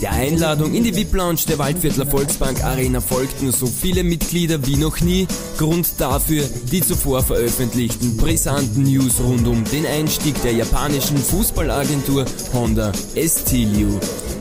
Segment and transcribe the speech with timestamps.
[0.00, 5.00] Der Einladung in die VIP-Lounge der Waldviertler Volksbank Arena folgten so viele Mitglieder wie noch
[5.00, 5.26] nie.
[5.56, 12.92] Grund dafür die zuvor veröffentlichten brisanten News rund um den Einstieg der japanischen Fußballagentur Honda
[13.14, 13.98] Estilio.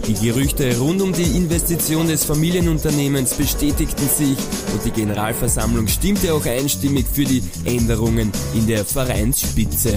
[0.08, 4.38] Die Gerüchte rund um die Investition des Familienunternehmens bestätigten sich
[4.74, 9.96] und die Generalversammlung stimmte auch einstimmig für die Änderungen in der Vereinsspitze.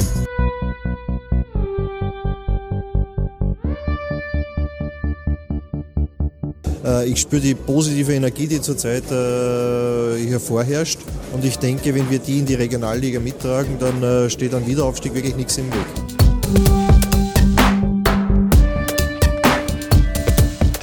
[7.07, 10.99] Ich spüre die positive Energie, die zurzeit äh, hier vorherrscht.
[11.33, 15.15] Und ich denke, wenn wir die in die Regionalliga mittragen, dann äh, steht ein Wiederaufstieg
[15.15, 15.87] wirklich nichts im Weg.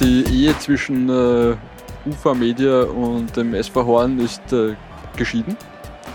[0.00, 1.56] Die Ehe zwischen äh,
[2.08, 4.74] UFA Media und dem SV Horn ist äh,
[5.16, 5.56] geschieden.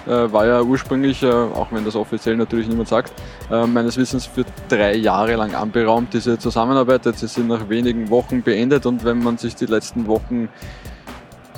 [0.07, 3.13] Äh, war ja ursprünglich, äh, auch wenn das offiziell natürlich niemand sagt,
[3.51, 7.05] äh, meines Wissens für drei Jahre lang anberaumt, diese Zusammenarbeit.
[7.05, 10.49] Jetzt ist sie nach wenigen Wochen beendet und wenn man sich die letzten Wochen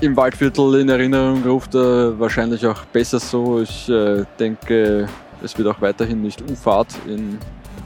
[0.02, 3.62] im Waldviertel in Erinnerung ruft, wahrscheinlich auch besser so.
[3.62, 3.90] Ich
[4.38, 5.08] denke,
[5.42, 7.38] es wird auch weiterhin nicht U-Fahrt in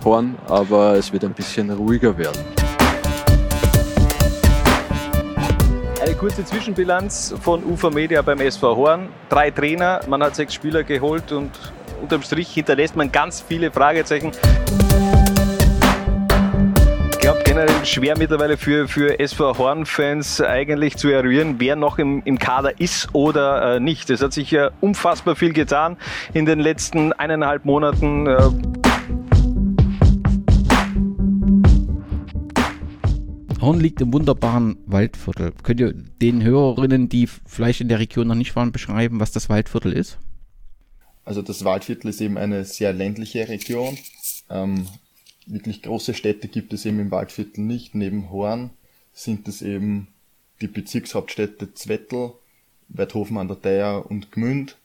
[0.04, 2.40] Horn, aber es wird ein bisschen ruhiger werden.
[6.18, 9.10] Kurze Zwischenbilanz von UFA Media beim SV Horn.
[9.30, 11.52] Drei Trainer, man hat sechs Spieler geholt und
[12.02, 14.32] unterm Strich hinterlässt man ganz viele Fragezeichen.
[17.11, 22.23] Ich glaube generell schwer mittlerweile für, für SV Horn-Fans eigentlich zu eruieren, wer noch im,
[22.26, 24.10] im Kader ist oder äh, nicht.
[24.10, 25.98] Es hat sich ja unfassbar viel getan
[26.34, 28.28] in den letzten eineinhalb Monaten.
[28.28, 28.86] Äh,
[33.60, 35.52] Horn liegt im wunderbaren Waldviertel.
[35.64, 39.50] Könnt ihr den Hörerinnen, die vielleicht in der Region noch nicht waren, beschreiben, was das
[39.50, 40.20] Waldviertel ist?
[41.26, 43.98] Also das Waldviertel ist eben eine sehr ländliche Region.
[44.50, 44.88] Ähm,
[45.46, 47.96] wirklich große Städte gibt es eben im Waldviertel nicht.
[47.96, 48.70] Neben Horn
[49.14, 50.08] sind es eben
[50.62, 52.34] die Bezirkshauptstädte Zwettl,
[52.90, 54.78] Weidhofen an der Theier und Gmünd.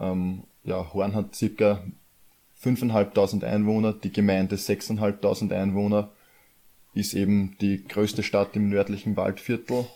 [0.00, 1.82] Ähm, ja, Horn hat circa
[2.62, 6.10] 5.500 Einwohner, die Gemeinde 6.500 Einwohner
[6.98, 9.86] ist eben die größte Stadt im nördlichen Waldviertel.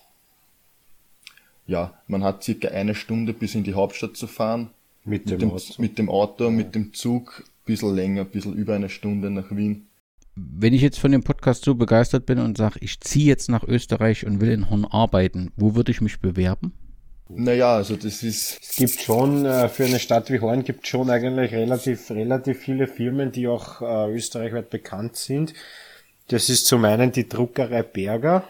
[1.67, 4.71] Ja, man hat circa eine Stunde bis in die Hauptstadt zu fahren.
[5.05, 5.75] Mit, mit dem, Auto?
[5.79, 6.51] Mit dem Auto, ja.
[6.51, 9.87] mit dem Zug, bisschen länger, bisschen über eine Stunde nach Wien.
[10.35, 13.65] Wenn ich jetzt von dem Podcast so begeistert bin und sage, ich ziehe jetzt nach
[13.65, 16.73] Österreich und will in Horn arbeiten, wo würde ich mich bewerben?
[17.29, 18.59] Naja, also das ist.
[18.61, 22.87] Es gibt schon, äh, für eine Stadt wie Horn gibt schon eigentlich relativ, relativ viele
[22.87, 25.55] Firmen, die auch äh, österreichweit bekannt sind.
[26.29, 28.45] Das ist zum einen die Druckerei Berger.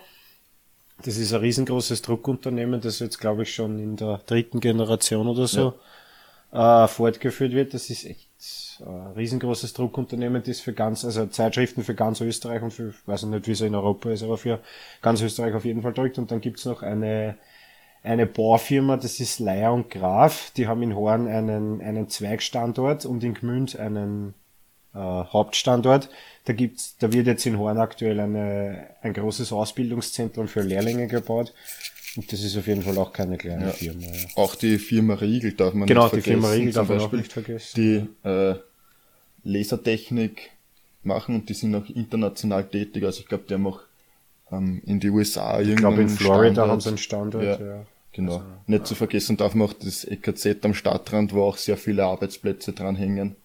[1.05, 5.49] Das ist ein riesengroßes Druckunternehmen, das jetzt, glaube ich, schon in der dritten Generation oder
[5.49, 5.75] so
[6.53, 6.85] ja.
[6.85, 7.75] äh, fortgeführt wird.
[7.75, 8.29] Das ist echt
[8.81, 13.47] ein riesengroßes Druckunternehmen, das für ganz, also Zeitschriften für ganz Österreich und für, weiß nicht,
[13.47, 14.61] wie es in Europa ist, aber für
[15.01, 16.19] ganz Österreich auf jeden Fall druckt.
[16.19, 17.37] Und dann gibt's noch eine,
[18.03, 20.53] eine Baufirma, das ist Leier und Graf.
[20.57, 24.35] Die haben in Horn einen, einen Zweigstandort und in Gmünd einen
[24.95, 26.09] äh, Hauptstandort.
[26.45, 31.53] Da gibt's, da wird jetzt in Horn aktuell eine, ein großes Ausbildungszentrum für Lehrlinge gebaut.
[32.17, 33.71] Und das ist auf jeden Fall auch keine kleine ja.
[33.71, 34.03] Firma.
[34.03, 34.13] Ja.
[34.37, 36.41] Auch die Firma Riegel darf man genau, nicht vergessen.
[36.41, 37.75] Genau, die Firma Riegel darf man auch nicht vergessen.
[38.25, 38.55] Die äh,
[39.45, 40.51] Lasertechnik
[41.05, 43.05] machen und die sind auch international tätig.
[43.05, 43.81] Also ich glaube, die haben auch
[44.51, 46.71] ähm, in die USA Ich glaube, in Florida Standort.
[46.71, 47.45] haben sie einen Standort.
[47.45, 47.87] Ja, ja.
[48.13, 48.33] Genau.
[48.35, 48.85] Also, nicht ja.
[48.85, 52.97] zu vergessen darf man auch das EKZ am Stadtrand, wo auch sehr viele Arbeitsplätze dran
[52.97, 53.37] hängen.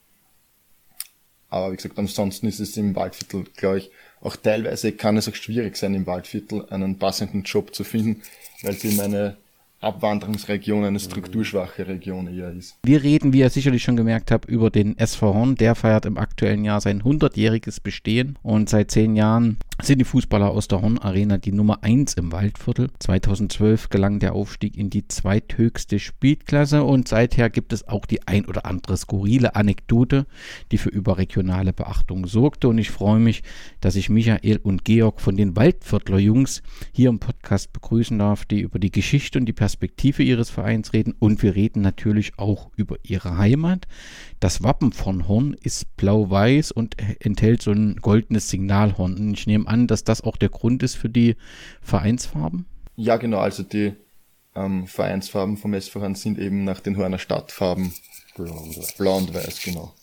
[1.49, 3.91] Aber wie gesagt, ansonsten ist es im Waldviertel, glaube ich,
[4.21, 8.21] auch teilweise kann es auch schwierig sein, im Waldviertel einen passenden Job zu finden,
[8.63, 9.37] weil es eben eine
[9.79, 12.77] Abwanderungsregion, eine strukturschwache Region eher ist.
[12.83, 15.55] Wir reden, wie ihr sicherlich schon gemerkt habt, über den SV Horn.
[15.55, 20.49] Der feiert im aktuellen Jahr sein 100-jähriges Bestehen und seit zehn Jahren sind die Fußballer
[20.49, 22.89] aus der Horn Arena die Nummer 1 im Waldviertel.
[22.97, 28.45] 2012 gelang der Aufstieg in die zweithöchste Spielklasse und seither gibt es auch die ein
[28.45, 30.25] oder andere skurrile Anekdote,
[30.71, 33.43] die für überregionale Beachtung sorgte und ich freue mich,
[33.79, 38.61] dass ich Michael und Georg von den Waldviertler Jungs hier im Podcast begrüßen darf, die
[38.61, 42.95] über die Geschichte und die Perspektive ihres Vereins reden und wir reden natürlich auch über
[43.03, 43.85] ihre Heimat.
[44.39, 49.33] Das Wappen von Horn ist blau-weiß und enthält so ein goldenes Signalhorn.
[49.33, 51.35] Ich nehme an, dass das auch der Grund ist für die
[51.81, 52.65] Vereinsfarben?
[52.95, 53.39] Ja, genau.
[53.39, 53.91] Also die
[54.55, 57.93] ähm, Vereinsfarben vom SV Horn sind eben nach den Horner Stadtfarben
[58.37, 59.93] blau und weiß, blau und weiß genau.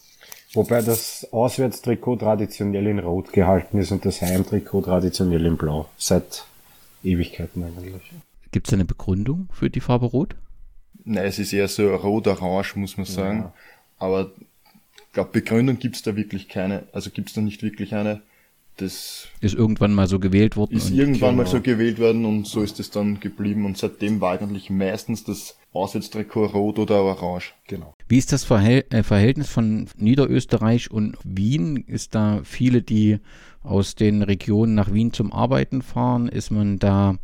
[0.52, 5.88] Wobei das Auswärtstrikot traditionell in Rot gehalten ist und das Heimtrikot traditionell in Blau.
[5.96, 6.44] Seit
[7.02, 7.94] Ewigkeiten eigentlich.
[8.54, 10.36] Gibt es eine Begründung für die Farbe Rot?
[11.02, 13.38] Nein, es ist eher so rot-orange, muss man sagen.
[13.38, 13.54] Ja.
[13.98, 16.84] Aber ich glaube, Begründung gibt es da wirklich keine.
[16.92, 18.22] Also gibt es da nicht wirklich eine.
[18.76, 20.76] Das ist irgendwann mal so gewählt worden.
[20.76, 21.42] Ist irgendwann genau.
[21.42, 23.66] mal so gewählt worden und so ist es dann geblieben.
[23.66, 27.54] Und seitdem war eigentlich meistens das Auswärtstrikot rot oder orange.
[27.66, 27.96] Genau.
[28.06, 31.78] Wie ist das äh, Verhältnis von Niederösterreich und Wien?
[31.88, 33.18] Ist da viele, die
[33.64, 36.28] aus den Regionen nach Wien zum Arbeiten fahren?
[36.28, 37.16] Ist man da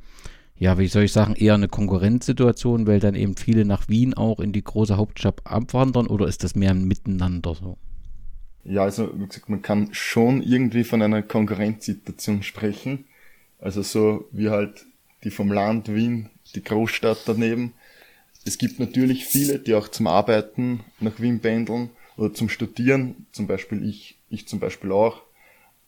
[0.61, 4.41] ja, wie soll ich sagen, eher eine Konkurrenzsituation, weil dann eben viele nach Wien auch
[4.41, 7.79] in die große Hauptstadt abwandern oder ist das mehr ein Miteinander so?
[8.65, 13.07] Ja, also wie gesagt, man kann schon irgendwie von einer Konkurrenzsituation sprechen.
[13.59, 14.85] Also so wie halt
[15.25, 17.73] die vom Land Wien, die Großstadt daneben.
[18.45, 23.47] Es gibt natürlich viele, die auch zum Arbeiten nach Wien pendeln oder zum Studieren, zum
[23.47, 25.23] Beispiel ich, ich zum Beispiel auch.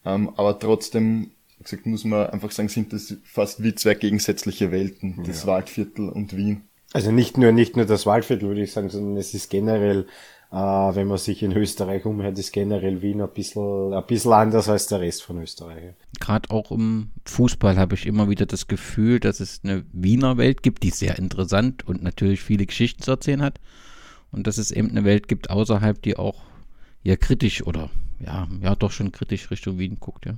[0.07, 4.73] Ähm, aber trotzdem wie gesagt, muss man einfach sagen, sind das fast wie zwei gegensätzliche
[4.73, 5.47] Welten, das ja.
[5.47, 6.63] Waldviertel und Wien.
[6.93, 10.07] Also nicht nur, nicht nur das Waldviertel, würde ich sagen, sondern es ist generell,
[10.51, 14.69] äh, wenn man sich in Österreich umhört, ist generell Wien ein bisschen, ein bisschen anders
[14.69, 15.95] als der Rest von Österreich.
[16.19, 20.65] Gerade auch im Fußball habe ich immer wieder das Gefühl, dass es eine Wiener Welt
[20.65, 23.61] gibt, die sehr interessant und natürlich viele Geschichten zu erzählen hat.
[24.33, 26.43] Und dass es eben eine Welt gibt außerhalb, die auch
[27.05, 30.35] ja kritisch oder ja, ja doch schon kritisch Richtung Wien guckt, ja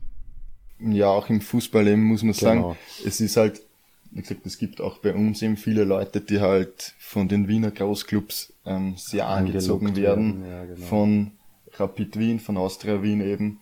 [0.78, 2.76] ja auch im Fußball eben muss man sagen, genau.
[3.04, 3.62] es ist halt,
[4.10, 7.70] wie gesagt, es gibt auch bei uns eben viele Leute, die halt von den Wiener
[7.70, 10.50] Großclubs ähm, sehr angezogen werden, werden.
[10.50, 10.86] Ja, genau.
[10.86, 11.30] von
[11.72, 13.60] Rapid Wien, von Austria Wien eben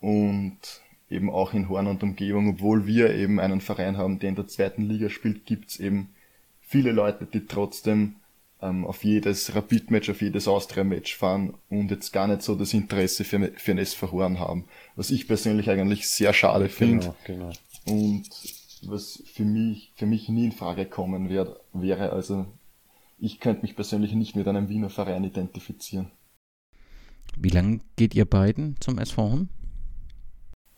[0.00, 0.58] und
[1.08, 4.48] eben auch in Horn und Umgebung, obwohl wir eben einen Verein haben, der in der
[4.48, 6.10] zweiten Liga spielt, gibt's eben
[6.60, 8.16] viele Leute, die trotzdem
[8.62, 13.24] ähm, auf jedes Rapid-Match, auf jedes Austria-Match fahren und jetzt gar nicht so das Interesse
[13.24, 14.64] für, für ein SV Horn haben.
[14.94, 17.14] Was ich persönlich eigentlich sehr schade finde.
[17.24, 17.52] Genau,
[17.86, 18.02] genau.
[18.04, 18.28] Und
[18.82, 22.46] was für mich, für mich nie in Frage kommen wär, wäre, also
[23.18, 26.10] ich könnte mich persönlich nicht mit einem Wiener Verein identifizieren.
[27.36, 29.48] Wie lange geht ihr beiden zum SV Horn?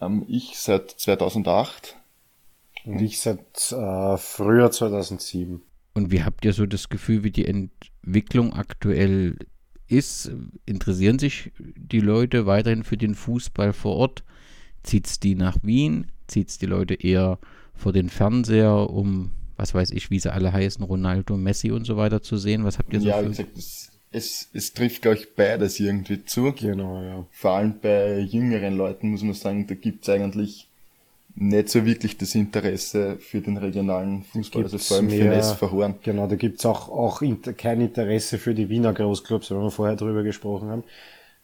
[0.00, 1.96] Ähm, ich seit 2008.
[2.84, 5.62] Und ich seit äh, früher 2007.
[5.98, 9.36] Und wie habt ihr so das Gefühl, wie die Entwicklung aktuell
[9.88, 10.30] ist?
[10.64, 14.22] Interessieren sich die Leute weiterhin für den Fußball vor Ort?
[14.84, 16.06] Zieht es die nach Wien?
[16.28, 17.40] Zieht es die Leute eher
[17.74, 21.96] vor den Fernseher, um, was weiß ich, wie sie alle heißen, Ronaldo, Messi und so
[21.96, 22.62] weiter zu sehen?
[22.62, 26.24] Was habt ihr so Ja, wie gesagt, es, es, es trifft, glaube ich, beides irgendwie
[26.24, 26.52] zu.
[26.52, 27.26] Genau, ja.
[27.32, 30.67] Vor allem bei jüngeren Leuten muss man sagen, da gibt es eigentlich
[31.40, 35.32] nicht so wirklich das Interesse für den regionalen Fußball, also vor allem mehr, für den
[35.38, 35.94] SV Horn.
[36.02, 39.96] Genau, da gibt's auch, auch inter, kein Interesse für die Wiener Großclubs, weil wir vorher
[39.96, 40.84] drüber gesprochen haben.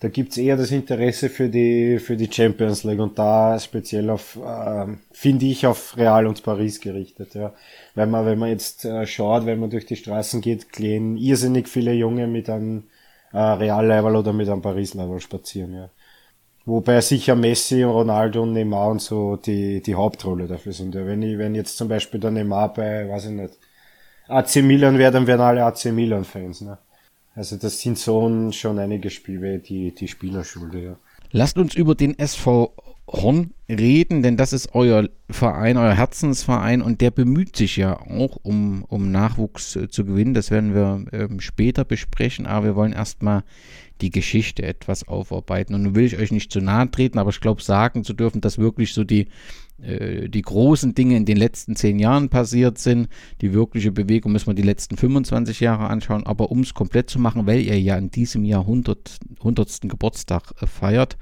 [0.00, 4.37] Da gibt's eher das Interesse für die, für die Champions League und da speziell auf,
[4.37, 7.55] äh, finde ich, auf Real und Paris gerichtet, ja.
[7.94, 11.69] Weil man, wenn man jetzt äh, schaut, wenn man durch die Straßen geht, gehen irrsinnig
[11.69, 12.84] viele Junge mit einem
[13.32, 15.91] äh, Real-Level oder mit einem Paris-Level spazieren, ja.
[16.66, 20.94] Wobei sicher Messi, Ronaldo und Neymar und so die, die Hauptrolle dafür sind.
[20.94, 23.58] Ja, wenn ich, wenn jetzt zum Beispiel der Neymar bei, weiß ich nicht,
[24.28, 26.78] AC Milan wäre, dann wären alle AC Milan Fans, ne?
[27.36, 30.96] Also das sind so schon einige Spiele, die, die Spielerschule, ja.
[31.32, 32.72] Lasst uns über den SV
[33.06, 38.38] Horn reden, denn das ist euer Verein, euer Herzensverein und der bemüht sich ja auch
[38.42, 40.32] um, um Nachwuchs äh, zu gewinnen.
[40.32, 43.44] Das werden wir ähm, später besprechen, aber wir wollen erstmal
[44.01, 45.74] die Geschichte etwas aufarbeiten.
[45.74, 48.41] Und nun will ich euch nicht zu nahe treten, aber ich glaube, sagen zu dürfen,
[48.41, 49.29] dass wirklich so die,
[49.81, 53.08] äh, die großen Dinge in den letzten zehn Jahren passiert sind.
[53.41, 56.27] Die wirkliche Bewegung müssen wir die letzten 25 Jahre anschauen.
[56.27, 59.82] Aber um es komplett zu machen, weil ihr ja in diesem Jahr 100, 100.
[59.82, 61.17] Geburtstag äh, feiert,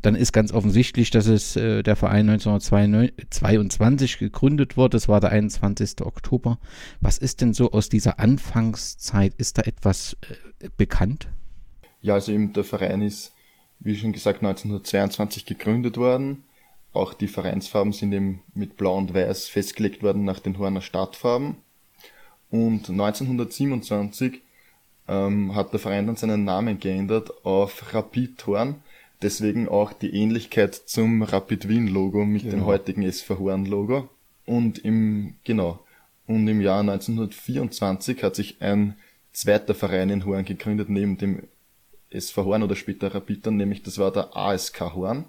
[0.00, 4.96] dann ist ganz offensichtlich, dass es äh, der Verein 1922 gegründet wurde.
[4.96, 6.02] Das war der 21.
[6.02, 6.58] Oktober.
[7.00, 9.34] Was ist denn so aus dieser Anfangszeit?
[9.36, 10.16] Ist da etwas
[10.60, 11.28] äh, bekannt?
[12.04, 13.32] Ja, also eben der Verein ist,
[13.80, 16.44] wie schon gesagt, 1922 gegründet worden.
[16.92, 21.56] Auch die Vereinsfarben sind eben mit Blau und Weiß festgelegt worden nach den Horner Stadtfarben.
[22.50, 24.42] Und 1927
[25.08, 28.82] ähm, hat der Verein dann seinen Namen geändert auf Rapid Horn.
[29.22, 32.54] Deswegen auch die Ähnlichkeit zum Rapid Wien Logo mit genau.
[32.54, 34.10] dem heutigen SV Horn Logo.
[34.44, 35.80] Und im, genau.
[36.26, 38.94] Und im Jahr 1924 hat sich ein
[39.32, 41.44] zweiter Verein in Horn gegründet, neben dem
[42.14, 45.24] SV Horn oder später Rapid dann, nämlich das war der ASK Horn.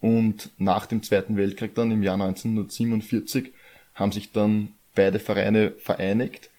[0.00, 3.52] Und nach dem Zweiten Weltkrieg dann im Jahr 1947
[3.94, 6.50] haben sich dann beide Vereine vereinigt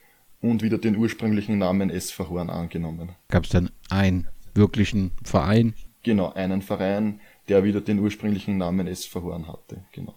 [0.42, 3.10] und wieder den ursprünglichen Namen SV Horn angenommen.
[3.30, 5.74] Gab es dann einen wirklichen Verein?
[6.04, 10.16] Genau, einen Verein, der wieder den ursprünglichen Namen SV Horn hatte, genau.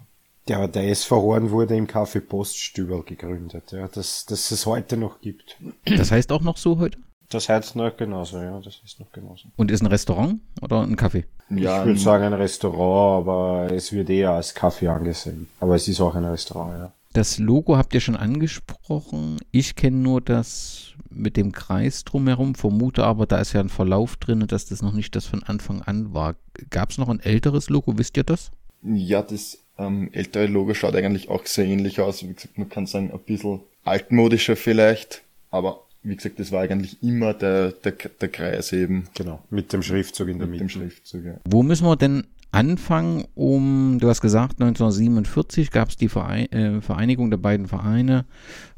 [0.48, 5.20] Ja, der SV Horn wurde im Café Poststübel gegründet, ja, dass, dass es heute noch
[5.20, 5.56] gibt.
[5.84, 6.98] Das heißt auch noch so heute?
[7.30, 9.49] Das heißt noch genauso, ja, das ist noch genauso.
[9.56, 11.25] Und ist ein Restaurant oder ein Kaffee?
[11.49, 15.49] Ja, ich würde sagen ein Restaurant, aber es wird eher als Kaffee angesehen.
[15.60, 16.92] Aber es ist auch ein Restaurant, ja.
[17.12, 19.38] Das Logo habt ihr schon angesprochen.
[19.50, 24.16] Ich kenne nur das mit dem Kreis drumherum, vermute aber, da ist ja ein Verlauf
[24.16, 26.37] drin, dass das noch nicht das von Anfang an war.
[26.70, 28.50] Gab es noch ein älteres Logo, wisst ihr das?
[28.82, 32.22] Ja, das ähm, ältere Logo schaut eigentlich auch sehr ähnlich aus.
[32.22, 37.02] Wie gesagt, man kann sagen, ein bisschen altmodischer vielleicht, aber wie gesagt, das war eigentlich
[37.02, 39.04] immer der, der, der Kreis eben.
[39.14, 40.64] Genau, mit dem Schriftzug in der Mitte.
[40.64, 41.35] Mit dem Schriftzug, ja.
[41.45, 46.80] Wo müssen wir denn Anfang um, du hast gesagt, 1947 gab es die Verein, äh,
[46.80, 48.25] Vereinigung der beiden Vereine.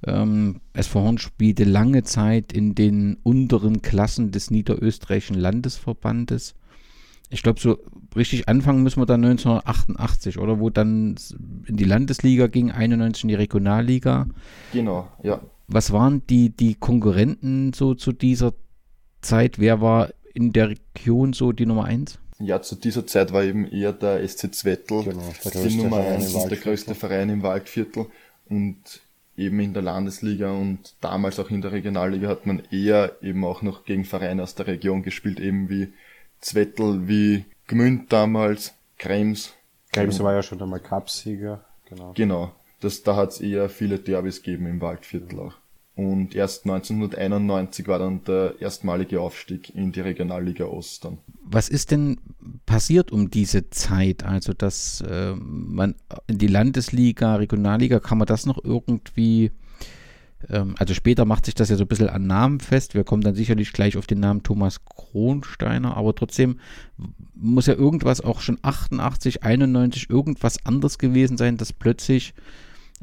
[0.07, 6.55] Ähm, SV Horn spielte lange Zeit in den unteren Klassen des Niederösterreichischen Landesverbandes.
[7.31, 7.79] Ich glaube, so
[8.15, 10.61] richtig anfangen müssen wir dann 1988, oder?
[10.61, 11.15] Wo dann
[11.67, 14.27] in die Landesliga ging, 91 in die Regionalliga.
[14.75, 15.41] Genau, ja.
[15.69, 18.53] Was waren die, die Konkurrenten so zu dieser
[19.21, 19.59] Zeit?
[19.59, 22.19] Wer war in der Region so die Nummer 1?
[22.39, 26.51] Ja, zu dieser Zeit war eben eher der SC Zwettel genau, die Nummer eins und
[26.51, 28.07] der größte Verein im Waldviertel.
[28.49, 29.01] Und
[29.37, 33.63] eben in der Landesliga und damals auch in der Regionalliga hat man eher eben auch
[33.63, 35.93] noch gegen Vereine aus der Region gespielt, eben wie
[36.41, 39.55] Zwettel, wie Gmünd damals, Krems.
[39.93, 42.13] Krems war ja schon einmal Cupsieger, genau.
[42.15, 42.53] Genau.
[42.83, 45.55] Das, da hat es eher viele Derbys gegeben im Waldviertel auch.
[45.95, 51.19] Und erst 1991 war dann der erstmalige Aufstieg in die Regionalliga Ost dann.
[51.45, 52.19] Was ist denn
[52.65, 54.25] passiert um diese Zeit?
[54.25, 55.95] Also, dass äh, man
[56.27, 59.53] in die Landesliga, Regionalliga, kann man das noch irgendwie,
[60.49, 62.95] ähm, also später macht sich das ja so ein bisschen an Namen fest.
[62.95, 66.59] Wir kommen dann sicherlich gleich auf den Namen Thomas Kronsteiner, aber trotzdem
[67.35, 72.33] muss ja irgendwas auch schon 88, 91 irgendwas anderes gewesen sein, dass plötzlich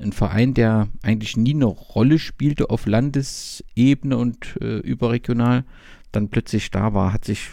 [0.01, 5.65] ein Verein, der eigentlich nie eine Rolle spielte auf Landesebene und äh, überregional,
[6.11, 7.13] dann plötzlich da war.
[7.13, 7.49] Hat sich,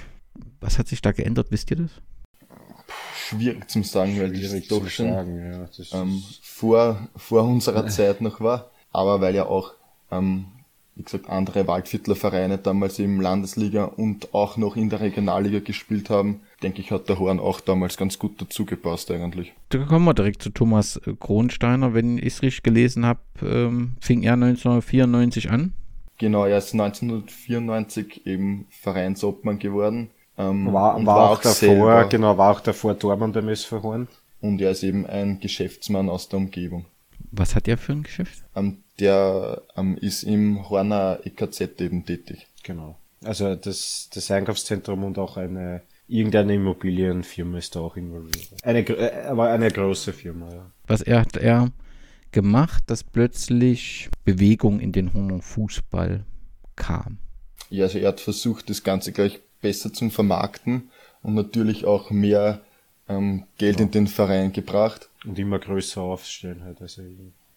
[0.61, 1.91] was hat sich da geändert, wisst ihr das?
[3.17, 8.41] Schwierig zu sagen, weil das doch schon sagen, ja, ähm, vor, vor unserer Zeit noch
[8.41, 9.75] war, aber weil ja auch
[10.13, 10.47] ähm,
[10.97, 12.17] wie gesagt, andere Waldviertler
[12.57, 17.19] damals im Landesliga und auch noch in der Regionalliga gespielt haben, denke ich, hat der
[17.19, 19.53] Horn auch damals ganz gut dazu gepasst eigentlich.
[19.69, 21.93] Da kommen wir direkt zu Thomas Kronsteiner.
[21.93, 25.75] Wenn ich es richtig gelesen habe, ähm, fing er 1994 an.
[26.17, 30.09] Genau, er ist 1994 eben Vereinsobmann geworden.
[30.39, 34.09] Ähm, war, war, war, auch davor, selber, genau, war auch davor Tormann beim SV Horn.
[34.41, 36.87] Und er ist eben ein Geschäftsmann aus der Umgebung.
[37.37, 38.45] Was hat er für ein Geschäft?
[38.55, 42.47] Ähm, der ähm, ist im Horner EKZ eben tätig.
[42.63, 42.99] Genau.
[43.23, 48.49] Also das, das Einkaufszentrum und auch eine irgendeine Immobilienfirma ist da auch involviert.
[48.63, 50.71] Eine, äh, aber eine große Firma, ja.
[50.87, 51.71] Was er hat er
[52.33, 56.25] gemacht, dass plötzlich Bewegung in den Horner Fußball
[56.77, 57.19] kam?
[57.71, 60.91] Ja, also er hat versucht, das Ganze gleich besser zu vermarkten
[61.23, 62.61] und natürlich auch mehr
[63.09, 63.85] ähm, Geld ja.
[63.85, 65.09] in den Verein gebracht.
[65.25, 66.81] Und immer größer aufstellen halt.
[66.81, 67.03] Also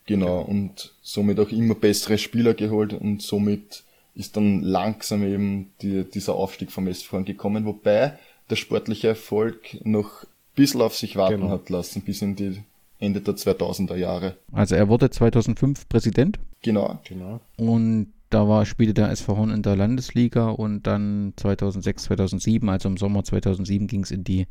[0.06, 3.84] genau, und somit auch immer bessere Spieler geholt und somit
[4.16, 8.18] ist dann langsam eben die, dieser Aufstieg vom SV gekommen, wobei
[8.50, 11.52] der sportliche Erfolg noch ein bisschen auf sich warten genau.
[11.52, 12.64] hat lassen, bis in die
[13.00, 14.36] Ende der 2000er Jahre.
[14.52, 16.40] Also er wurde 2005 Präsident?
[16.62, 17.00] Genau.
[17.08, 17.40] genau.
[17.56, 22.90] Und da war, spielte der SV Horn in der Landesliga und dann 2006, 2007, also
[22.90, 24.48] im Sommer 2007 ging es in die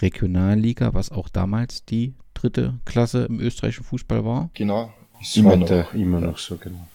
[0.00, 4.50] Regionalliga, was auch damals die dritte Klasse im österreichischen Fußball war.
[4.54, 4.92] Genau.
[5.20, 5.94] Ist immer noch.
[5.94, 6.86] immer noch so, genau.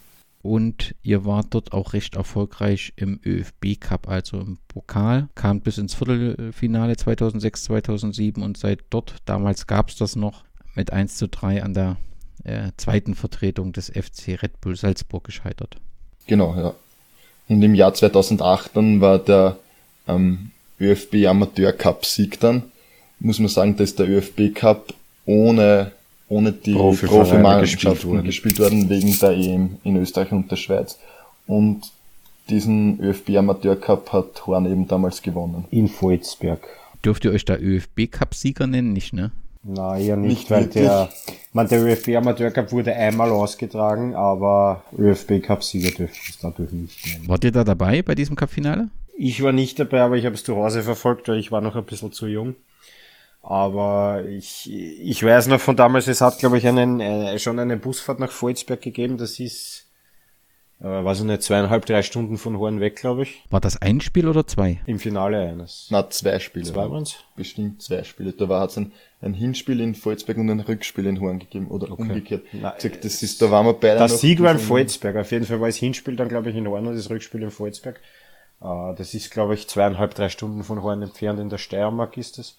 [0.42, 5.30] und ihr wart dort auch recht erfolgreich im ÖFB Cup, also im Pokal.
[5.36, 10.44] Kam bis ins Viertelfinale 2006, 2007 und seit dort, damals gab es das noch,
[10.76, 11.98] mit 1 zu 3 an der
[12.44, 15.78] äh, zweiten Vertretung des FC Red Bull Salzburg gescheitert.
[16.28, 16.74] Genau, ja.
[17.48, 19.58] In dem Jahr 2008 dann war der
[20.08, 22.72] ähm, ÖFB Amateur Cup Sieg dann.
[23.20, 24.94] Muss man sagen, dass der ÖFB Cup
[25.26, 25.92] ohne
[26.30, 31.00] ohne die Profimannschaften Profi gespielt worden wegen der EM in Österreich und der Schweiz.
[31.48, 31.82] Und
[32.50, 35.66] diesen ÖFB Amateur Cup hat Horn eben damals gewonnen.
[35.72, 36.62] In Volzberg.
[37.04, 39.32] Dürft ihr euch da ÖFB Cup Sieger nennen, nicht, ne?
[39.64, 40.86] Nein, ja nicht, nicht weil wirklich.
[40.86, 41.10] der,
[41.54, 46.72] man, der ÖFB Amateur Cup wurde einmal ausgetragen, aber ÖFB Cup Sieger dürfte es dadurch
[46.72, 47.28] nicht nennen.
[47.28, 48.90] Wart ihr da dabei bei diesem Cup-Finale?
[49.18, 51.76] Ich war nicht dabei, aber ich habe es zu Hause verfolgt, weil ich war noch
[51.76, 52.56] ein bisschen zu jung.
[53.42, 57.78] Aber ich, ich weiß noch von damals, es hat, glaube ich, einen, äh, schon eine
[57.78, 59.18] Busfahrt nach Volzberg gegeben.
[59.18, 59.88] Das ist,
[60.82, 63.42] äh, weiß ich nicht, zweieinhalb, drei Stunden von Horn weg, glaube ich.
[63.50, 64.82] War das ein Spiel oder zwei?
[64.86, 65.88] Im Finale eines.
[65.90, 66.66] Na, zwei Spiele.
[66.66, 67.16] Zwei waren's?
[67.38, 68.34] Bestimmt zwei Spiele.
[68.34, 68.92] Da war, hat's ein,
[69.22, 72.02] ein Hinspiel in Volzberg und ein Rückspiel in Horn gegeben, oder okay.
[72.02, 72.44] umgekehrt.
[72.52, 75.16] Na, das ist, da waren wir beide Das Sieg war in Volzberg.
[75.16, 77.52] Auf jeden Fall war das Hinspiel dann, glaube ich, in Horn und das Rückspiel in
[77.52, 78.02] Volzberg.
[78.62, 82.38] Uh, das ist, glaube ich, zweieinhalb, drei Stunden von Horn entfernt in der Steiermark ist
[82.40, 82.58] es.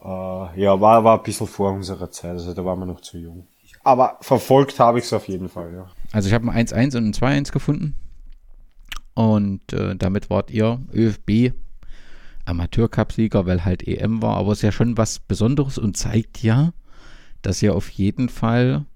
[0.00, 3.18] Äh, ja, war, war ein bisschen vor unserer Zeit, also da waren wir noch zu
[3.18, 3.46] jung.
[3.84, 5.86] Aber verfolgt habe ich es auf jeden Fall, ja.
[6.12, 7.94] Also ich habe ein 1-1 und ein 2-1 gefunden.
[9.14, 11.52] Und äh, damit wart ihr ÖFB
[12.44, 14.36] Amateurcup-Sieger, weil halt EM war.
[14.36, 16.72] Aber es ist ja schon was Besonderes und zeigt ja,
[17.42, 18.86] dass ihr auf jeden Fall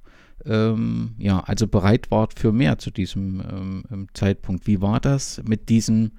[0.45, 4.67] ähm, ja, also bereit wart für mehr zu diesem ähm, Zeitpunkt.
[4.67, 6.13] Wie war das mit diesem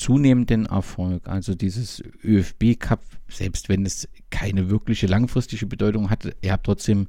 [0.00, 1.28] zunehmenden Erfolg?
[1.28, 6.34] Also dieses ÖFB Cup, selbst wenn es keine wirkliche langfristige Bedeutung hatte.
[6.40, 7.08] Ihr habt trotzdem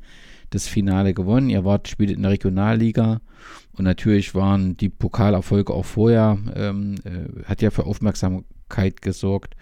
[0.50, 1.50] das Finale gewonnen.
[1.50, 3.22] Ihr wart spielt in der Regionalliga
[3.74, 9.56] und natürlich waren die Pokalerfolge auch vorher, ähm, äh, hat ja für Aufmerksamkeit gesorgt.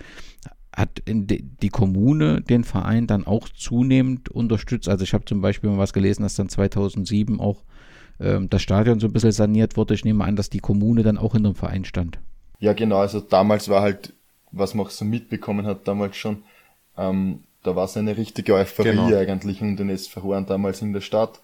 [0.75, 4.89] Hat die Kommune den Verein dann auch zunehmend unterstützt?
[4.89, 7.63] Also ich habe zum Beispiel mal was gelesen, dass dann 2007 auch
[8.19, 9.93] ähm, das Stadion so ein bisschen saniert wurde.
[9.93, 12.19] Ich nehme an, dass die Kommune dann auch in dem Verein stand.
[12.59, 12.97] Ja, genau.
[12.97, 14.13] Also damals war halt,
[14.51, 16.43] was man auch so mitbekommen hat, damals schon,
[16.97, 19.15] ähm, da war es eine richtige Euphorie genau.
[19.15, 21.39] eigentlich um den SV Horn damals in der Stadt.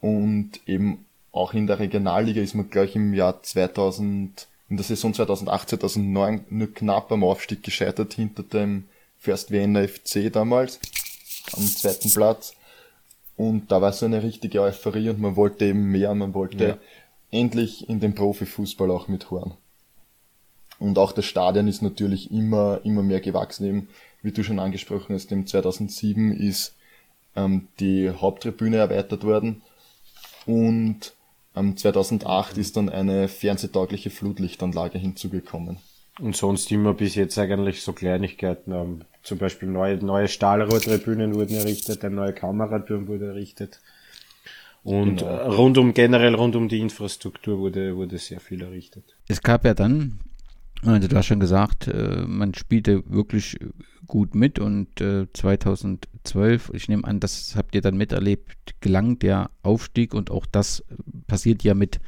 [0.00, 5.14] Und eben auch in der Regionalliga ist man gleich im Jahr 2000, in der Saison
[5.14, 8.84] 2008, 2009 nur knapp am Aufstieg gescheitert hinter dem
[9.18, 10.80] First Wiener FC damals,
[11.52, 12.54] am zweiten Platz.
[13.36, 16.78] Und da war so eine richtige Euphorie und man wollte eben mehr, man wollte ja.
[17.30, 19.54] endlich in den Profifußball auch mit Horn.
[20.80, 23.66] Und auch das Stadion ist natürlich immer, immer mehr gewachsen.
[23.66, 23.88] Eben
[24.22, 26.74] wie du schon angesprochen hast, im 2007 ist
[27.36, 29.62] ähm, die Haupttribüne erweitert worden
[30.46, 31.14] und
[31.54, 35.78] ähm, 2008 ist dann eine fernsehtaugliche Flutlichtanlage hinzugekommen.
[36.18, 38.72] Und sonst immer bis jetzt eigentlich so Kleinigkeiten.
[38.72, 43.80] Ähm, zum Beispiel neue, neue Stahlrohrtribünen wurden errichtet, ein neuer Kameraturm wurde errichtet.
[44.82, 45.50] Und genau.
[45.50, 49.04] rund um, generell rund um die Infrastruktur wurde, wurde sehr viel errichtet.
[49.28, 50.20] Es gab ja dann
[50.82, 53.58] also du hast schon gesagt, äh, man spielte wirklich
[54.06, 59.50] gut mit und äh, 2012, ich nehme an, das habt ihr dann miterlebt, gelang der
[59.62, 60.84] Aufstieg und auch das
[61.26, 62.00] passiert ja mit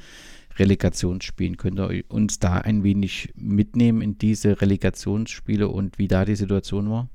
[0.58, 1.56] Relegationsspielen.
[1.56, 6.90] Könnt ihr uns da ein wenig mitnehmen in diese Relegationsspiele und wie da die Situation
[6.90, 7.08] war?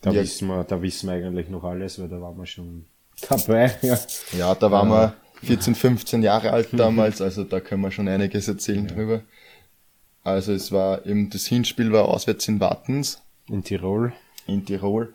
[0.00, 0.22] Da, ja.
[0.22, 2.84] wissen, wir, da wissen wir eigentlich noch alles, weil da waren wir schon
[3.28, 3.74] dabei.
[3.82, 3.98] Ja,
[4.36, 8.48] ja da waren wir 14, 15 Jahre alt damals, also da können wir schon einiges
[8.48, 8.94] erzählen ja.
[8.94, 9.22] drüber.
[10.28, 13.22] Also es war eben, das Hinspiel war auswärts in Wattens.
[13.48, 14.12] In Tirol.
[14.46, 15.14] In Tirol.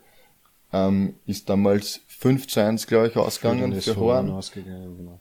[0.72, 4.30] Ähm, ist damals 5 zu 1, glaube ich, ausgegangen für, Horn.
[4.30, 5.20] Ausgegangen, genau.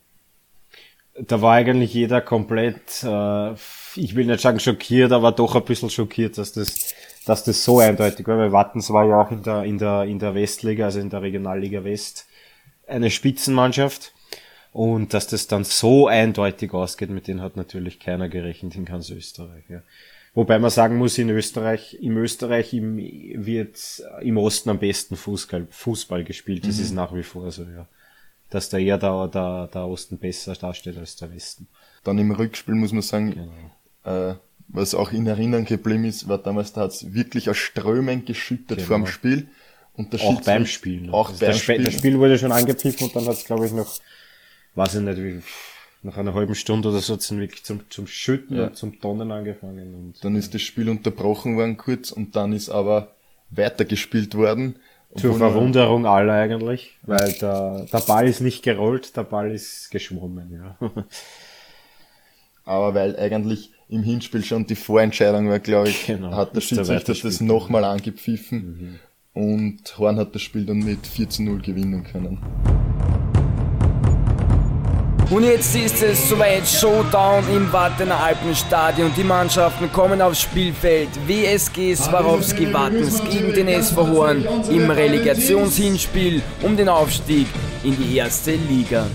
[1.28, 3.54] Da war eigentlich jeder komplett, äh,
[3.96, 6.96] ich will nicht sagen schockiert, aber doch ein bisschen schockiert, dass das,
[7.28, 10.18] dass das so eindeutig war, weil Wattens war ja auch in der, in der, in
[10.18, 12.26] der Westliga, also in der Regionalliga West,
[12.88, 14.13] eine Spitzenmannschaft.
[14.74, 19.12] Und dass das dann so eindeutig ausgeht, mit denen hat natürlich keiner gerechnet in ganz
[19.12, 19.64] Österreich.
[19.70, 19.84] Ja.
[20.34, 23.78] Wobei man sagen muss, in Österreich, im Österreich im, wird
[24.22, 26.68] im Osten am besten Fußball, Fußball gespielt.
[26.68, 26.84] Das mhm.
[26.84, 27.88] ist nach wie vor so, ja.
[28.50, 31.68] Dass da eher der, der, der Osten besser dasteht als der Westen.
[32.04, 33.36] Dann im Rückspiel muss man sagen,
[34.04, 34.32] genau.
[34.32, 34.36] äh,
[34.70, 38.78] was auch in Erinnerung geblieben ist, war damals, da hat es wirklich ein Strömen geschüttet
[38.78, 38.88] genau.
[38.88, 39.48] vor dem Spiel.
[39.96, 41.12] Und auch beim Spiel.
[41.12, 41.84] Auch also beim Spiel.
[41.84, 44.00] Das Spiel wurde schon angepfiffen und dann hat es, glaube ich, noch
[44.76, 45.42] weiß ich nicht, wie,
[46.04, 48.68] nach einer halben Stunde oder so sind wirklich zum, zum Schütten ja.
[48.68, 49.94] und zum Tonnen angefangen.
[49.96, 53.16] Und, dann ist das Spiel unterbrochen worden kurz und dann ist aber
[53.50, 54.76] weitergespielt worden.
[55.16, 60.52] Zur Verwunderung aller eigentlich, weil der, der Ball ist nicht gerollt, der Ball ist geschwommen,
[60.52, 60.78] ja.
[62.66, 67.14] Aber weil eigentlich im Hinspiel schon die Vorentscheidung war, glaube ich, genau, hat der Schiedsrichter
[67.14, 69.00] das nochmal angepfiffen
[69.36, 69.40] mhm.
[69.40, 72.40] und Horn hat das Spiel dann mit 4 zu 0 gewinnen können.
[75.30, 79.12] Und jetzt ist es soweit Showdown im Wartener Alpenstadion.
[79.16, 81.10] Die Mannschaften kommen aufs Spielfeld.
[81.26, 87.48] WSG Swarovski Wattens gegen den SV Horn im Relegationshinspiel um den Aufstieg
[87.84, 89.08] in die erste Liga.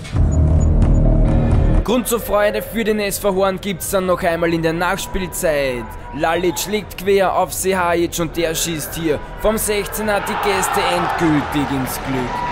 [1.83, 5.85] Grund zur Freude für den SV Horn gibt's dann noch einmal in der Nachspielzeit.
[6.15, 11.99] Lalic liegt quer auf Sehajic und der schießt hier vom 16er die Gäste endgültig ins
[12.07, 12.49] Glück.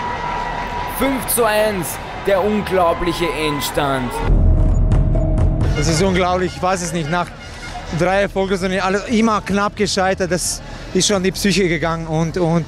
[0.99, 1.85] 5 zu 1
[2.27, 4.11] der unglaubliche Endstand.
[5.77, 7.09] Das ist unglaublich, ich weiß es nicht.
[7.09, 7.27] Nach
[7.97, 10.31] drei Erfolgen sind alles immer knapp gescheitert.
[10.31, 10.61] Das
[10.93, 12.65] ist schon in die Psyche gegangen und, und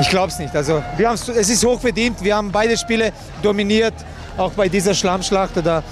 [0.00, 0.56] ich glaube es nicht.
[0.56, 2.22] Also wir es ist hochverdient.
[2.22, 3.12] Wir haben beide Spiele
[3.42, 3.94] dominiert,
[4.38, 5.82] auch bei dieser Schlammschlacht oder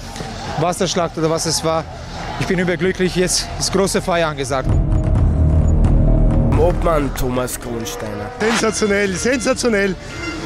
[0.59, 1.83] Wasserschlacht oder was es war.
[2.39, 3.15] Ich bin überglücklich.
[3.15, 4.69] Jetzt ist große Feier angesagt.
[6.57, 8.29] Obmann Thomas Grunsteiner.
[8.39, 9.95] Sensationell, sensationell.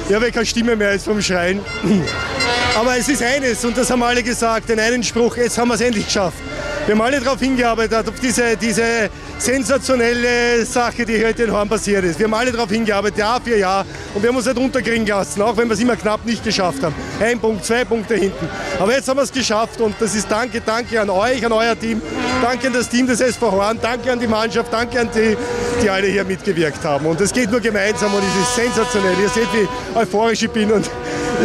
[0.09, 1.59] Ich habe keine Stimme mehr jetzt vom Schreien.
[2.75, 5.75] Aber es ist eines, und das haben alle gesagt, den einen Spruch, jetzt haben wir
[5.75, 6.37] es endlich geschafft.
[6.85, 12.03] Wir haben alle darauf hingearbeitet, auf diese, diese sensationelle Sache, die heute in Horn passiert
[12.03, 12.19] ist.
[12.19, 13.85] Wir haben alle darauf hingearbeitet, Jahr für Jahr.
[14.13, 16.83] Und wir haben uns nicht unterkriegen lassen, auch wenn wir es immer knapp nicht geschafft
[16.83, 16.93] haben.
[17.21, 18.49] Ein Punkt, zwei Punkte hinten.
[18.81, 21.79] Aber jetzt haben wir es geschafft und das ist Danke, danke an euch, an euer
[21.79, 22.01] Team.
[22.41, 25.37] Danke an das Team des SV Horn, danke an die Mannschaft, danke an die,
[25.81, 27.05] die alle hier mitgewirkt haben.
[27.05, 29.15] Und es geht nur gemeinsam und es ist sensationell.
[29.21, 30.89] Ihr seht, wie euphorisch ich bin und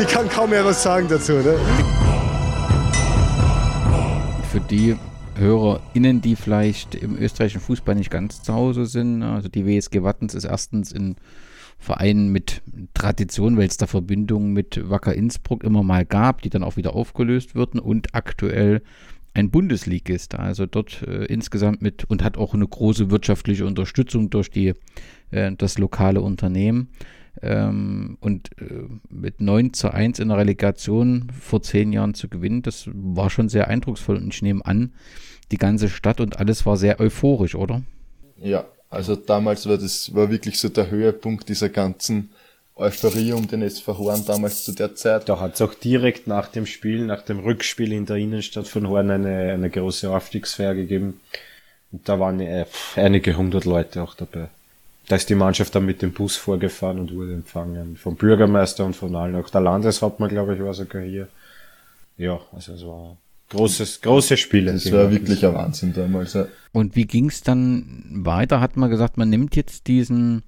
[0.01, 1.35] ich kann kaum mehr was sagen dazu.
[1.35, 1.55] Ne?
[4.51, 4.97] Für die
[5.39, 9.23] HörerInnen, die vielleicht im österreichischen Fußball nicht ganz zu Hause sind.
[9.23, 11.17] Also die WSG Wattens ist erstens in
[11.79, 16.65] Vereinen mit Tradition, weil es da Verbindungen mit Wacker Innsbruck immer mal gab, die dann
[16.65, 18.83] auch wieder aufgelöst würden und aktuell
[19.35, 24.51] ein Bundesligist, also dort äh, insgesamt mit und hat auch eine große wirtschaftliche Unterstützung durch
[24.51, 24.75] die,
[25.31, 26.89] äh, das lokale Unternehmen.
[27.41, 32.63] Ähm, und äh, mit 9 zu 1 in der Relegation vor zehn Jahren zu gewinnen,
[32.63, 34.17] das war schon sehr eindrucksvoll.
[34.17, 34.93] Und ich nehme an,
[35.51, 37.83] die ganze Stadt und alles war sehr euphorisch, oder?
[38.43, 42.31] Ja, also damals war das war wirklich so der Höhepunkt dieser ganzen
[42.79, 45.29] Euphorie um den SV Horn damals zu der Zeit.
[45.29, 48.89] Da hat es auch direkt nach dem Spiel, nach dem Rückspiel in der Innenstadt von
[48.89, 51.21] Horn eine, eine große Aufstiegsfeier gegeben.
[51.91, 54.49] Und da waren äh, einige hundert Leute auch dabei.
[55.09, 58.95] Da ist die Mannschaft dann mit dem Bus vorgefahren und wurde empfangen vom Bürgermeister und
[58.95, 59.37] von allen.
[59.37, 61.29] Auch der Landeshauptmann, glaube ich, war sogar hier.
[62.19, 63.17] Ja, also es war
[63.49, 64.73] großes, große Spiele.
[64.73, 66.35] Das war wirklich ein Wahnsinn damals.
[66.35, 66.47] Ja.
[66.73, 68.61] Und wie ging es dann weiter?
[68.61, 70.43] Hat man gesagt, man nimmt jetzt diesen,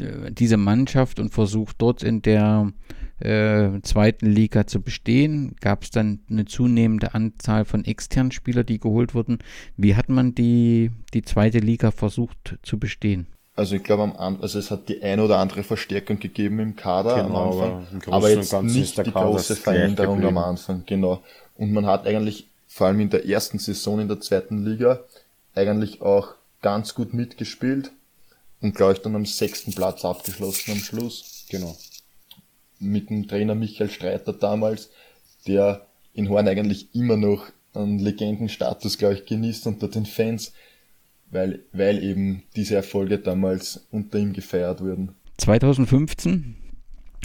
[0.00, 2.72] äh, diese Mannschaft und versucht dort in der
[3.20, 5.54] äh, zweiten Liga zu bestehen.
[5.60, 9.38] Gab es dann eine zunehmende Anzahl von externen Spielern, die geholt wurden.
[9.76, 13.26] Wie hat man die, die zweite Liga versucht zu bestehen?
[13.54, 17.52] Also ich glaube, also es hat die ein oder andere Verstärkung gegeben im Kader genau,
[17.52, 21.22] am Anfang, aber, aber jetzt nicht die große Veränderung am Anfang, genau.
[21.62, 25.04] Und man hat eigentlich vor allem in der ersten Saison in der zweiten Liga
[25.54, 27.92] eigentlich auch ganz gut mitgespielt
[28.60, 31.46] und glaube ich dann am sechsten Platz abgeschlossen am Schluss.
[31.50, 31.76] Genau.
[32.80, 34.90] Mit dem Trainer Michael Streiter damals,
[35.46, 40.52] der in Horn eigentlich immer noch einen Legendenstatus, glaube ich, genießt unter den Fans
[41.30, 45.12] weil, weil eben diese Erfolge damals unter ihm gefeiert wurden.
[45.38, 46.56] 2015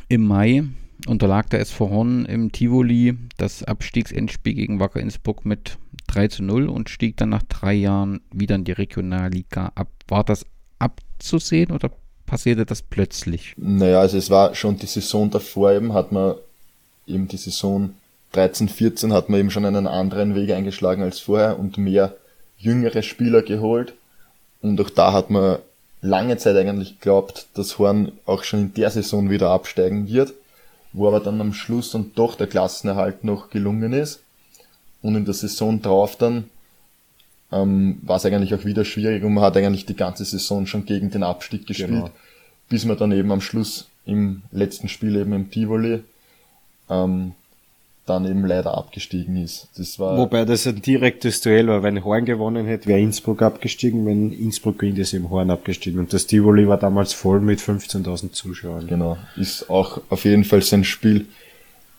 [0.10, 0.63] im Mai
[1.06, 6.70] unterlag der SV Horn im Tivoli das Abstiegsendspiel gegen Wacker Innsbruck mit 3 zu 0
[6.70, 9.90] und stieg dann nach drei Jahren wieder in die Regionalliga ab.
[10.08, 10.46] War das
[10.80, 11.92] abzusehen oder
[12.26, 13.54] passierte das plötzlich?
[13.58, 16.36] Naja, also es war schon die Saison davor eben, hat man
[17.06, 17.92] eben die Saison
[18.34, 22.16] 13, 14 hat man eben schon einen anderen Weg eingeschlagen als vorher und mehr
[22.58, 23.94] jüngere Spieler geholt.
[24.62, 25.60] Und auch da hat man
[26.02, 30.34] lange Zeit eigentlich geglaubt, dass Horn auch schon in der Saison wieder absteigen wird,
[30.93, 34.21] wo aber dann am Schluss dann doch der Klassenerhalt noch gelungen ist.
[35.02, 36.45] Und in der Saison drauf dann
[37.52, 40.86] ähm, war es eigentlich auch wieder schwierig und man hat eigentlich die ganze Saison schon
[40.86, 42.10] gegen den Abstieg gespielt, genau.
[42.69, 46.04] bis man dann eben am Schluss im letzten Spiel eben im Tivoli
[46.89, 47.34] ähm,
[48.08, 49.70] dann eben leider abgestiegen ist.
[49.78, 51.84] Das war Wobei das ein direktes Duell war.
[51.84, 54.06] Wenn Horn gewonnen hätte, wäre Innsbruck abgestiegen.
[54.06, 56.00] Wenn Innsbruck gewinnt, ist eben Horn abgestiegen.
[56.00, 58.88] Und das Tivoli war damals voll mit 15.000 Zuschauern.
[58.88, 59.17] Genau.
[59.36, 61.28] Ist auch auf jeden Fall sein Spiel,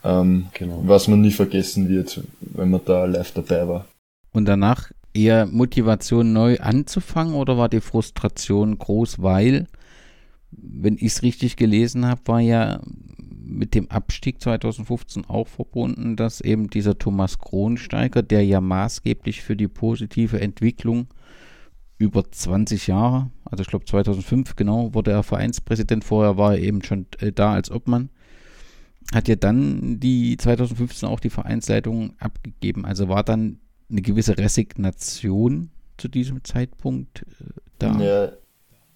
[0.03, 0.83] ähm, genau.
[0.85, 3.87] was man nie vergessen wird, wenn man da live dabei war.
[4.33, 9.67] Und danach eher Motivation neu anzufangen oder war die Frustration groß, weil,
[10.51, 12.81] wenn ich es richtig gelesen habe, war ja
[13.49, 19.57] mit dem Abstieg 2015 auch verbunden, dass eben dieser Thomas Kronsteiger, der ja maßgeblich für
[19.57, 21.09] die positive Entwicklung
[21.99, 26.83] über 20 Jahre, also ich glaube 2005 genau, wurde er Vereinspräsident, vorher war er eben
[26.83, 28.11] schon äh, da als Obmann,
[29.13, 32.85] hat ja dann die 2015 auch die Vereinsleitung abgegeben.
[32.85, 33.59] Also war dann
[33.91, 37.99] eine gewisse Resignation zu diesem Zeitpunkt äh, da?
[38.01, 38.33] Ja,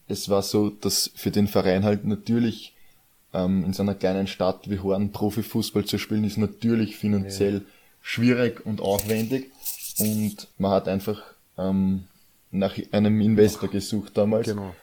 [0.07, 2.75] es war so, dass für den Verein halt natürlich
[3.35, 7.61] ähm, in so einer kleinen Stadt wie Horn Profifußball zu spielen, ist natürlich finanziell ja.
[8.03, 9.51] schwierig und aufwendig.
[9.99, 11.23] Und man hat einfach
[11.59, 12.05] ähm,
[12.51, 14.47] nach einem Investor gesucht damals.
[14.47, 14.75] Genau.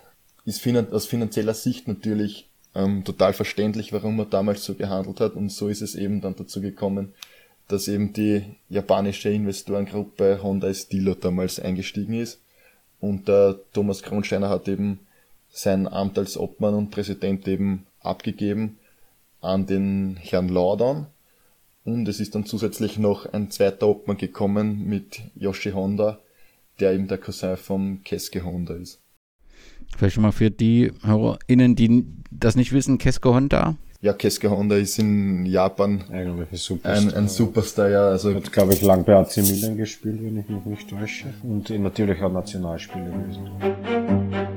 [0.46, 5.34] Ist finan aus finanzieller Sicht natürlich ähm, total verständlich, warum man damals so gehandelt hat.
[5.34, 7.14] Und so ist es eben dann dazu gekommen,
[7.68, 12.40] dass eben die japanische Investorengruppe Honda Stilo damals eingestiegen ist.
[13.00, 15.00] Und der Thomas Kronsteiner hat eben
[15.52, 18.78] sein Amt als Obmann und Präsident eben abgegeben
[19.42, 21.08] an den Herrn Laudon.
[21.86, 26.20] Und es ist dann zusätzlich noch ein zweiter Obmann gekommen mit Yoshi Honda,
[26.80, 29.02] der eben der Cousin vom Keske Honda ist.
[29.98, 33.76] Vielleicht mal für die HörerInnen, die das nicht wissen, Keske Honda?
[34.02, 36.94] Ja, Keske Honda ist in Japan ein Superstar.
[36.94, 38.08] Ein, ein Superstar, ja.
[38.08, 41.34] Also hat, glaube ich, lang bei AC Milan gespielt, wenn ich mich nicht täusche.
[41.44, 44.49] Und natürlich auch Nationalspieler gewesen.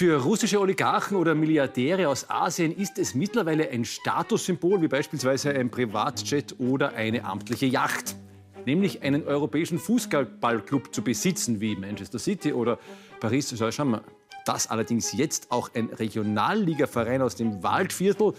[0.00, 5.70] Für russische Oligarchen oder Milliardäre aus Asien ist es mittlerweile ein Statussymbol, wie beispielsweise ein
[5.70, 8.16] Privatjet oder eine amtliche Yacht
[8.64, 12.78] nämlich einen europäischen Fußballclub zu besitzen, wie Manchester City oder
[13.20, 14.00] Paris Saint-Germain.
[14.46, 18.32] Dass allerdings jetzt auch ein Regionalligaverein aus dem Waldviertel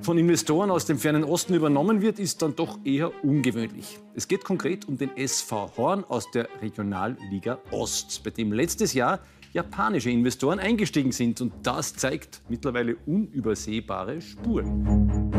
[0.00, 3.98] von Investoren aus dem fernen Osten übernommen wird, ist dann doch eher ungewöhnlich.
[4.14, 9.20] Es geht konkret um den SV Horn aus der Regionalliga Ost, bei dem letztes Jahr
[9.52, 11.40] japanische Investoren eingestiegen sind.
[11.40, 15.30] Und das zeigt mittlerweile unübersehbare Spuren.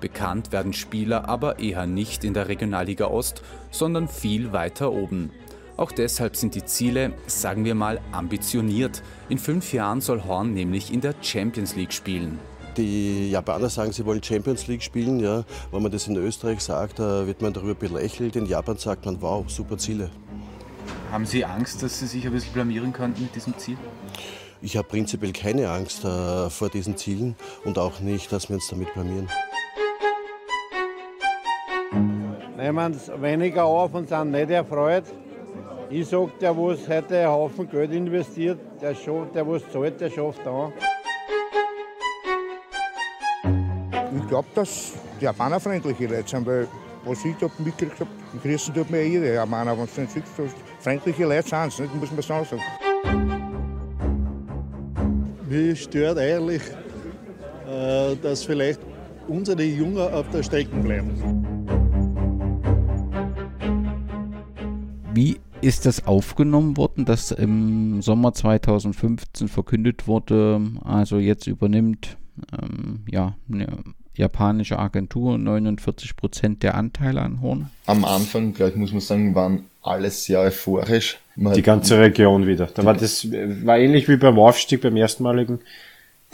[0.00, 5.30] Bekannt werden Spieler aber eher nicht in der Regionalliga Ost, sondern viel weiter oben.
[5.76, 9.02] Auch deshalb sind die Ziele, sagen wir mal, ambitioniert.
[9.28, 12.38] In fünf Jahren soll Horn nämlich in der Champions League spielen.
[12.76, 15.20] Die Japaner sagen, sie wollen Champions League spielen.
[15.20, 15.44] Ja.
[15.70, 18.36] Wenn man das in Österreich sagt, wird man darüber belächelt.
[18.36, 20.10] In Japan sagt man, wow, super Ziele.
[21.10, 23.76] Haben Sie Angst, dass Sie sich ein bisschen blamieren könnten mit diesem Ziel?
[24.60, 28.68] Ich habe prinzipiell keine Angst äh, vor diesen Zielen und auch nicht, dass wir uns
[28.68, 29.28] damit blamieren
[32.62, 35.04] nehmen es weniger auf und sind nicht erfreut.
[35.90, 40.10] Ich sage, der, was heute einen Haufen Geld investiert, der, schafft, der was zahlt, der
[40.10, 40.72] schafft auch.
[44.16, 46.68] Ich glaube, dass die Japaner freundliche Leute sind, weil
[47.04, 48.10] was ich da mitgekriegt habe,
[48.42, 50.16] grüßen tut mir jeder Japaner, wenn du siehst,
[50.82, 52.60] freundliche Leute sind, nicht, muss man sagen.
[55.48, 56.62] Mich stört eigentlich,
[57.68, 58.80] äh, dass vielleicht
[59.28, 61.10] unsere Jungen auf der Strecke bleiben.
[65.14, 72.16] Wie ist das aufgenommen worden, dass im Sommer 2015 verkündet wurde, also jetzt übernimmt
[72.60, 73.68] ähm, ja, eine
[74.14, 77.70] japanische Agentur 49 Prozent der Anteile an Horn?
[77.86, 81.18] Am Anfang, gleich muss man sagen, waren alles sehr euphorisch.
[81.34, 82.66] Man die ganze Region wieder.
[82.66, 85.60] Da war das war ähnlich wie beim Aufstieg, beim erstmaligen.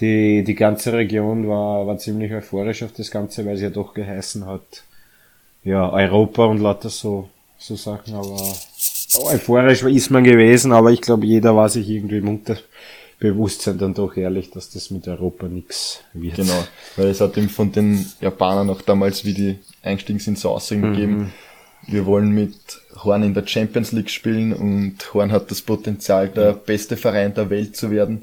[0.01, 3.95] Die, die ganze Region war, war ziemlich euphorisch auf das Ganze, weil es ja doch
[3.95, 4.85] geheißen hat,
[5.65, 8.41] ja, Europa und lauter so so Sachen, aber
[9.33, 12.29] euphorisch ist man gewesen, aber ich glaube, jeder war sich irgendwie im
[13.21, 16.37] Unterbewusstsein dann doch ehrlich, dass das mit Europa nichts wird.
[16.37, 16.65] Genau,
[16.97, 20.83] weil es hat eben von den Japanern auch damals, wie die eingestiegen sind, so Aussagen
[20.83, 20.93] mhm.
[20.93, 21.33] gegeben,
[21.87, 22.55] wir wollen mit
[23.03, 27.51] Horn in der Champions League spielen und Horn hat das Potenzial, der beste Verein der
[27.51, 28.23] Welt zu werden,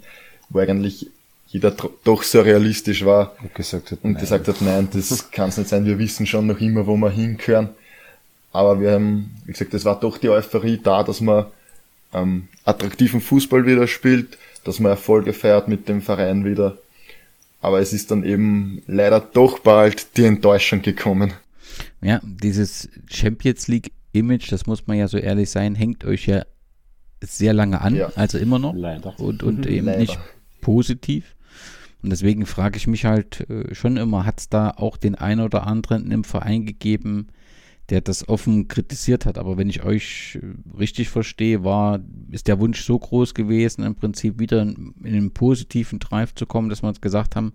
[0.49, 1.07] wo eigentlich
[1.47, 4.21] jeder doch so realistisch war und gesagt hat, und nein.
[4.21, 7.09] gesagt hat, nein, das kann es nicht sein, wir wissen schon noch immer, wo wir
[7.09, 7.69] hingehören.
[8.51, 11.47] Aber wir haben, wie gesagt, es war doch die Euphorie da, dass man
[12.13, 16.77] ähm, attraktiven Fußball wieder spielt, dass man Erfolge feiert mit dem Verein wieder.
[17.61, 21.33] Aber es ist dann eben leider doch bald die Enttäuschung gekommen.
[22.01, 26.43] Ja, dieses Champions League Image, das muss man ja so ehrlich sein, hängt euch ja
[27.21, 28.11] sehr lange an, ja.
[28.15, 28.73] also immer noch.
[28.75, 29.17] Leider.
[29.19, 29.99] Und, und eben Leider.
[29.99, 30.19] nicht
[30.61, 31.35] positiv.
[32.03, 35.41] Und deswegen frage ich mich halt äh, schon immer, hat es da auch den einen
[35.41, 37.27] oder anderen im Verein gegeben,
[37.89, 39.37] der das offen kritisiert hat.
[39.37, 41.99] Aber wenn ich euch äh, richtig verstehe, war,
[42.31, 46.45] ist der Wunsch so groß gewesen, im Prinzip wieder in, in einen positiven Drive zu
[46.45, 47.53] kommen, dass wir uns gesagt haben,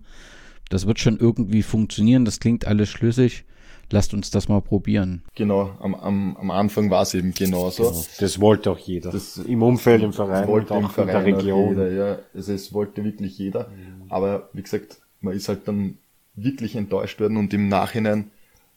[0.69, 3.43] das wird schon irgendwie funktionieren, das klingt alles schlüssig.
[3.91, 5.21] lasst uns das mal probieren.
[5.35, 7.83] Genau, am, am, am Anfang war es eben genauso.
[7.83, 8.05] Genau.
[8.19, 9.11] Das wollte auch jeder.
[9.11, 11.69] Das, Im Umfeld, im Verein, wollte und auch im Verein in der Region.
[11.69, 12.19] Jeder, ja.
[12.33, 13.69] Also es wollte wirklich jeder.
[14.09, 15.97] Aber wie gesagt, man ist halt dann
[16.35, 18.31] wirklich enttäuscht worden und im Nachhinein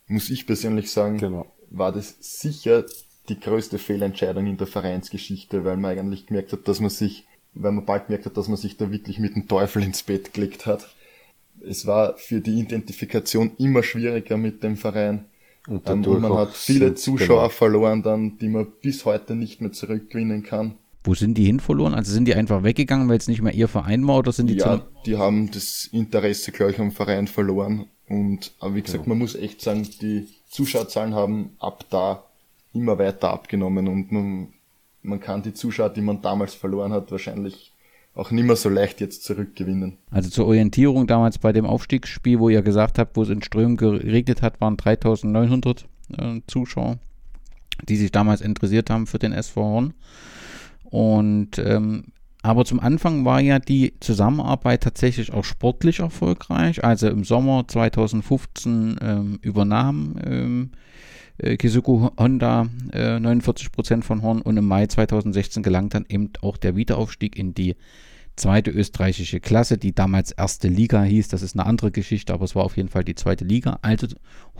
[0.06, 1.46] muss ich persönlich sagen, genau.
[1.70, 2.84] war das sicher
[3.28, 7.72] die größte Fehlentscheidung in der Vereinsgeschichte, weil man eigentlich gemerkt hat, dass man sich, weil
[7.72, 10.66] man bald gemerkt hat, dass man sich da wirklich mit dem Teufel ins Bett gelegt
[10.66, 10.94] hat.
[11.66, 15.24] Es war für die Identifikation immer schwieriger mit dem Verein.
[15.66, 17.48] Und, ähm, und man hat viele Zuschauer genau.
[17.48, 20.74] verloren dann, die man bis heute nicht mehr zurückgewinnen kann.
[21.04, 21.94] Wo sind die hin verloren?
[21.94, 24.56] Also sind die einfach weggegangen, weil es nicht mehr ihr Verein war oder sind die
[24.56, 27.86] Ja, die haben das Interesse gleich am Verein verloren.
[28.08, 29.08] Und aber wie gesagt, ja.
[29.08, 32.24] man muss echt sagen, die Zuschauerzahlen haben ab da
[32.72, 34.48] immer weiter abgenommen und man,
[35.02, 37.72] man kann die Zuschauer, die man damals verloren hat, wahrscheinlich
[38.14, 39.98] auch nicht mehr so leicht jetzt zurückgewinnen.
[40.10, 43.76] Also zur Orientierung damals bei dem Aufstiegsspiel, wo ihr gesagt habt, wo es in Strömen
[43.76, 45.86] geregnet hat, waren 3900
[46.16, 46.98] äh, Zuschauer,
[47.88, 49.94] die sich damals interessiert haben für den SV Horn.
[50.84, 52.04] Und ähm,
[52.44, 56.84] aber zum Anfang war ja die Zusammenarbeit tatsächlich auch sportlich erfolgreich.
[56.84, 60.70] Also im Sommer 2015 ähm, übernahm ähm,
[61.38, 66.58] äh, Kizuku Honda äh, 49% von Horn und im Mai 2016 gelang dann eben auch
[66.58, 67.76] der Wiederaufstieg in die
[68.36, 71.28] zweite österreichische Klasse, die damals erste Liga hieß.
[71.28, 73.78] Das ist eine andere Geschichte, aber es war auf jeden Fall die zweite Liga.
[73.80, 74.06] Also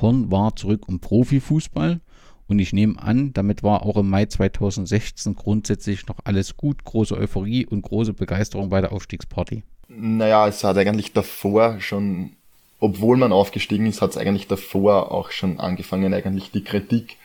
[0.01, 2.01] Horn war zurück im Profifußball.
[2.47, 7.17] Und ich nehme an, damit war auch im Mai 2016 grundsätzlich noch alles gut, große
[7.17, 9.63] Euphorie und große Begeisterung bei der Aufstiegsparty.
[9.89, 12.33] Naja, es hat eigentlich davor schon
[12.85, 17.17] obwohl man aufgestiegen ist, hat es eigentlich davor auch schon angefangen, eigentlich die Kritik.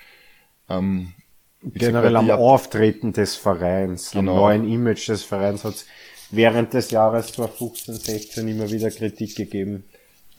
[0.70, 1.14] Ähm,
[1.62, 4.32] Generell am Auftreten des Vereins, genau.
[4.32, 5.86] am neuen Image des Vereins hat es
[6.32, 9.84] während des Jahres 2015, 16 immer wieder Kritik gegeben.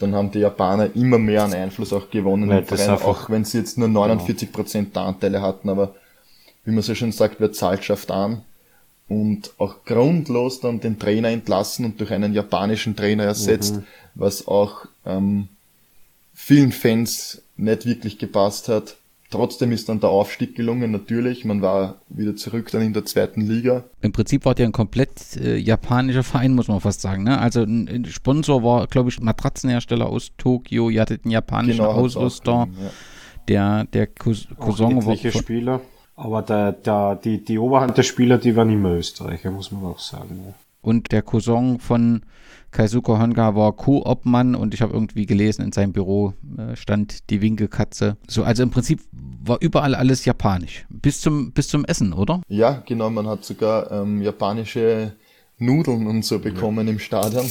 [0.01, 3.45] Dann haben die Japaner immer mehr an Einfluss auch gewonnen Nein, im Verein, auch wenn
[3.45, 5.95] sie jetzt nur 49 Prozent der Anteile hatten, aber
[6.65, 8.43] wie man so schön sagt, wer zahlt, schafft an.
[9.09, 13.85] Und auch grundlos dann den Trainer entlassen und durch einen japanischen Trainer ersetzt, mhm.
[14.15, 15.49] was auch ähm,
[16.33, 18.97] vielen Fans nicht wirklich gepasst hat.
[19.31, 21.45] Trotzdem ist dann der Aufstieg gelungen, natürlich.
[21.45, 23.85] Man war wieder zurück dann in der zweiten Liga.
[24.01, 27.23] Im Prinzip war der ein komplett äh, japanischer Verein, muss man fast sagen.
[27.23, 27.39] Ne?
[27.39, 30.91] Also ein, ein Sponsor war, glaube ich, Matratzenhersteller aus Tokio.
[30.91, 32.69] Ihr hattet einen japanischen genau, Ausrüster.
[32.83, 32.91] Ja.
[33.47, 35.17] Der, der Cousin war.
[35.17, 35.81] Spieler.
[36.17, 40.01] Aber der, der, die, die Oberhand der Spieler, die waren immer Österreicher, muss man auch
[40.01, 40.45] sagen.
[40.45, 40.55] Ja.
[40.83, 42.23] Und der Cousin von
[42.71, 47.41] Kaisuko Honga war Co-Obmann und ich habe irgendwie gelesen, in seinem Büro äh, stand die
[47.41, 48.17] Winkelkatze.
[48.29, 50.87] So, also im Prinzip war überall alles japanisch.
[50.89, 52.41] Bis zum, bis zum Essen, oder?
[52.49, 53.11] Ja, genau.
[53.11, 55.13] Man hat sogar ähm, japanische
[55.59, 56.93] Nudeln und so bekommen ja.
[56.93, 57.47] im Stadion.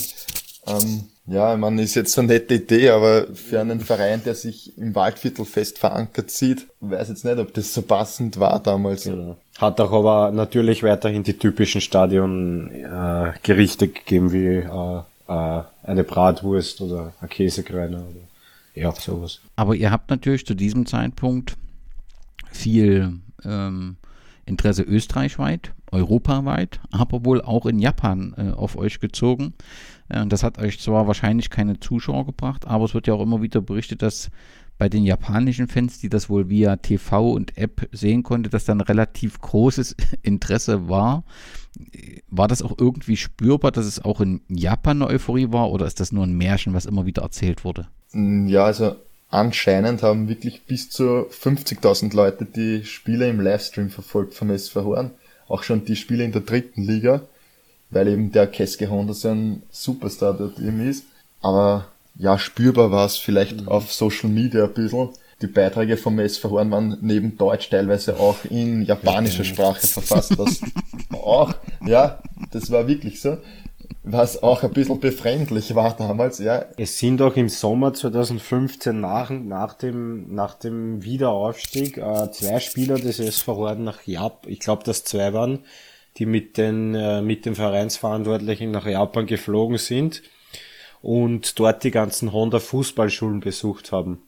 [0.68, 4.96] Ähm, ja, man ist jetzt eine nette Idee, aber für einen Verein, der sich im
[4.96, 9.04] Waldviertel fest verankert sieht, weiß jetzt nicht, ob das so passend war damals.
[9.04, 9.38] Genau.
[9.58, 16.82] Hat auch aber natürlich weiterhin die typischen Stadiongerichte äh, gegeben, wie äh, äh, eine Bratwurst
[16.82, 18.28] oder ein Käsekreiner oder
[18.74, 19.40] ja, sowas.
[19.56, 21.58] Aber ihr habt natürlich zu diesem Zeitpunkt
[22.52, 23.98] viel ähm,
[24.46, 29.54] Interesse österreichweit, europaweit, aber wohl auch in Japan äh, auf euch gezogen.
[30.10, 33.42] Äh, das hat euch zwar wahrscheinlich keine Zuschauer gebracht, aber es wird ja auch immer
[33.42, 34.30] wieder berichtet, dass
[34.80, 38.82] bei den japanischen Fans, die das wohl via TV und App sehen konnte, dass dann
[38.82, 41.24] relativ großes Interesse war.
[42.30, 46.00] War das auch irgendwie spürbar, dass es auch in Japan eine Euphorie war oder ist
[46.00, 47.88] das nur ein Märchen, was immer wieder erzählt wurde?
[48.14, 48.96] Mm, ja, also
[49.30, 55.12] anscheinend haben wirklich bis zu 50.000 Leute die Spiele im Livestream verfolgt vom SV Horn.
[55.50, 57.24] Auch schon die Spiele in der dritten Liga,
[57.90, 61.06] weil eben der Keske Honda so ein Superstar dort eben ist.
[61.42, 63.68] Aber ja, spürbar war es vielleicht mhm.
[63.68, 65.10] auf Social Media ein bisschen.
[65.42, 70.60] Die Beiträge vom SV Horn waren neben Deutsch teilweise auch in japanischer Sprache verfasst, was
[71.14, 71.54] auch,
[71.86, 72.20] ja,
[72.52, 73.38] das war wirklich so.
[74.04, 76.66] Was auch ein bisschen befremdlich war damals, ja.
[76.78, 82.96] Es sind auch im Sommer 2015 nach, nach dem, nach dem Wiederaufstieg äh, zwei Spieler
[82.96, 85.60] des SV Horn nach Japan, ich glaube, dass zwei waren,
[86.20, 90.22] die mit den, äh, mit den Vereinsverantwortlichen nach Japan geflogen sind
[91.02, 94.20] und dort die ganzen Honda Fußballschulen besucht haben.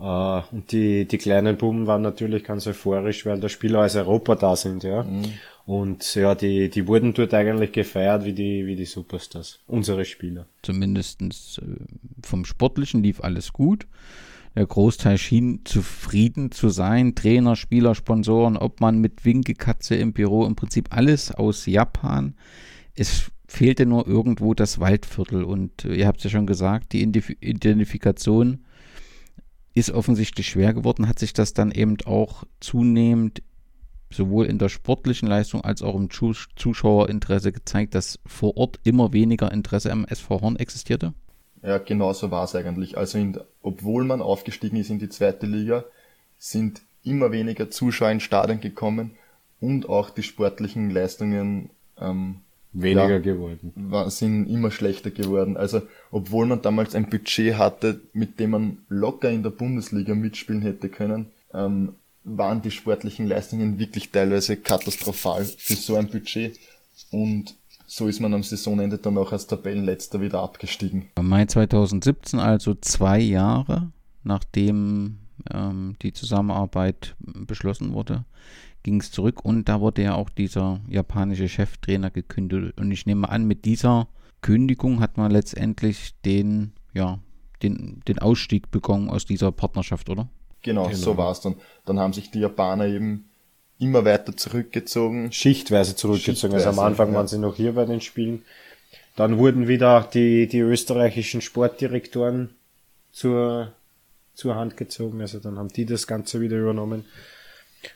[0.00, 4.34] Uh, und die, die kleinen Buben waren natürlich ganz euphorisch, weil da Spieler aus Europa
[4.34, 5.04] da sind, ja.
[5.04, 5.34] Mhm.
[5.64, 10.46] Und ja, die, die wurden dort eigentlich gefeiert wie die, wie die Superstars, unsere Spieler.
[10.62, 13.86] Zumindestens äh, vom Sportlichen lief alles gut.
[14.54, 17.14] Der Großteil schien zufrieden zu sein.
[17.14, 22.34] Trainer, Spieler, Sponsoren, ob man mit Winkekatze im Büro, im Prinzip alles aus Japan.
[22.94, 25.44] Es fehlte nur irgendwo das Waldviertel.
[25.44, 28.64] Und äh, ihr habt es ja schon gesagt, die Identifikation
[29.74, 31.08] ist offensichtlich schwer geworden.
[31.08, 33.42] Hat sich das dann eben auch zunehmend
[34.10, 39.50] sowohl in der sportlichen Leistung als auch im Zuschauerinteresse gezeigt, dass vor Ort immer weniger
[39.50, 41.14] Interesse am SV Horn existierte?
[41.62, 42.98] Ja, genau so war es eigentlich.
[42.98, 45.84] Also in, obwohl man aufgestiegen ist in die zweite Liga,
[46.38, 49.12] sind immer weniger Zuschauer in Stadion gekommen
[49.60, 52.40] und auch die sportlichen Leistungen ähm,
[52.72, 53.72] weniger ja, geworden.
[53.76, 55.56] War, sind immer schlechter geworden.
[55.56, 60.62] Also obwohl man damals ein Budget hatte, mit dem man locker in der Bundesliga mitspielen
[60.62, 61.94] hätte können, ähm,
[62.24, 66.58] waren die sportlichen Leistungen wirklich teilweise katastrophal für so ein Budget.
[67.10, 67.54] Und
[67.92, 71.10] so ist man am Saisonende dann auch als Tabellenletzter wieder abgestiegen.
[71.20, 73.92] Mai 2017, also zwei Jahre
[74.24, 75.18] nachdem
[75.52, 78.24] ähm, die Zusammenarbeit beschlossen wurde,
[78.82, 82.78] ging es zurück und da wurde ja auch dieser japanische Cheftrainer gekündigt.
[82.78, 84.08] Und ich nehme an, mit dieser
[84.40, 87.18] Kündigung hat man letztendlich den, ja,
[87.62, 90.28] den, den Ausstieg begonnen aus dieser Partnerschaft, oder?
[90.62, 90.96] Genau, genau.
[90.96, 91.56] so war es dann.
[91.84, 93.28] Dann haben sich die Japaner eben
[93.82, 95.32] immer weiter zurückgezogen.
[95.32, 96.52] Schichtweise zurückgezogen.
[96.52, 97.14] Schichtweise, also am Anfang ja.
[97.16, 98.44] waren sie noch hier bei den Spielen.
[99.16, 102.50] Dann wurden wieder die, die österreichischen Sportdirektoren
[103.12, 103.72] zur,
[104.34, 105.20] zur Hand gezogen.
[105.20, 107.04] Also dann haben die das Ganze wieder übernommen.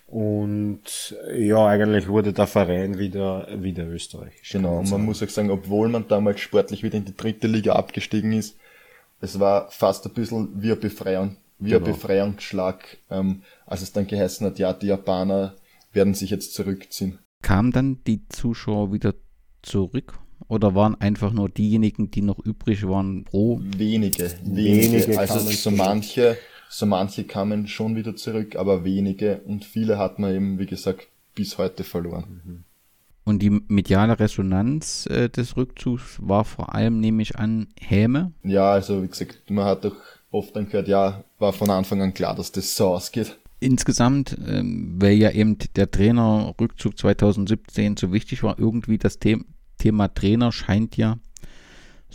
[0.09, 4.51] Und ja, eigentlich wurde der Verein wieder, wieder österreichisch.
[4.51, 7.74] Genau, und man muss auch sagen, obwohl man damals sportlich wieder in die dritte Liga
[7.74, 8.57] abgestiegen ist,
[9.20, 11.87] es war fast ein bisschen wie ein Befreiung, wie genau.
[11.87, 15.55] ein Befreiungsschlag, ähm, als es dann geheißen hat, ja, die Japaner
[15.97, 17.19] werden sich jetzt zurückziehen.
[17.43, 19.15] Kamen dann die Zuschauer wieder
[19.63, 20.21] zurück?
[20.47, 23.59] Oder waren einfach nur diejenigen, die noch übrig waren, pro?
[23.61, 24.93] Wenige, wenige.
[24.93, 26.37] wenige also so manche
[26.69, 31.09] so manche kamen schon wieder zurück, aber wenige und viele hat man eben, wie gesagt,
[31.35, 32.43] bis heute verloren.
[32.45, 32.65] Mhm.
[33.25, 38.33] Und die mediale Resonanz äh, des Rückzugs war vor allem, nehme ich an, Häme?
[38.45, 39.97] Ja, also wie gesagt, man hat doch
[40.31, 43.37] oft dann gehört, ja, war von Anfang an klar, dass das so ausgeht.
[43.67, 49.45] Insgesamt, ähm, weil ja eben der Trainerrückzug 2017 so wichtig war, irgendwie das The
[49.79, 51.19] Thema Trainer scheint ja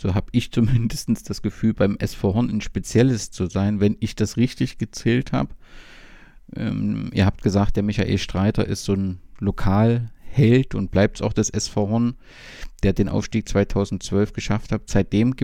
[0.02, 4.16] so habe ich zumindest das Gefühl, beim SV Horn ein spezielles zu sein, wenn ich
[4.16, 5.54] das richtig gezählt habe.
[6.56, 11.34] Ähm, ihr habt gesagt, der Michael Streiter ist so ein Lokalheld und bleibt es auch
[11.34, 12.16] das SV Horn,
[12.84, 14.90] der den Aufstieg 2012 geschafft hat.
[14.90, 15.36] Seitdem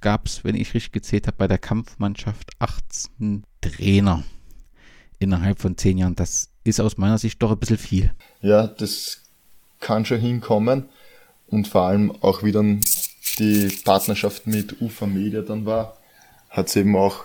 [0.00, 4.24] gab es, wenn ich richtig gezählt habe, bei der Kampfmannschaft 18 Trainer
[5.22, 6.16] innerhalb von zehn Jahren.
[6.16, 8.12] Das ist aus meiner Sicht doch ein bisschen viel.
[8.40, 9.22] Ja, das
[9.80, 10.88] kann schon hinkommen
[11.48, 12.80] und vor allem auch wieder ein
[13.38, 15.96] die Partnerschaft mit UFA Media dann war,
[16.50, 17.24] hat es eben auch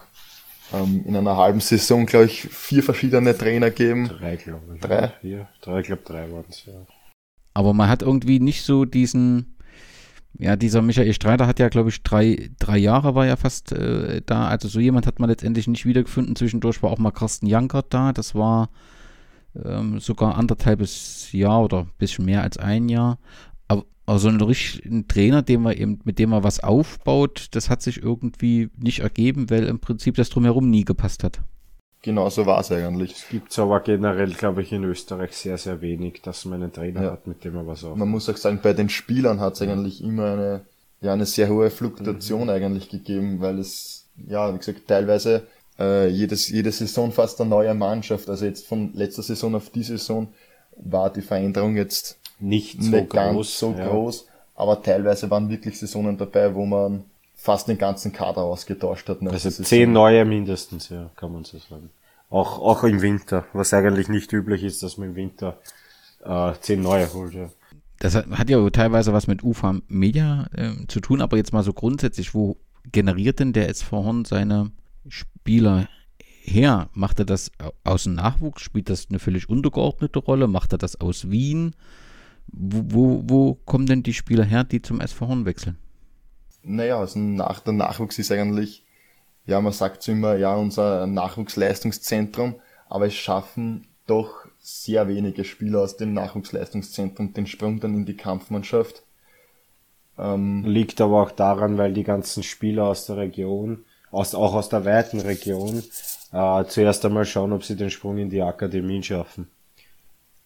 [0.73, 4.07] ähm, in einer halben Saison, glaube ich, vier verschiedene Trainer gegeben.
[4.07, 4.81] Drei, glaube ich.
[4.81, 5.09] Drei?
[5.21, 6.73] Vier, drei, glaube drei waren es, ja.
[7.53, 9.56] Aber man hat irgendwie nicht so diesen,
[10.39, 14.21] ja, dieser Michael Streiter hat ja, glaube ich, drei, drei Jahre war ja fast äh,
[14.25, 14.47] da.
[14.47, 16.35] Also so jemand hat man letztendlich nicht wiedergefunden.
[16.35, 18.13] Zwischendurch war auch mal Carsten Jankert da.
[18.13, 18.69] Das war
[19.63, 23.17] ähm, sogar anderthalbes Jahr oder ein bisschen mehr als ein Jahr.
[24.07, 28.01] Also ein richtigen Trainer, dem man eben, mit dem man was aufbaut, das hat sich
[28.01, 31.41] irgendwie nicht ergeben, weil im Prinzip das drumherum nie gepasst hat.
[32.01, 33.13] Genau so war es eigentlich.
[33.13, 37.03] Es gibt aber generell, glaube ich, in Österreich sehr, sehr wenig, dass man einen Trainer
[37.03, 37.11] ja.
[37.11, 37.97] hat, mit dem man was aufbaut.
[37.97, 40.61] Man muss auch sagen, bei den Spielern hat es eigentlich immer eine,
[41.01, 42.49] ja, eine sehr hohe Fluktuation mhm.
[42.49, 45.47] eigentlich gegeben, weil es, ja, wie gesagt, teilweise
[45.79, 48.29] äh, jedes, jede Saison fast eine neue Mannschaft.
[48.29, 50.27] Also jetzt von letzter Saison auf die Saison
[50.77, 53.87] war die Veränderung jetzt nicht so nicht groß, so ja.
[53.87, 57.05] groß, aber teilweise waren wirklich Saisonen dabei, wo man
[57.37, 59.21] fast den ganzen Kader ausgetauscht hat.
[59.21, 61.91] Also zehn neue mindestens, ja, kann man so sagen.
[62.29, 65.57] Auch, auch im Winter, was eigentlich nicht üblich ist, dass man im Winter
[66.25, 67.33] äh, zehn neue holt.
[67.33, 67.49] Ja.
[67.99, 71.63] Das hat, hat ja teilweise was mit UFA Media äh, zu tun, aber jetzt mal
[71.63, 72.57] so grundsätzlich, wo
[72.91, 74.71] generiert denn der SV Horn seine
[75.07, 75.87] Spieler
[76.41, 76.89] her?
[76.93, 77.51] Macht er das
[77.83, 78.61] aus dem Nachwuchs?
[78.61, 80.47] Spielt das eine völlig untergeordnete Rolle?
[80.47, 81.75] Macht er das aus Wien?
[82.47, 85.77] Wo, wo, wo kommen denn die Spieler her, die zum SV Horn wechseln?
[86.67, 88.83] Naja, also nach, der Nachwuchs ist eigentlich,
[89.45, 92.55] ja, man sagt so immer, ja, unser Nachwuchsleistungszentrum,
[92.89, 98.17] aber es schaffen doch sehr wenige Spieler aus dem Nachwuchsleistungszentrum den Sprung dann in die
[98.17, 99.03] Kampfmannschaft.
[100.17, 104.69] Ähm, Liegt aber auch daran, weil die ganzen Spieler aus der Region, aus, auch aus
[104.69, 105.83] der weiten Region,
[106.33, 109.47] äh, zuerst einmal schauen, ob sie den Sprung in die Akademien schaffen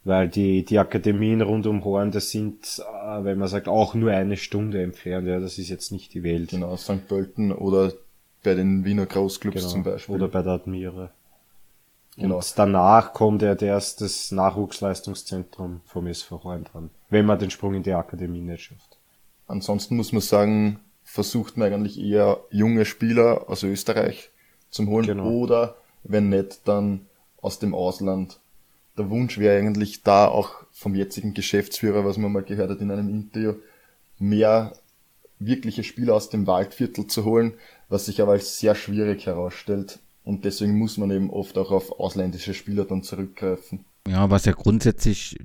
[0.04, 4.12] weil die, die Akademien rund um Horn, das sind, äh, wenn man sagt, auch nur
[4.12, 6.50] eine Stunde entfernt, ja, das ist jetzt nicht die Welt.
[6.50, 7.08] Genau, St.
[7.08, 7.94] Pölten oder
[8.44, 10.16] bei den Wiener Großclubs genau, zum Beispiel.
[10.16, 11.12] Oder bei der Admira.
[12.18, 12.38] Genau.
[12.38, 17.74] Und danach kommt ja erst das Nachwuchsleistungszentrum vom SV Horn dran, wenn man den Sprung
[17.76, 18.98] in die Akademie nicht schafft.
[19.48, 24.30] Ansonsten muss man sagen, versucht man eigentlich eher junge Spieler aus Österreich
[24.70, 25.30] zum Holen Genau.
[25.30, 27.06] oder wenn nicht, dann
[27.42, 28.40] aus dem Ausland.
[28.98, 32.92] Der Wunsch wäre eigentlich da auch vom jetzigen Geschäftsführer, was man mal gehört hat in
[32.92, 33.54] einem Interview,
[34.20, 34.74] mehr
[35.40, 37.54] wirkliche Spieler aus dem Waldviertel zu holen,
[37.90, 40.00] was sich aber als sehr schwierig herausstellt.
[40.24, 43.86] Und deswegen muss man eben oft auch auf ausländische Spieler dann zurückgreifen.
[44.08, 45.38] Ja, was ja grundsätzlich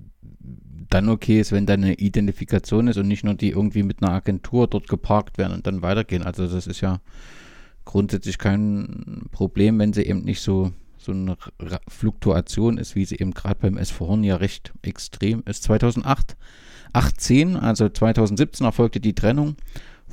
[0.90, 4.12] dann okay ist, wenn da eine Identifikation ist und nicht nur die irgendwie mit einer
[4.12, 6.22] Agentur dort geparkt werden und dann weitergehen.
[6.22, 7.00] Also das ist ja
[7.84, 10.72] grundsätzlich kein Problem, wenn sie eben nicht so
[11.06, 15.42] so eine Ra- Fluktuation ist, wie sie eben gerade beim SV Horn ja recht extrem
[15.46, 15.62] ist.
[15.64, 16.36] 2008,
[16.92, 19.56] 18, also 2017 erfolgte die Trennung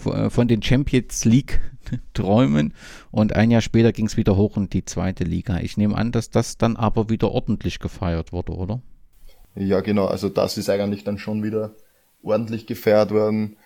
[0.05, 1.59] äh, von den Champions League
[2.13, 2.73] Träumen
[3.11, 5.59] und ein Jahr später ging es wieder hoch in die zweite Liga.
[5.59, 8.81] Ich nehme an, dass das dann aber wieder ordentlich gefeiert wurde, oder?
[9.55, 10.05] Ja, genau.
[10.05, 11.75] Also das ist eigentlich dann schon wieder
[12.23, 13.57] ordentlich gefeiert worden.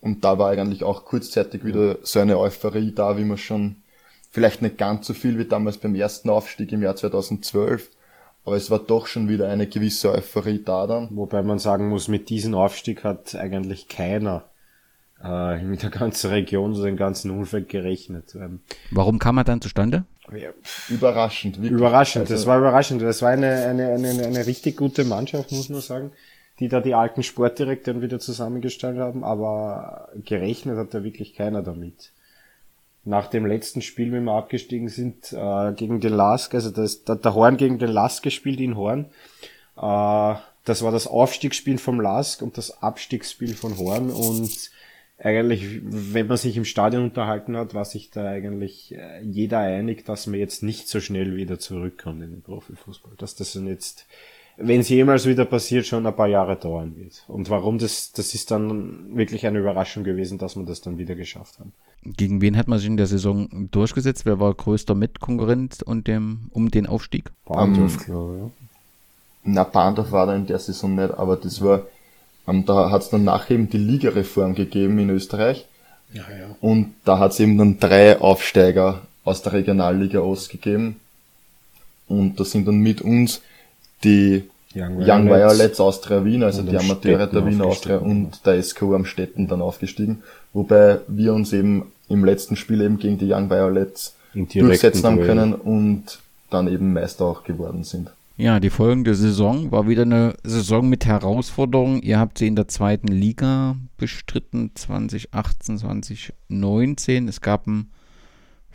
[0.00, 3.76] Und da war eigentlich auch kurzzeitig wieder so eine Euphorie da, wie man schon
[4.36, 7.88] vielleicht nicht ganz so viel wie damals beim ersten Aufstieg im Jahr 2012.
[8.44, 11.08] Aber es war doch schon wieder eine gewisse Euphorie da dann.
[11.12, 14.44] Wobei man sagen muss, mit diesem Aufstieg hat eigentlich keiner
[15.24, 18.34] äh, mit der ganzen Region, so den ganzen Umfeld gerechnet.
[18.34, 18.60] Ähm,
[18.90, 20.04] Warum kam er dann zustande?
[20.90, 21.72] Überraschend, wirklich.
[21.72, 23.00] Überraschend, das Also- war überraschend.
[23.00, 26.12] Das war eine, eine, eine, eine richtig gute Mannschaft, muss man sagen,
[26.60, 32.12] die da die alten Sportdirektoren wieder zusammengestellt haben, aber gerechnet hat da wirklich keiner damit.
[33.06, 37.34] Nach dem letzten Spiel, wenn wir abgestiegen sind, äh, gegen den Lask, also das, der
[37.34, 39.06] Horn gegen den Lask gespielt in Horn.
[39.76, 40.34] Äh,
[40.64, 44.70] das war das Aufstiegsspiel vom Lask und das Abstiegsspiel von Horn und
[45.18, 50.04] eigentlich, wenn man sich im Stadion unterhalten hat, war sich da eigentlich äh, jeder einig,
[50.04, 53.12] dass man jetzt nicht so schnell wieder zurückkommt in den Profifußball.
[53.16, 54.06] Dass das jetzt,
[54.58, 57.24] wenn es jemals wieder passiert, schon ein paar Jahre dauern wird.
[57.28, 61.14] Und warum das, das ist dann wirklich eine Überraschung gewesen, dass wir das dann wieder
[61.14, 61.72] geschafft haben.
[62.02, 64.24] Gegen wen hat man sich in der Saison durchgesetzt?
[64.24, 67.32] Wer war größter Mitkonkurrent und dem, um den Aufstieg?
[67.44, 68.50] Bahndorf, glaube ja.
[69.44, 71.82] Na, Bahndorf war da in der Saison nicht, aber das war,
[72.48, 75.66] ähm, da hat es dann nachher eben die Ligareform gegeben in Österreich.
[76.12, 76.56] Ja, ja.
[76.60, 81.00] Und da hat es eben dann drei Aufsteiger aus der Regionalliga Ost gegeben.
[82.08, 83.42] Und da sind dann mit uns
[84.06, 84.44] die
[84.74, 88.62] Young Young, Violets Violets Austria Wien, also die am Amateure der Wiener Austria und der
[88.62, 90.22] SKU am Städten dann aufgestiegen.
[90.52, 95.54] Wobei wir uns eben im letzten Spiel eben gegen die Young Violets durchsetzen haben können
[95.54, 96.18] und
[96.50, 98.10] dann eben Meister auch geworden sind.
[98.38, 102.02] Ja, die folgende Saison war wieder eine Saison mit Herausforderungen.
[102.02, 107.28] Ihr habt sie in der zweiten Liga bestritten, 2018, 2019.
[107.28, 107.90] Es gab einen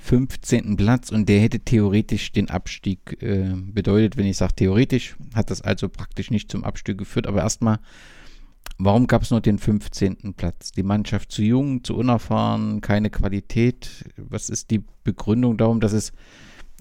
[0.01, 0.75] 15.
[0.77, 4.17] Platz und der hätte theoretisch den Abstieg äh, bedeutet.
[4.17, 7.27] Wenn ich sage theoretisch, hat das also praktisch nicht zum Abstieg geführt.
[7.27, 7.79] Aber erstmal,
[8.77, 10.33] warum gab es nur den 15.
[10.35, 10.71] Platz?
[10.71, 14.05] Die Mannschaft zu jung, zu unerfahren, keine Qualität.
[14.17, 16.13] Was ist die Begründung darum, dass es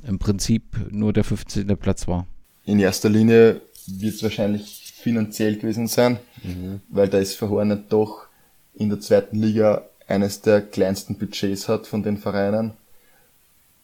[0.06, 1.66] im Prinzip nur der 15.
[1.76, 2.26] Platz war?
[2.64, 6.80] In erster Linie wird es wahrscheinlich finanziell gewesen sein, Mhm.
[6.88, 8.26] weil der SV Hornet doch
[8.74, 12.72] in der zweiten Liga eines der kleinsten Budgets hat von den Vereinen.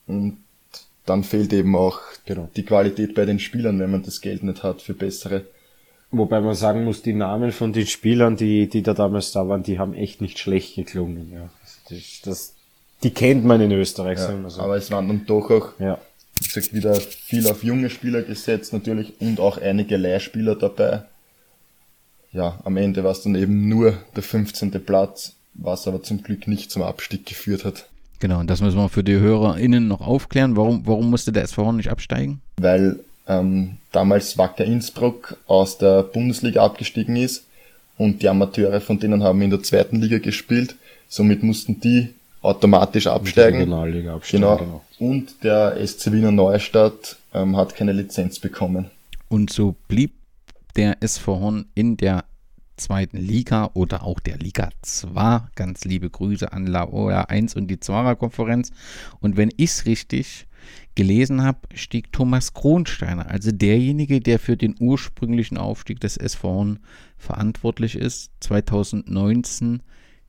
[0.07, 0.38] Und
[1.04, 2.48] dann fehlt eben auch Genau.
[2.57, 5.44] die Qualität bei den Spielern, wenn man das Geld nicht hat für bessere.
[6.11, 9.62] Wobei man sagen muss, die Namen von den Spielern, die, die da damals da waren,
[9.62, 11.30] die haben echt nicht schlecht geklungen.
[11.32, 11.50] Ja.
[11.88, 12.54] Das, das,
[13.02, 14.62] die kennt man in Österreich, Ja, sagen wir so.
[14.62, 15.98] aber es waren dann doch auch, ja.
[16.40, 21.02] wie gesagt, wieder viel auf junge Spieler gesetzt natürlich und auch einige Leihspieler dabei.
[22.32, 24.70] Ja, am Ende war es dann eben nur der 15.
[24.84, 27.88] Platz, was aber zum Glück nicht zum Abstieg geführt hat.
[28.18, 30.56] Genau, und das müssen wir für die HörerInnen noch aufklären.
[30.56, 32.40] Warum, warum musste der SV Horn nicht absteigen?
[32.58, 32.98] weil
[33.28, 37.44] ähm, damals Wacker Innsbruck aus der Bundesliga abgestiegen ist
[37.98, 40.76] und die Amateure von denen haben in der zweiten Liga gespielt.
[41.08, 43.58] Somit mussten die automatisch absteigen.
[43.58, 44.56] Regionalliga absteigen, Genau.
[44.56, 44.82] genau.
[44.98, 48.86] Und der SC Wiener Neustadt ähm, hat keine Lizenz bekommen.
[49.28, 50.12] Und so blieb
[50.76, 52.24] der SV Horn in der
[52.76, 55.48] zweiten Liga oder auch der Liga 2.
[55.54, 58.70] Ganz liebe Grüße an Laola 1 und die Zwarer Konferenz.
[59.20, 60.46] Und wenn ich es richtig
[60.94, 66.78] gelesen habe, stieg Thomas Kronsteiner, also derjenige, der für den ursprünglichen Aufstieg des SV Horn
[67.16, 69.82] verantwortlich ist, 2019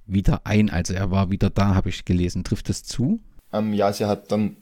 [0.05, 0.69] wieder ein.
[0.69, 2.43] Also er war wieder da, habe ich gelesen.
[2.43, 3.19] Trifft das zu?
[3.53, 4.57] Ähm, ja, sie hat dann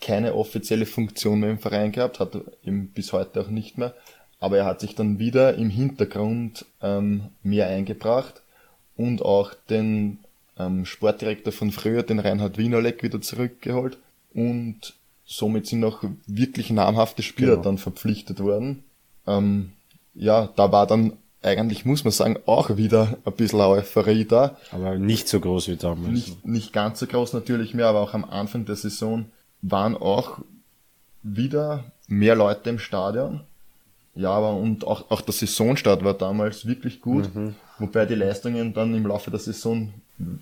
[0.00, 3.94] keine offizielle Funktion mehr im Verein gehabt, hat eben bis heute auch nicht mehr.
[4.40, 8.42] Aber er hat sich dann wieder im Hintergrund ähm, mehr eingebracht
[8.96, 10.18] und auch den
[10.58, 13.98] ähm, Sportdirektor von früher, den Reinhard Wienerleck, wieder zurückgeholt.
[14.34, 17.62] Und somit sind auch wirklich namhafte Spieler Genau.
[17.62, 18.84] dann verpflichtet worden.
[19.26, 19.72] Ähm,
[20.14, 24.56] ja, da war dann eigentlich, muss man sagen, auch wieder ein bisschen Euphorie da.
[24.70, 26.12] Aber nicht so groß wie damals.
[26.12, 29.26] Nicht, nicht ganz so groß natürlich mehr, aber auch am Anfang der Saison
[29.62, 30.38] waren auch
[31.22, 33.40] wieder mehr Leute im Stadion.
[34.14, 37.54] Ja, aber und auch, auch der Saisonstart war damals wirklich gut, mhm.
[37.78, 39.92] wobei die Leistungen dann im Laufe der Saison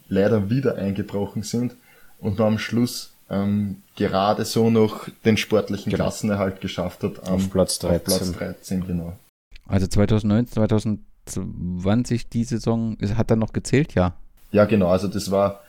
[0.08, 1.74] leider wieder eingebrochen sind
[2.20, 6.04] und man am Schluss ähm, gerade so noch den sportlichen genau.
[6.04, 7.26] Klassenerhalt geschafft hat.
[7.26, 7.96] Am, auf Platz 13.
[7.96, 9.16] Auf Platz 13, genau.
[9.66, 14.14] Also 2019, 2020 die Saison hat dann noch gezählt, ja?
[14.50, 14.88] Ja, genau.
[14.88, 15.62] Also das war,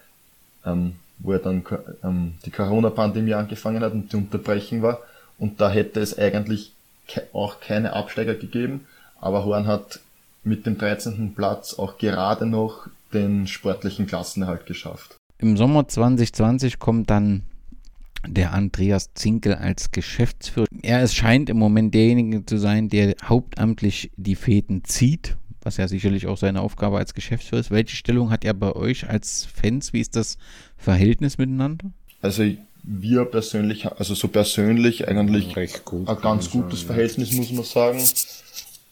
[0.65, 1.63] ähm, wo er dann
[2.03, 4.99] ähm, die Corona-Pandemie angefangen hat und die Unterbrechen war.
[5.39, 6.73] Und da hätte es eigentlich
[7.33, 8.87] auch keine Absteiger gegeben.
[9.19, 9.99] Aber Horn hat
[10.43, 11.33] mit dem 13.
[11.35, 15.15] Platz auch gerade noch den sportlichen Klassenerhalt geschafft.
[15.37, 17.43] Im Sommer 2020 kommt dann
[18.25, 20.67] der Andreas Zinkel als Geschäftsführer.
[20.81, 25.87] Er ist, scheint im Moment derjenige zu sein, der hauptamtlich die Fäden zieht, was ja
[25.87, 27.71] sicherlich auch seine Aufgabe als Geschäftsführer ist.
[27.71, 29.93] Welche Stellung hat er bei euch als Fans?
[29.93, 30.37] Wie ist das
[30.77, 31.91] Verhältnis miteinander?
[32.21, 32.43] Also
[32.83, 37.37] wir persönlich, also so persönlich eigentlich Recht gut, ein ganz gutes sagen, Verhältnis, ja.
[37.37, 38.03] muss man sagen.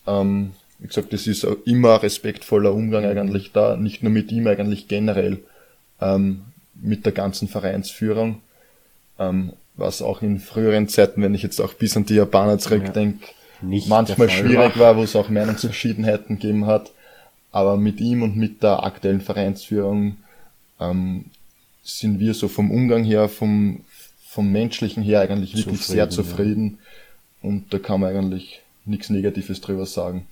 [0.08, 4.88] Ähm, wie gesagt, es ist immer respektvoller Umgang eigentlich da, nicht nur mit ihm, eigentlich
[4.88, 5.40] generell
[6.00, 6.42] ähm,
[6.74, 8.42] mit der ganzen Vereinsführung,
[9.20, 13.28] ähm, was auch in früheren Zeiten, wenn ich jetzt auch bis an die Japaner zurückdenke,
[13.62, 16.92] ja, manchmal schwierig war, wo es auch Meinungsverschiedenheiten gegeben hat.
[17.52, 20.18] Aber mit ihm und mit der aktuellen Vereinsführung
[20.80, 21.26] ähm,
[21.84, 23.82] sind wir so vom Umgang her, vom,
[24.28, 26.78] vom menschlichen her eigentlich wirklich zufrieden, sehr zufrieden.
[27.42, 27.50] Ja.
[27.50, 30.26] Und da kann man eigentlich nichts Negatives drüber sagen.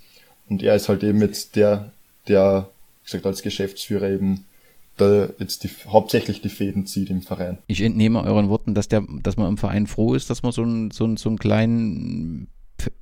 [0.50, 1.92] Und er ist halt eben jetzt der,
[2.28, 2.70] der,
[3.04, 4.46] wie gesagt, als Geschäftsführer eben
[4.98, 7.58] da jetzt die, hauptsächlich die Fäden zieht im Verein.
[7.68, 10.64] Ich entnehme euren Worten, dass der, dass man im Verein froh ist, dass man so
[10.64, 12.48] einen, so einen, so einen kleinen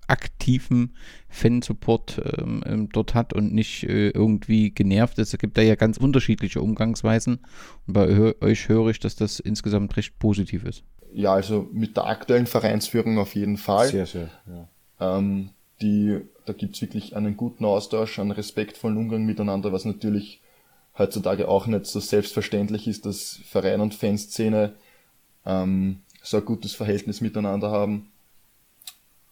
[0.07, 0.95] aktiven
[1.29, 5.33] Fansupport ähm, ähm, dort hat und nicht äh, irgendwie genervt ist.
[5.33, 7.39] Es gibt da ja ganz unterschiedliche Umgangsweisen
[7.85, 10.83] und bei euch höre ich, dass das insgesamt recht positiv ist.
[11.13, 13.87] Ja, also mit der aktuellen Vereinsführung auf jeden Fall.
[13.87, 15.17] Sehr, sehr, ja.
[15.17, 15.51] Ähm,
[15.81, 20.41] die, da gibt's wirklich einen guten Austausch, einen respektvollen Umgang miteinander, was natürlich
[20.97, 24.73] heutzutage auch nicht so selbstverständlich ist, dass Verein und Fanszene
[25.45, 28.11] ähm, so ein gutes Verhältnis miteinander haben.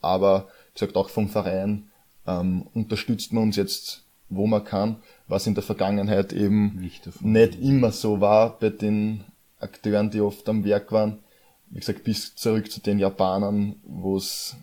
[0.06, 1.90] Aber wie gesagt, auch vom Verein
[2.28, 4.98] ähm, unterstützt man uns jetzt, wo man kann,
[5.28, 9.24] was in der Vergangenheit eben nicht, nicht immer so war bei den
[9.60, 11.20] Akteuren, die oft am Werk waren.
[11.70, 14.56] Wie gesagt, bis zurück zu den Japanern, wo es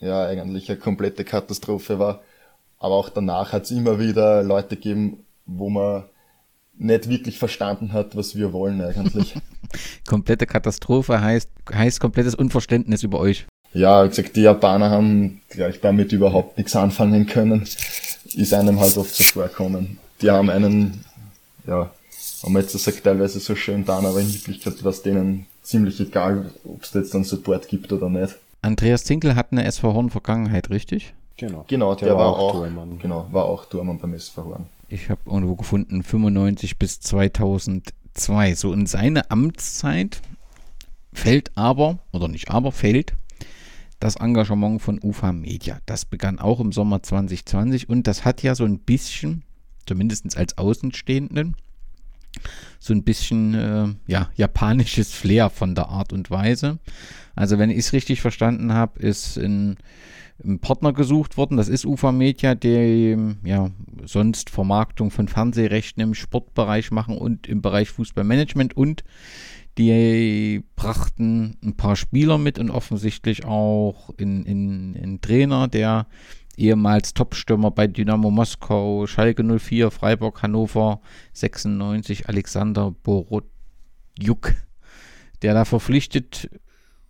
[0.00, 2.22] ja eigentlich eine komplette Katastrophe war.
[2.78, 6.04] Aber auch danach hat es immer wieder Leute gegeben, wo man
[6.76, 9.34] nicht wirklich verstanden hat, was wir wollen eigentlich.
[10.06, 13.46] Komplette Katastrophe heißt, heißt komplettes Unverständnis über euch.
[13.72, 17.62] Ja, wie gesagt, die Japaner haben gleich damit überhaupt nichts anfangen können.
[18.34, 19.98] Ist einem halt oft so vorkommen.
[20.20, 21.04] Die haben einen,
[21.66, 21.90] ja,
[22.42, 26.50] haben jetzt gesagt, teilweise so schön da, aber in Wirklichkeit war es denen ziemlich egal,
[26.64, 28.36] ob es jetzt dann Support gibt oder nicht.
[28.62, 31.14] Andreas Zinkel hat eine SV Horn Vergangenheit, richtig?
[31.36, 31.64] Genau.
[31.68, 32.98] Genau, der, der war, war, auch, Tormann.
[33.00, 38.54] Genau, war auch Tormann beim SV Horn ich habe irgendwo gefunden, 95 bis 2002.
[38.54, 40.20] So in seine Amtszeit
[41.12, 43.12] fällt aber, oder nicht aber, fällt
[44.00, 45.78] das Engagement von UFA Media.
[45.86, 49.42] Das begann auch im Sommer 2020 und das hat ja so ein bisschen,
[49.86, 51.56] zumindest als Außenstehenden,
[52.78, 56.78] so ein bisschen äh, ja, japanisches Flair von der Art und Weise.
[57.34, 59.76] Also wenn ich es richtig verstanden habe, ist in
[60.60, 61.56] Partner gesucht worden.
[61.56, 63.70] Das ist UFA Media, die ja
[64.04, 69.02] sonst Vermarktung von Fernsehrechten im Sportbereich machen und im Bereich Fußballmanagement und
[69.78, 76.06] die brachten ein paar Spieler mit und offensichtlich auch einen Trainer, der
[76.56, 81.00] ehemals Topstürmer bei Dynamo Moskau, Schalke 04, Freiburg, Hannover
[81.32, 84.54] 96, Alexander Borodjuk,
[85.42, 86.50] der da verpflichtet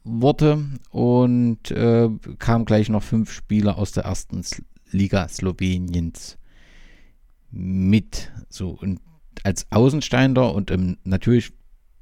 [0.05, 4.43] wurde und äh, kamen gleich noch fünf Spieler aus der ersten
[4.91, 6.37] Liga Sloweniens
[7.51, 8.31] mit.
[8.51, 9.01] So und
[9.45, 11.53] als Außensteiner und ähm, natürlich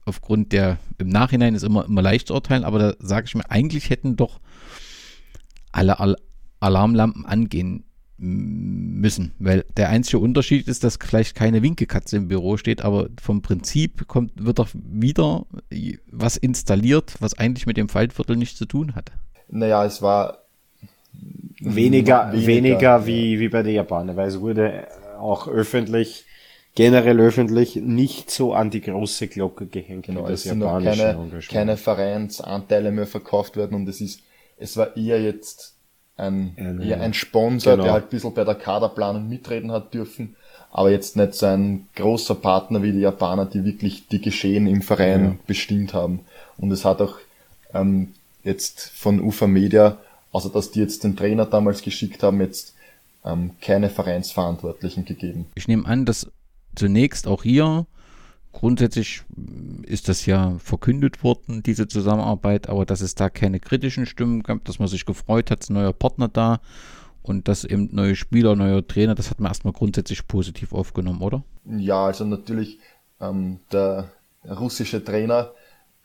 [0.06, 3.50] aufgrund der, im Nachhinein ist immer, immer leicht zu urteilen, aber da sage ich mir,
[3.50, 4.40] eigentlich hätten doch
[5.72, 6.16] alle Al
[6.58, 7.84] Alarmlampen angehen
[8.18, 13.42] müssen, weil der einzige Unterschied ist, dass vielleicht keine Winkelkatze im Büro steht, aber vom
[13.42, 15.44] Prinzip kommt, wird doch wieder
[16.10, 19.12] was installiert, was eigentlich mit dem Faltviertel nichts zu tun hat.
[19.48, 20.38] Naja, es war
[21.60, 24.88] weniger, weniger, weniger wie, wie bei den Japanern, weil es wurde
[25.18, 26.24] auch öffentlich,
[26.76, 30.06] generell öffentlich nicht so an die große Glocke gehängt.
[30.06, 31.18] Genau, es sind noch keine,
[31.48, 34.20] keine Vereinsanteile mehr verkauft werden und es ist,
[34.58, 35.74] es war eher jetzt
[36.16, 37.84] ein, ein, eher ein Sponsor, genau.
[37.84, 40.36] der halt ein bisschen bei der Kaderplanung mitreden hat dürfen,
[40.70, 44.82] aber jetzt nicht so ein großer Partner wie die Japaner, die wirklich die Geschehen im
[44.82, 45.36] Verein ja.
[45.46, 46.20] bestimmt haben.
[46.58, 47.16] Und es hat auch
[47.72, 48.12] ähm,
[48.44, 49.96] jetzt von UFA Media,
[50.30, 52.74] also dass die jetzt den Trainer damals geschickt haben, jetzt
[53.24, 55.46] ähm, keine Vereinsverantwortlichen gegeben.
[55.54, 56.30] Ich nehme an, dass
[56.76, 57.86] zunächst auch hier
[58.56, 59.22] grundsätzlich
[59.82, 64.64] ist das ja verkündet worden, diese Zusammenarbeit, aber dass es da keine kritischen Stimmen gab,
[64.64, 66.60] dass man sich gefreut hat, ein neuer Partner da
[67.22, 71.42] und dass eben neue Spieler, neuer Trainer, das hat man erstmal grundsätzlich positiv aufgenommen, oder?
[71.66, 72.78] Ja, also natürlich
[73.20, 74.10] ähm, der
[74.48, 75.52] russische Trainer.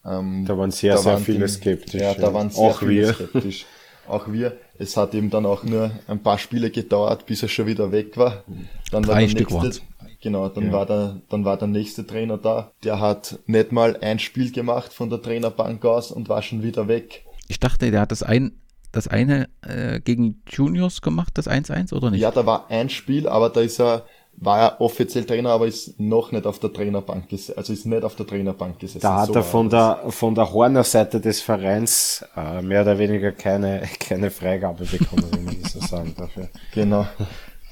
[0.04, 2.02] Ähm, da waren sehr, da sehr waren viele die, skeptisch.
[2.02, 3.14] Ja, da waren sehr auch viele wir.
[3.14, 3.66] skeptisch.
[4.08, 4.58] Auch wir.
[4.78, 8.18] Es hat eben dann auch nur ein paar Spiele gedauert, bis er schon wieder weg
[8.18, 8.44] war.
[8.92, 9.82] Dann Drei war der Stück nächste,
[10.22, 10.72] Genau, dann ja.
[10.72, 12.72] war der, dann war der nächste Trainer da.
[12.84, 16.88] Der hat nicht mal ein Spiel gemacht von der Trainerbank aus und war schon wieder
[16.88, 17.26] weg.
[17.48, 18.52] Ich dachte, der hat das ein,
[18.92, 22.22] das eine äh, gegen Juniors gemacht, das 1-1 oder nicht?
[22.22, 24.06] Ja, da war ein Spiel, aber da ist er,
[24.38, 28.04] war er offiziell Trainer, aber ist noch nicht auf der Trainerbank gesessen, also ist nicht
[28.04, 29.02] auf der Trainerbank gesessen.
[29.02, 33.00] Da hat so er von der, von der Horner Seite des Vereins äh, mehr oder
[33.00, 36.30] weniger keine, keine Freigabe bekommen, wenn man das so sagen darf.
[36.74, 37.08] Genau.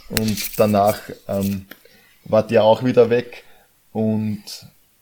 [0.09, 0.97] Und danach
[1.27, 1.67] ähm,
[2.25, 3.43] war der auch wieder weg
[3.91, 4.43] und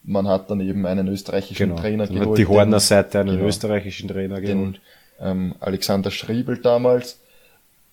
[0.04, 1.82] man hat dann eben einen österreichischen genau.
[1.82, 2.30] Trainer dann geholt.
[2.30, 4.76] Hat die Horner Seite einen genau, österreichischen Trainer geholt.
[4.76, 4.82] Den,
[5.20, 7.20] ähm, Alexander Schriebel damals.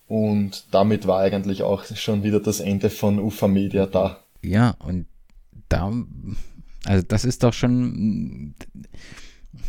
[0.07, 4.19] Und damit war eigentlich auch schon wieder das Ende von UFA Media da.
[4.43, 5.07] Ja, und
[5.69, 5.91] da,
[6.85, 8.55] also das ist doch schon,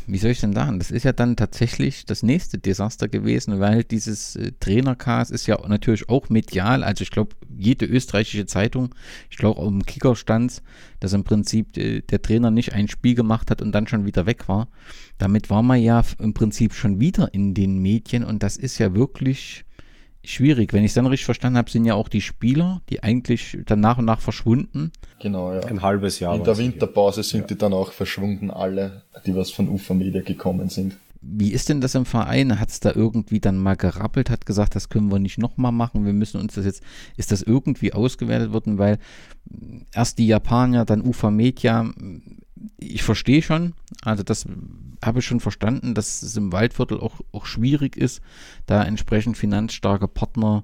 [0.08, 3.84] wie soll ich denn sagen, das ist ja dann tatsächlich das nächste Desaster gewesen, weil
[3.84, 8.94] dieses äh, Trainercast ist ja natürlich auch medial, also ich glaube, jede österreichische Zeitung,
[9.30, 10.62] ich glaube auch im Kicker stand,
[11.00, 14.26] dass im Prinzip äh, der Trainer nicht ein Spiel gemacht hat und dann schon wieder
[14.26, 14.68] weg war.
[15.18, 18.94] Damit war man ja im Prinzip schon wieder in den Medien und das ist ja
[18.94, 19.65] wirklich
[20.34, 20.74] schwierig.
[20.74, 23.80] Wenn ich es dann richtig verstanden habe, sind ja auch die Spieler, die eigentlich dann
[23.80, 24.92] nach und nach verschwunden.
[25.20, 25.62] Genau, ja.
[25.62, 26.36] Ein halbes Jahr.
[26.36, 27.48] In der Winterpause sind ja.
[27.48, 30.98] die dann auch verschwunden, alle, die was von UFA Media gekommen sind.
[31.28, 32.60] Wie ist denn das im Verein?
[32.60, 36.06] Hat es da irgendwie dann mal gerappelt, hat gesagt, das können wir nicht nochmal machen,
[36.06, 36.84] wir müssen uns das jetzt,
[37.18, 39.00] ist das irgendwie ausgewertet worden, weil
[39.92, 41.90] erst die Japaner, dann UFA Media,
[42.78, 43.74] ich verstehe schon,
[44.04, 44.46] also das
[45.06, 48.22] habe ich schon verstanden, dass es im Waldviertel auch, auch schwierig ist,
[48.66, 50.64] da entsprechend finanzstarke Partner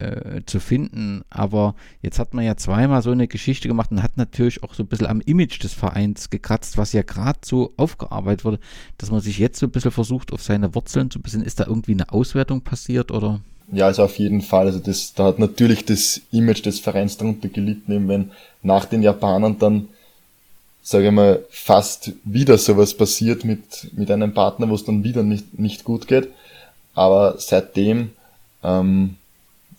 [0.00, 1.22] äh, zu finden.
[1.30, 4.82] Aber jetzt hat man ja zweimal so eine Geschichte gemacht und hat natürlich auch so
[4.82, 8.60] ein bisschen am Image des Vereins gekratzt, was ja gerade so aufgearbeitet wurde,
[8.98, 11.46] dass man sich jetzt so ein bisschen versucht, auf seine Wurzeln zu besinnen.
[11.46, 13.40] Ist da irgendwie eine Auswertung passiert oder?
[13.72, 14.66] Ja, also auf jeden Fall.
[14.66, 18.30] Also das, da hat natürlich das Image des Vereins darunter gelitten, eben wenn
[18.62, 19.88] nach den Japanern dann
[20.82, 25.22] sage ich mal, fast wieder sowas passiert mit, mit einem Partner, wo es dann wieder
[25.22, 26.28] nicht, nicht gut geht.
[26.94, 28.10] Aber seitdem
[28.62, 29.16] ähm,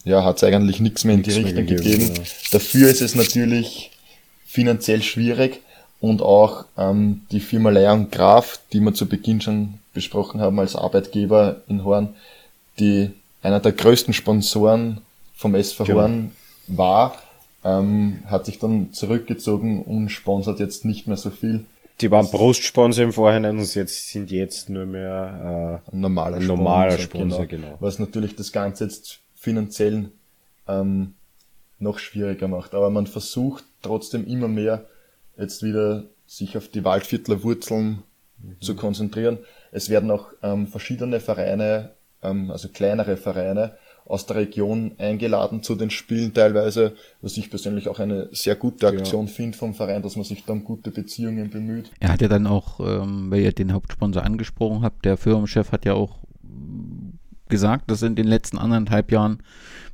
[0.04, 1.84] ja, hat es eigentlich nichts mehr in die Richtung gegeben.
[1.84, 2.16] gegeben.
[2.16, 2.24] Ja.
[2.52, 3.92] Dafür ist es natürlich
[4.46, 5.62] finanziell schwierig
[6.00, 10.60] und auch ähm, die Firma Leier und Graf, die wir zu Beginn schon besprochen haben
[10.60, 12.16] als Arbeitgeber in Horn,
[12.80, 13.12] die
[13.44, 15.02] einer der größten Sponsoren
[15.36, 16.02] vom SV genau.
[16.02, 16.32] Horn
[16.68, 17.16] war,
[17.64, 21.66] ähm, hat sich dann zurückgezogen und sponsert jetzt nicht mehr so viel.
[22.02, 26.48] Die waren Brustsponsor im Vorhinein und jetzt sind jetzt nur mehr äh, ein normaler, ein
[26.48, 27.68] normaler Sponsor, genau.
[27.68, 27.78] genau.
[27.80, 30.10] Was natürlich das Ganze jetzt finanziell
[30.68, 31.14] ähm,
[31.82, 32.74] noch schwieriger macht.
[32.74, 34.86] Aber man versucht trotzdem immer mehr
[35.38, 38.04] jetzt wieder sich auf die Waldviertler Wurzeln
[38.38, 38.62] mhm.
[38.62, 39.40] zu konzentrieren.
[39.72, 41.92] Es werden auch ähm, verschiedene Vereine,
[42.24, 43.78] ähm, also kleinere Vereine,
[44.12, 48.88] aus der Region eingeladen zu den Spielen teilweise, was ich persönlich auch eine sehr gute
[48.88, 49.32] Aktion ja.
[49.32, 51.92] finde vom Verein, dass man sich dann gute Beziehungen bemüht.
[52.02, 55.86] Er hat ja dann auch, ähm, weil ihr den Hauptsponsor angesprochen habt, der Firmenchef hat
[55.86, 56.20] ja auch
[57.48, 59.44] gesagt, dass in den letzten anderthalb Jahren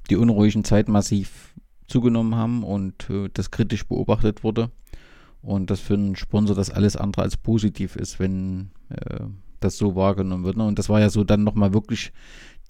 [0.10, 1.54] die unruhigen Zeiten massiv
[1.88, 4.72] zugenommen haben und äh, das kritisch beobachtet wurde.
[5.44, 9.26] Und dass für einen Sponsor das alles andere als positiv ist, wenn äh,
[9.60, 10.58] das so wahrgenommen wird.
[10.58, 10.66] Ne?
[10.66, 12.12] Und das war ja so dann nochmal wirklich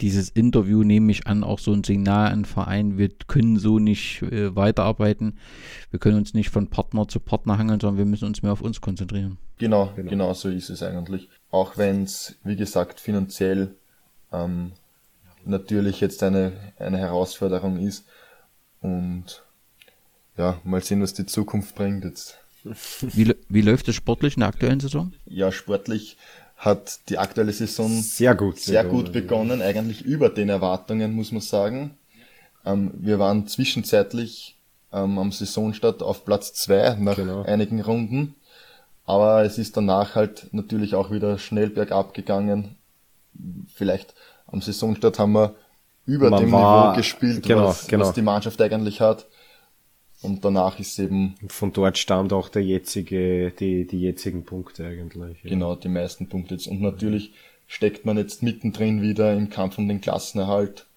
[0.01, 3.79] dieses Interview nehme ich an, auch so ein Signal an den Verein, wir können so
[3.79, 5.39] nicht äh, weiterarbeiten.
[5.89, 8.61] Wir können uns nicht von Partner zu Partner hangeln, sondern wir müssen uns mehr auf
[8.61, 9.37] uns konzentrieren.
[9.57, 11.29] Genau, genau, genau so ist es eigentlich.
[11.49, 13.75] Auch wenn es, wie gesagt, finanziell
[14.31, 14.73] ähm,
[15.45, 18.05] natürlich jetzt eine, eine Herausforderung ist.
[18.81, 19.43] Und
[20.37, 22.37] ja, mal sehen, was die Zukunft bringt jetzt.
[23.01, 25.13] Wie, wie läuft es sportlich in der aktuellen Saison?
[25.25, 26.17] Ja, sportlich
[26.57, 31.41] hat die aktuelle Saison sehr gut, sehr gut begonnen, eigentlich über den Erwartungen, muss man
[31.41, 31.97] sagen.
[32.65, 34.57] Ähm, wir waren zwischenzeitlich
[34.91, 37.43] ähm, am Saisonstart auf Platz zwei nach genau.
[37.43, 38.35] einigen Runden,
[39.05, 42.75] aber es ist danach halt natürlich auch wieder schnell bergab gegangen.
[43.73, 44.15] Vielleicht
[44.47, 45.55] am Saisonstart haben wir
[46.07, 48.05] über man dem war, Niveau gespielt, genau, was, genau.
[48.05, 49.27] was die Mannschaft eigentlich hat.
[50.21, 51.35] Und danach ist eben.
[51.47, 55.43] Von dort stammt auch der jetzige, die, die jetzigen Punkte eigentlich.
[55.43, 55.51] Ja.
[55.51, 56.67] Genau, die meisten Punkte jetzt.
[56.67, 57.33] Und natürlich
[57.67, 60.87] steckt man jetzt mittendrin wieder im Kampf um den Klassenerhalt.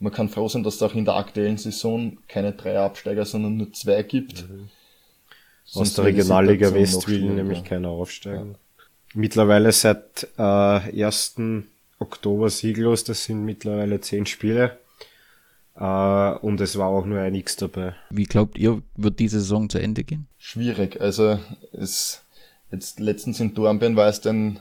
[0.00, 3.56] Man kann froh sein, dass es auch in der aktuellen Saison keine drei Absteiger, sondern
[3.56, 4.48] nur zwei gibt.
[4.48, 4.68] Mhm.
[5.74, 8.52] Aus der Regionalliga West will nämlich keiner aufsteigen.
[8.52, 8.84] Ja.
[9.14, 11.36] Mittlerweile seit äh, 1.
[11.98, 14.78] Oktober sieglos, das sind mittlerweile zehn Spiele.
[15.78, 17.94] Äh, und es war auch nur ein X dabei.
[18.10, 20.26] Wie glaubt ihr, wird die Saison zu Ende gehen?
[20.38, 21.00] Schwierig.
[21.00, 21.38] Also
[21.72, 22.22] es
[22.70, 24.60] jetzt letztens in Dornbirn war es ein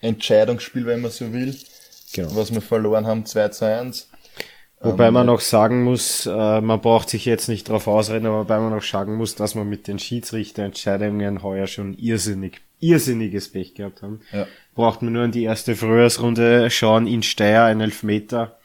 [0.00, 1.56] Entscheidungsspiel, wenn man so will.
[2.12, 2.34] Genau.
[2.34, 4.08] Was wir verloren haben, 2 zu 1.
[4.80, 8.40] Wobei ähm, man noch sagen muss, äh, man braucht sich jetzt nicht darauf ausreden, aber
[8.40, 13.74] wobei man noch sagen muss, dass man mit den Schiedsrichterentscheidungen heuer schon irrsinnig, irrsinniges Pech
[13.74, 14.20] gehabt haben.
[14.32, 14.46] Ja.
[14.74, 18.58] Braucht man nur in die erste Frühjahrsrunde schauen, in Steyr, ein Elfmeter,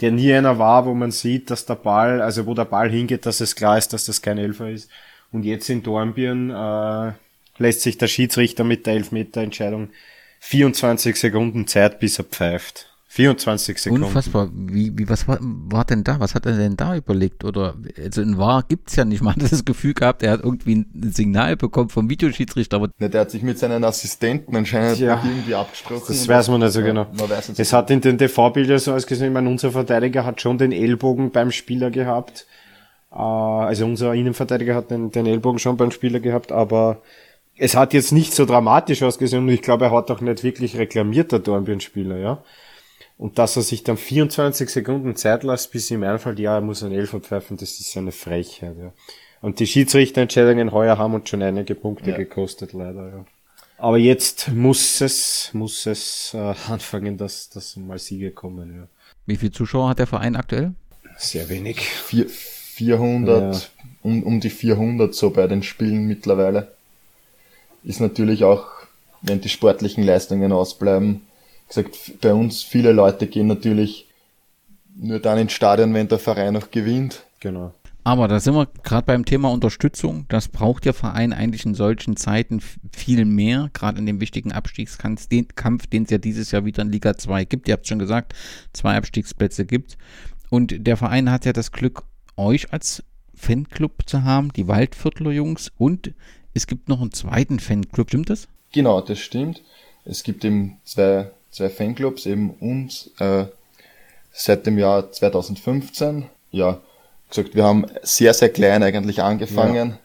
[0.00, 3.26] der nie einer war, wo man sieht, dass der Ball, also wo der Ball hingeht,
[3.26, 4.90] dass es klar ist, dass das kein Elfer ist.
[5.32, 7.12] Und jetzt in Dornbirn äh,
[7.58, 9.90] lässt sich der Schiedsrichter mit der Elfmeterentscheidung
[10.40, 12.89] 24 Sekunden Zeit, bis er pfeift.
[13.12, 14.04] 24 Sekunden.
[14.04, 14.50] Unfassbar.
[14.54, 16.20] Wie, wie, was war, war denn da?
[16.20, 17.42] Was hat er denn da überlegt?
[17.44, 19.20] Oder, also in Wahr gibt's ja nicht.
[19.20, 22.76] Man hat das Gefühl gehabt, er hat irgendwie ein Signal bekommen vom Videoschiedsrichter.
[22.76, 26.04] Aber ja, der hat sich mit seinen Assistenten anscheinend ja, irgendwie abgesprochen.
[26.06, 27.08] Das weiß man nicht so genau.
[27.36, 27.72] es nicht.
[27.72, 31.50] hat in den TV-Bildern so ausgesehen, ich meine, unser Verteidiger hat schon den Ellbogen beim
[31.50, 32.46] Spieler gehabt.
[33.10, 37.02] Äh, also unser Innenverteidiger hat den, den Ellbogen schon beim Spieler gehabt, aber
[37.58, 40.78] es hat jetzt nicht so dramatisch ausgesehen und ich glaube, er hat auch nicht wirklich
[40.78, 42.44] reklamiert, der Dornbirn-Spieler, ja.
[43.20, 46.82] Und dass er sich dann 24 Sekunden Zeit lässt, bis ihm einfällt, ja, er muss
[46.82, 48.94] einen Elfer pfeifen, das ist eine Frechheit, ja.
[49.42, 52.16] Und die Schiedsrichterentscheidungen heuer haben uns schon einige Punkte ja.
[52.16, 53.24] gekostet, leider, ja.
[53.76, 58.88] Aber jetzt muss es, muss es äh, anfangen, dass, dass mal Siege kommen, ja.
[59.26, 60.72] Wie viele Zuschauer hat der Verein aktuell?
[61.18, 61.80] Sehr wenig.
[61.80, 63.60] Vier, 400, ja.
[64.00, 66.72] um, um die 400 so bei den Spielen mittlerweile.
[67.84, 68.64] Ist natürlich auch,
[69.20, 71.20] wenn die sportlichen Leistungen ausbleiben,
[71.70, 74.06] gesagt, bei uns viele Leute gehen natürlich
[74.96, 77.24] nur dann ins Stadion, wenn der Verein noch gewinnt.
[77.40, 77.72] Genau.
[78.02, 80.24] Aber da sind wir gerade beim Thema Unterstützung.
[80.28, 82.60] Das braucht der Verein eigentlich in solchen Zeiten
[82.92, 87.16] viel mehr, gerade in dem wichtigen Abstiegskampf, den, es ja dieses Jahr wieder in Liga
[87.16, 87.68] 2 gibt.
[87.68, 88.34] Ihr habt schon gesagt,
[88.72, 89.98] zwei Abstiegsplätze gibt.
[90.48, 92.02] Und der Verein hat ja das Glück,
[92.36, 93.04] euch als
[93.34, 95.70] Fanclub zu haben, die Waldviertler Jungs.
[95.76, 96.12] Und
[96.54, 98.48] es gibt noch einen zweiten Fanclub, stimmt das?
[98.72, 99.62] Genau, das stimmt.
[100.04, 103.46] Es gibt eben zwei zwei Fanclubs eben uns äh,
[104.32, 106.26] seit dem Jahr 2015.
[106.50, 106.80] Ja,
[107.28, 109.98] gesagt, wir haben sehr, sehr klein eigentlich angefangen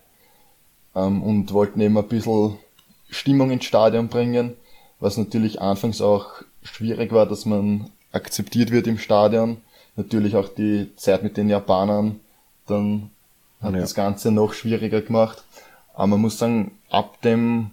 [0.95, 1.07] ja.
[1.07, 2.57] ähm, und wollten eben ein bisschen
[3.09, 4.53] Stimmung ins Stadion bringen,
[4.99, 9.57] was natürlich anfangs auch schwierig war, dass man akzeptiert wird im Stadion.
[9.95, 12.19] Natürlich auch die Zeit mit den Japanern,
[12.67, 13.11] dann
[13.61, 13.79] hat ja.
[13.79, 15.43] das Ganze noch schwieriger gemacht.
[15.93, 17.71] Aber man muss sagen, ab dem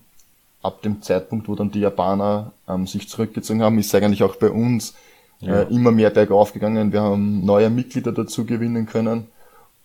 [0.63, 4.51] ab dem Zeitpunkt, wo dann die Japaner ähm, sich zurückgezogen haben, ist eigentlich auch bei
[4.51, 4.95] uns
[5.41, 5.63] ja.
[5.63, 6.93] äh, immer mehr bergauf gegangen.
[6.93, 9.27] Wir haben neue Mitglieder dazu gewinnen können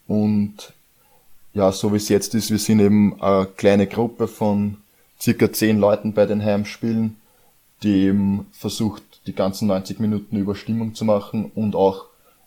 [0.08, 0.74] und
[1.54, 4.78] ja, so wie es jetzt ist, wir sind eben eine kleine Gruppe von
[5.20, 7.18] circa zehn Leuten bei den Heimspielen,
[7.82, 12.06] die eben versucht, die ganzen 90 Minuten über Stimmung zu machen und auch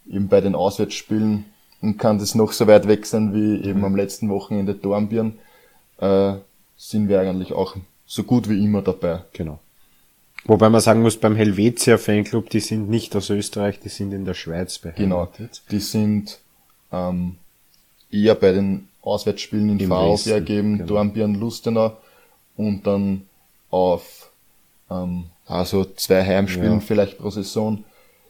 [0.09, 1.45] eben bei den Auswärtsspielen
[1.83, 5.39] und kann das noch so weit weg sein wie eben am letzten Wochenende Dornbirn,
[5.99, 6.35] äh,
[6.77, 7.77] sind wir eigentlich auch
[8.11, 9.23] so gut wie immer dabei.
[9.33, 9.61] Genau.
[10.45, 14.25] Wobei man sagen muss, beim Helvetia Fanclub, die sind nicht aus Österreich, die sind in
[14.25, 15.39] der Schweiz beheimatet.
[15.39, 16.39] Genau, die sind
[16.91, 17.37] ähm,
[18.11, 20.89] eher bei den Auswärtsspielen in Vorarlberg geben, genau.
[20.89, 21.97] Dornbirn, Lustenau
[22.57, 23.27] und dann
[23.71, 24.31] auf
[24.91, 26.81] ähm, also zwei Heimspielen ja.
[26.81, 27.85] vielleicht pro Saison,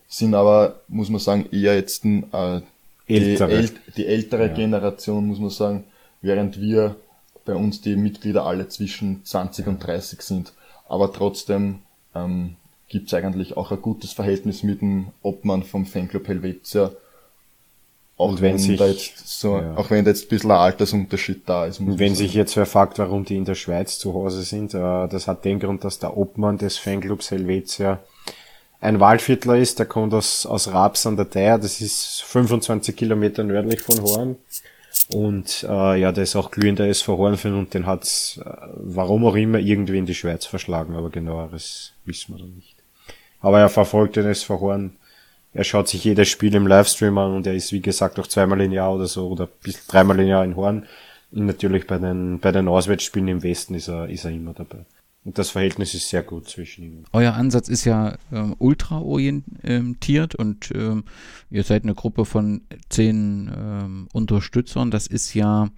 [0.09, 2.61] sind aber, muss man sagen, eher jetzt äh,
[3.09, 4.55] die, ältere, äl die ältere ja.
[4.55, 5.85] Generation, muss man sagen,
[6.21, 6.97] während wir
[7.45, 10.53] bei uns die Mitglieder alle zwischen 20 und 30 sind.
[10.89, 11.81] Aber trotzdem
[12.15, 12.57] ähm,
[12.89, 16.93] gibt es eigentlich auch ein gutes Verhältnis mit dem Obmann vom Fanclub Helvetia.
[18.17, 19.77] Auch wenn, wenn sich, da jetzt so, ja.
[19.77, 21.81] auch wenn da jetzt ein bisschen ein Altersunterschied da ist.
[21.81, 25.09] Und wenn sich jetzt wer fragt, warum die in der Schweiz zu Hause sind, äh,
[25.09, 28.01] das hat den Grund, dass der Obmann des Fanclubs Helvetia
[28.81, 33.45] ein Waldviertler ist, der kommt aus, aus Raps an der Theier, das ist 25 Kilometer
[33.45, 34.37] nördlich von Horn.
[35.13, 39.35] Und äh, ja, der ist auch glühender SV Hornfan und den hat's, äh, warum auch
[39.35, 42.77] immer, irgendwie in die Schweiz verschlagen, aber genaueres wissen wir dann nicht.
[43.41, 44.93] Aber er verfolgt den SV Horn.
[45.53, 48.61] Er schaut sich jedes Spiel im Livestream an und er ist, wie gesagt, auch zweimal
[48.61, 50.87] im Jahr oder so oder bis dreimal im Jahr in Horn.
[51.33, 54.85] Und natürlich bei den, bei den Auswärtsspielen im Westen ist er, ist er immer dabei.
[55.25, 57.05] Und das Verhältnis ist sehr gut zwischen ihnen.
[57.13, 61.05] Euer Ansatz ist ja ähm, ultra-orientiert und ähm,
[61.51, 64.91] ihr seid eine Gruppe von zehn ähm, Unterstützern.
[64.91, 65.69] Das ist ja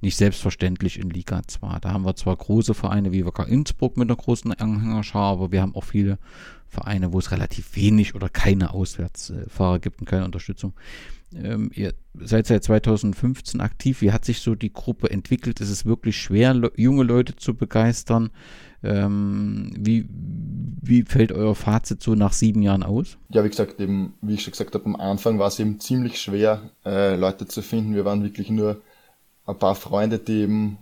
[0.00, 1.78] nicht selbstverständlich in Liga 2.
[1.80, 5.62] Da haben wir zwar große Vereine wie Wacker Innsbruck mit einer großen Anhängerschar, aber wir
[5.62, 6.18] haben auch viele
[6.68, 10.74] Vereine, wo es relativ wenig oder keine Auswärtsfahrer gibt und keine Unterstützung.
[11.34, 14.00] Ähm, ihr seid seit 2015 aktiv.
[14.00, 15.60] Wie hat sich so die Gruppe entwickelt?
[15.60, 18.30] Ist es wirklich schwer, le junge Leute zu begeistern?
[18.82, 23.18] Ähm, wie, wie fällt euer Fazit so nach sieben Jahren aus?
[23.28, 26.20] Ja, wie gesagt, eben, wie ich schon gesagt habe, am Anfang war es eben ziemlich
[26.20, 27.94] schwer, äh, Leute zu finden.
[27.94, 28.80] Wir waren wirklich nur
[29.46, 30.78] ein paar Freunde, die eben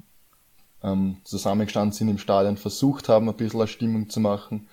[0.82, 4.68] ähm, zusammengestanden sind im Stadion, versucht haben, ein bisschen eine Stimmung zu machen.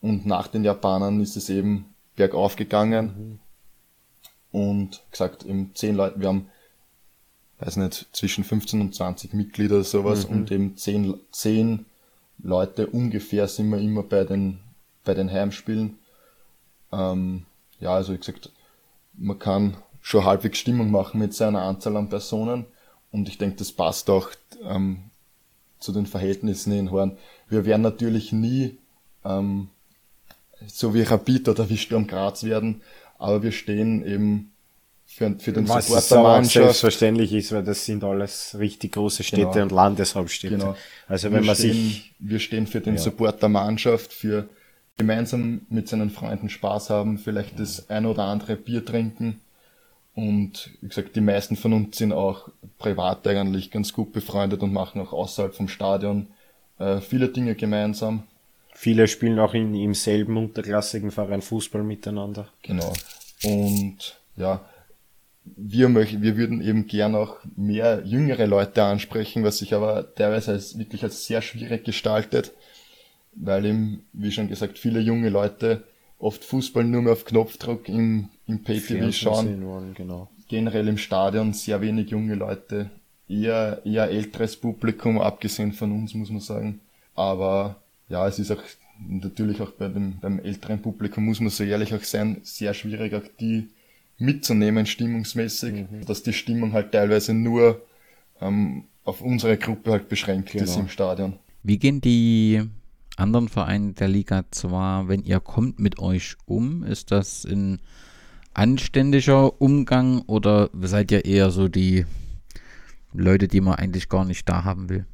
[0.00, 3.06] Und nach den Japanern ist es eben bergauf gegangen.
[3.06, 3.38] Mhm.
[4.52, 6.48] Und gesagt, eben zehn Leute, wir haben,
[7.58, 10.36] weiß nicht, zwischen 15 und 20 Mitglieder oder sowas mhm.
[10.36, 11.86] und eben zehn, zehn
[12.38, 14.58] Leute ungefähr sind wir immer bei den,
[15.04, 15.98] bei den Heimspielen.
[16.92, 17.46] Ähm,
[17.80, 18.50] ja, also wie gesagt,
[19.14, 22.66] man kann schon halbwegs Stimmung machen mit seiner Anzahl an Personen
[23.10, 24.30] und ich denke, das passt auch
[24.64, 25.04] ähm,
[25.78, 27.16] zu den Verhältnissen in Horn.
[27.48, 28.76] Wir werden natürlich nie
[29.24, 29.68] ähm,
[30.66, 32.82] so wie Rapid oder wie Sturm Graz werden,
[33.22, 34.52] aber wir stehen eben
[35.06, 36.52] für, für den Was Support der Mannschaft.
[36.52, 39.62] selbstverständlich ist, weil das sind alles richtig große Städte genau.
[39.64, 40.56] und Landeshauptstädte.
[40.56, 40.76] Genau.
[41.06, 42.14] Also wenn wir man stehen, sich...
[42.18, 43.00] Wir stehen für den ja.
[43.00, 44.48] Support der Mannschaft, für
[44.96, 49.40] gemeinsam mit seinen Freunden Spaß haben, vielleicht das ein oder andere Bier trinken.
[50.14, 52.48] Und wie gesagt, die meisten von uns sind auch
[52.78, 56.28] privat eigentlich ganz gut befreundet und machen auch außerhalb vom Stadion
[56.78, 58.24] äh, viele Dinge gemeinsam.
[58.74, 62.48] Viele spielen auch in, im selben unterklassigen Verein Fußball miteinander.
[62.62, 62.92] Genau.
[63.44, 64.64] Und ja,
[65.44, 70.52] wir möchten, wir würden eben gern auch mehr jüngere Leute ansprechen, was sich aber teilweise
[70.52, 72.52] als, wirklich als sehr schwierig gestaltet,
[73.34, 75.84] weil eben, wie schon gesagt, viele junge Leute
[76.18, 79.66] oft Fußball nur mehr auf Knopfdruck im, im Pay-TV schauen.
[79.66, 80.28] Wollen, genau.
[80.48, 82.90] Generell im Stadion sehr wenig junge Leute,
[83.28, 86.80] eher, eher älteres Publikum, abgesehen von uns, muss man sagen.
[87.14, 87.81] Aber
[88.12, 88.62] ja, es ist auch
[89.08, 93.14] natürlich auch bei dem, beim älteren Publikum, muss man so ehrlich auch sein, sehr schwierig,
[93.14, 93.68] auch die
[94.18, 96.06] mitzunehmen, stimmungsmäßig, mhm.
[96.06, 97.82] dass die Stimmung halt teilweise nur
[98.40, 100.64] ähm, auf unsere Gruppe halt beschränkt genau.
[100.64, 101.38] ist im Stadion.
[101.62, 102.62] Wie gehen die
[103.16, 106.84] anderen Vereine der Liga 2, wenn ihr kommt, mit euch um?
[106.84, 107.80] Ist das ein
[108.52, 112.04] anständiger Umgang oder seid ihr eher so die
[113.14, 115.06] Leute, die man eigentlich gar nicht da haben will?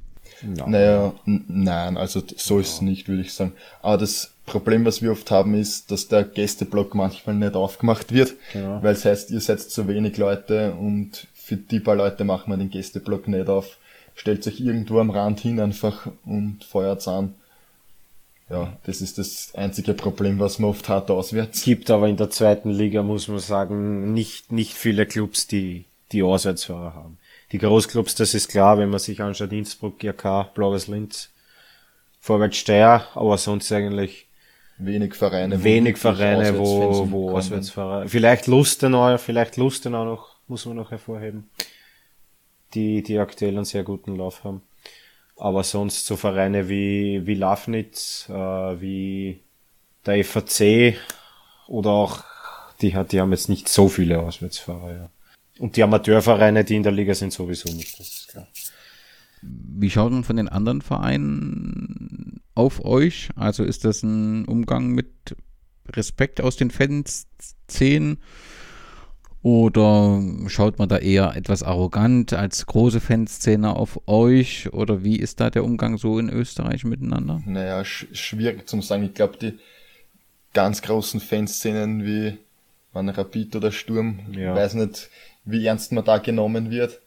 [0.57, 0.67] Ja.
[0.67, 3.53] Naja, nein, also so ist es nicht, würde ich sagen.
[3.83, 8.35] Aber das Problem, was wir oft haben, ist, dass der Gästeblock manchmal nicht aufgemacht wird,
[8.53, 8.83] genau.
[8.83, 12.57] weil es heißt, ihr seid zu wenig Leute und für die paar Leute machen wir
[12.57, 13.79] den Gästeblock nicht auf.
[14.15, 17.35] Stellt sich irgendwo am Rand hin einfach und feuert's an.
[18.51, 21.63] Ja, das ist das einzige Problem, was man oft hat auswärts.
[21.63, 26.23] Gibt aber in der zweiten Liga, muss man sagen, nicht, nicht viele Clubs, die, die
[26.23, 27.19] Auswärtsfahrer haben
[27.53, 31.31] die Großclubs, das ist klar, wenn man sich anschaut, Innsbruck, GRK, Blaues Linz,
[32.21, 34.27] Vorwärts Steyr, aber sonst eigentlich
[34.79, 40.91] wenig Vereine, wenig Vereine, wo, wo Auswärtsfahrer, vielleicht Lustenau, vielleicht Lustenau noch, muss man noch
[40.91, 41.49] hervorheben,
[42.75, 44.63] die, die aktuell einen sehr guten Lauf haben.
[45.37, 49.41] Aber sonst so Vereine wie, wie Lafnitz, äh, wie
[50.05, 50.97] der FAC
[51.69, 52.25] oder auch,
[52.81, 55.11] die hat, die haben jetzt nicht so viele Auswärtsfahrer, ja.
[55.59, 58.47] Und die Amateurvereine, die in der Liga sind, sowieso nicht, das ist klar.
[59.43, 63.29] Wie schaut man von den anderen Vereinen auf euch?
[63.37, 65.37] Also ist das ein Umgang mit
[65.91, 68.19] Respekt aus den Fanszenen?
[69.43, 74.73] Oder schaut man da eher etwas arrogant als große Fanszene auf euch?
[74.73, 77.41] Oder wie ist da der Umgang so in Österreich miteinander?
[77.47, 79.05] Naja, sch schwierig zu sagen.
[79.05, 79.59] Ich glaube, die
[80.53, 82.37] ganz großen Fanszenen wie
[82.93, 84.55] man Rapid oder Sturm, ja.
[84.55, 85.09] weiß nicht,
[85.51, 87.01] wie ernst man da genommen wird.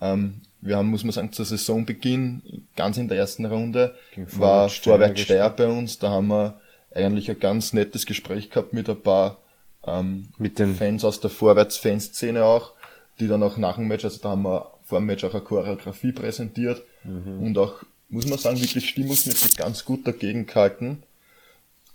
[0.00, 4.68] Ähm, wir haben, muss man sagen, zur Saisonbeginn, ganz in der ersten Runde, Vorwärts war
[4.68, 5.98] Vorwärts Steyr bei uns.
[5.98, 6.60] Da haben wir
[6.92, 9.38] eigentlich ein ganz nettes Gespräch gehabt mit ein paar
[9.86, 12.72] ähm, mit den Fans aus der Vorwärts-Fanszene auch,
[13.20, 15.42] die dann auch nach dem Match, also da haben wir vor dem Match auch eine
[15.42, 17.40] Choreografie präsentiert mhm.
[17.42, 21.02] und auch, muss man sagen, wirklich stimmungsmäßig ganz gut dagegen gehalten,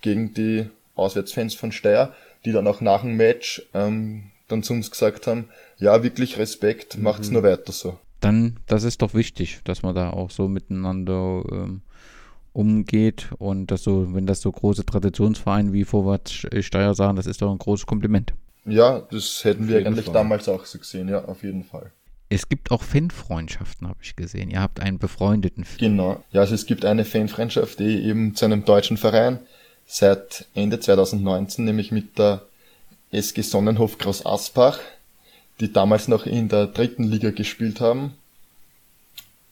[0.02, 2.14] gegen die Auswärtsfans von Steyr,
[2.46, 6.98] die dann auch nach dem Match ähm, dann zu uns gesagt haben, ja, wirklich Respekt,
[6.98, 7.04] mhm.
[7.04, 7.98] macht's nur weiter so.
[8.20, 11.82] Dann, das ist doch wichtig, dass man da auch so miteinander ähm,
[12.54, 17.42] umgeht und dass so, wenn das so große Traditionsvereine wie Vorwärts Steier sagen, das ist
[17.42, 18.34] doch ein großes Kompliment.
[18.66, 20.14] Ja, das hätten wir eigentlich Fall.
[20.14, 21.92] damals auch so gesehen, ja, auf jeden Fall.
[22.30, 24.50] Es gibt auch Fanfreundschaften, habe ich gesehen.
[24.50, 25.78] Ihr habt einen befreundeten Fan.
[25.80, 26.24] Genau.
[26.32, 29.40] Ja, also es gibt eine Fanfreundschaft, die eben zu einem deutschen Verein
[29.86, 32.44] seit Ende 2019, nämlich mit der
[33.12, 34.80] SG Sonnenhof Groß Aspach,
[35.60, 38.14] die damals noch in der dritten Liga gespielt haben.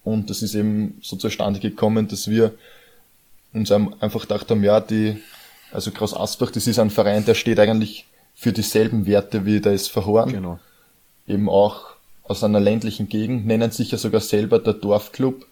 [0.03, 2.53] Und das ist eben so zustande gekommen, dass wir
[3.53, 5.21] uns einfach gedacht haben, ja, die,
[5.71, 9.73] also Groß Asbach, das ist ein Verein, der steht eigentlich für dieselben Werte wie der
[9.73, 10.31] SV Horn.
[10.31, 10.59] Genau.
[11.27, 11.87] Eben auch
[12.23, 15.45] aus einer ländlichen Gegend, nennen sich ja sogar selber der Dorfclub.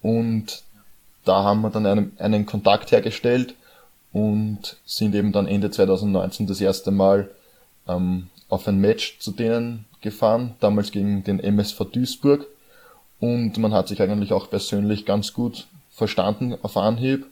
[0.00, 0.62] Und
[1.24, 3.54] da haben wir dann einen, einen Kontakt hergestellt
[4.12, 7.30] und sind eben dann Ende 2019 das erste Mal
[7.88, 12.46] ähm, auf ein Match zu denen gefahren, damals gegen den MSV Duisburg.
[13.20, 17.26] Und man hat sich eigentlich auch persönlich ganz gut verstanden auf Anhieb.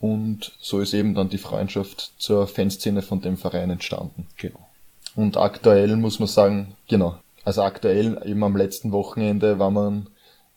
[0.00, 4.26] Und so ist eben dann die Freundschaft zur Fanszene von dem Verein entstanden.
[4.36, 4.66] Genau.
[5.14, 7.16] Und aktuell muss man sagen, genau.
[7.44, 10.06] Also aktuell eben am letzten Wochenende war man,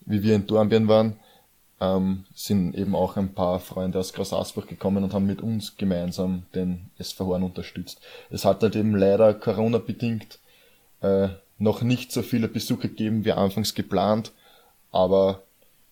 [0.02, 1.18] wie wir in Dornbirn waren,
[1.84, 6.44] ähm, sind eben auch ein paar Freunde aus Großasbach gekommen und haben mit uns gemeinsam
[6.56, 8.00] den SV Horn unterstützt.
[8.30, 10.40] Es hat halt eben leider Corona-bedingt
[11.02, 11.30] äh,
[11.60, 14.32] noch nicht so viele Besucher gegeben wie anfangs geplant,
[14.92, 15.42] aber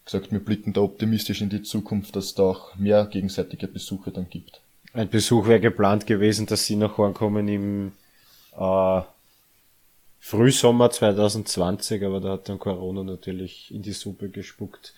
[0.06, 4.12] gesagt, wir blicken da optimistisch in die Zukunft, dass es da auch mehr gegenseitige Besuche
[4.12, 4.62] dann gibt.
[4.94, 7.92] Ein Besuch wäre geplant gewesen, dass sie nach Horn kommen im
[8.58, 9.02] äh,
[10.20, 14.94] Frühsommer 2020, aber da hat dann Corona natürlich in die Suppe gespuckt.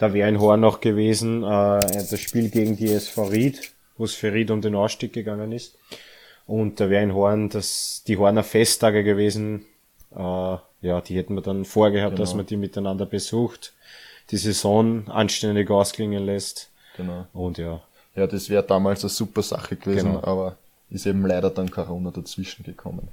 [0.00, 4.14] Da wäre ein Horn noch gewesen, äh, das Spiel gegen die SV Ried, wo es
[4.14, 5.76] für Ried um den Ausstieg gegangen ist.
[6.46, 9.66] Und da wäre ein Horn, das, die Horner Festtage gewesen,
[10.16, 12.22] äh, ja, die hätten wir dann vorgehabt, genau.
[12.22, 13.74] dass man die miteinander besucht
[14.30, 16.70] die Saison anständig ausklingen lässt.
[16.96, 17.26] Genau.
[17.32, 17.82] Und ja.
[18.14, 20.24] Ja, das wäre damals eine super Sache gewesen, Genau.
[20.24, 20.56] aber
[20.90, 23.08] ist eben leider dann Corona dazwischen gekommen.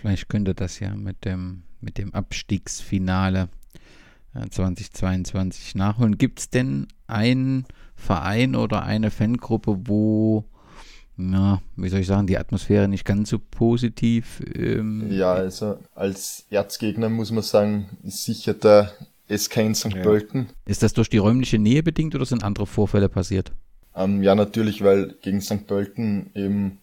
[0.00, 3.48] Vielleicht könnte das ja mit dem, mit dem Abstiegsfinale
[4.34, 6.18] 2022 nachholen.
[6.18, 10.44] Gibt es denn einen Verein oder eine Fangruppe, wo,
[11.16, 16.46] ja, wie soll ich sagen, die Atmosphäre nicht ganz so positiv ähm, Ja, also als
[16.50, 18.92] Erzgegner muss man sagen, ist sicher der
[19.28, 19.94] SK in St.
[19.94, 20.02] Ja.
[20.02, 20.48] Pölten.
[20.66, 23.52] Ist das durch die räumliche Nähe bedingt oder sind andere Vorfälle passiert?
[23.94, 25.66] Ähm, ja, natürlich, weil gegen St.
[25.66, 26.78] Pölten eben,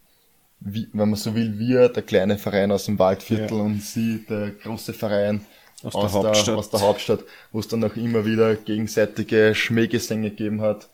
[0.60, 3.64] wie, wenn man so will, wir, der kleine Verein aus dem Waldviertel Ja.
[3.64, 5.40] und sie, der große Verein
[5.84, 6.56] Aus aus, der Hauptstadt.
[6.56, 7.20] aus der Hauptstadt,
[7.52, 10.88] wo es dann auch immer wieder gegenseitige Schmähgesänge gegeben hat.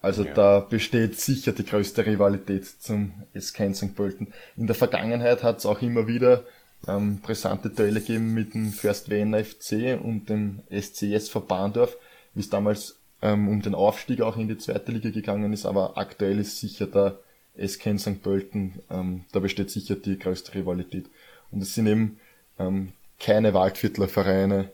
[0.00, 0.34] Also Ja.
[0.34, 3.96] da besteht sicher die größte Rivalität zum SK in St.
[3.96, 4.28] Pölten.
[4.56, 6.44] In der Vergangenheit hat es auch immer wieder
[6.86, 11.96] ähm, brisante Duelle gegeben mit dem First Wiener FC und dem SCS Bahndorf,
[12.34, 15.98] wie es damals ähm, um den Aufstieg auch in die zweite Liga gegangen ist, aber
[15.98, 17.18] aktuell ist sicher der
[17.60, 18.22] SK St.
[18.22, 21.06] Pölten, ähm, da besteht sicher die größte Rivalität.
[21.50, 22.20] Und es sind eben
[22.60, 24.70] ähm, keine Waldviertler Vereine,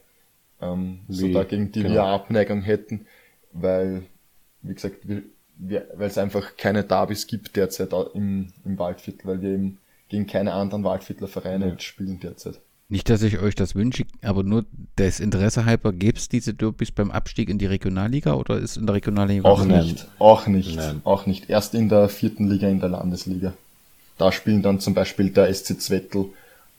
[0.60, 2.06] ähm, so Wie, dagegen die wir genau.
[2.14, 3.06] Abneigung hätten,
[3.52, 4.02] weil,
[4.62, 5.22] wie gesagt, wir,
[5.56, 9.78] wir, weil es einfach keine Derbys gibt derzeit im, im Waldviertel, weil wir eben
[10.08, 11.78] gegen keine anderen Waldviertler Vereine Ja.
[11.80, 12.60] spielen derzeit.
[12.90, 14.66] Nicht, dass ich euch das wünsche, aber nur
[14.98, 18.86] des Interesse halber, gäbe es diese Derbys beim Abstieg in die Regionalliga oder ist in
[18.86, 21.00] der Regionalliga Auch nicht, auch nicht, Nein.
[21.04, 21.48] auch nicht.
[21.48, 23.54] Erst in der vierten Liga in der Landesliga.
[24.18, 26.26] Da spielen dann zum Beispiel der SC Zwettl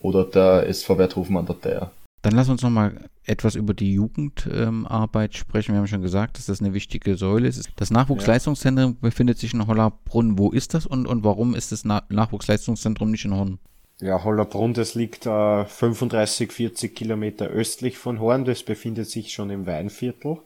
[0.05, 1.91] oder der SV Werthofen an der Theier.
[2.21, 5.73] Dann lass uns nochmal etwas über die Jugendarbeit sprechen.
[5.73, 7.69] Wir haben schon gesagt, dass das eine wichtige Säule ist.
[7.75, 10.37] Das Nachwuchsleistungszentrum befindet sich in Hollerbrunn.
[10.39, 13.59] Wo ist das und, und warum ist das Na Nachwuchsleistungszentrum nicht in Horn?
[14.01, 18.43] Ja, Hollerbrunn, das liegt äh, 35, 40 Kilometer östlich von Horn.
[18.43, 20.37] Das befindet sich schon im Weinviertel.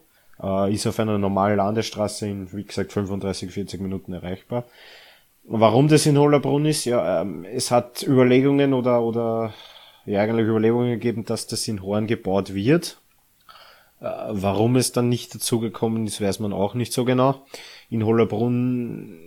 [0.42, 4.64] Äh, ist auf einer normalen Landesstraße in, wie gesagt, 35, 40 Minuten erreichbar.
[5.44, 6.84] Warum das in Hollerbrunn ist?
[6.84, 9.52] Ja, ähm, es hat Überlegungen oder, oder,
[10.06, 13.00] ja, eigentlich Überlegungen gegeben, dass das in Horn gebaut wird.
[14.00, 17.44] Äh, warum es dann nicht dazu gekommen ist, weiß man auch nicht so genau.
[17.88, 19.18] In Hollerbrunn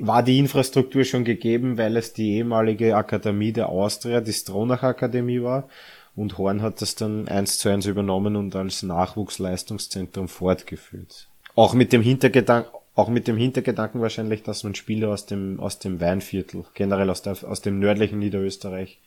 [0.00, 5.42] war die Infrastruktur schon gegeben, weil es die ehemalige Akademie der Austria, die Stronach Akademie
[5.42, 5.68] war.
[6.16, 11.28] Und Horn hat das dann eins zu eins übernommen und als Nachwuchsleistungszentrum fortgeführt.
[11.54, 15.78] Auch mit dem Hintergedanken, auch mit dem Hintergedanken wahrscheinlich, dass man Spieler aus dem, aus
[15.78, 19.00] dem Weinviertel, generell aus, der, aus dem nördlichen Niederösterreich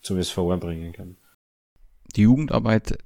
[0.00, 1.16] zum SV Horn bringen kann.
[2.16, 2.98] Die Jugendarbeit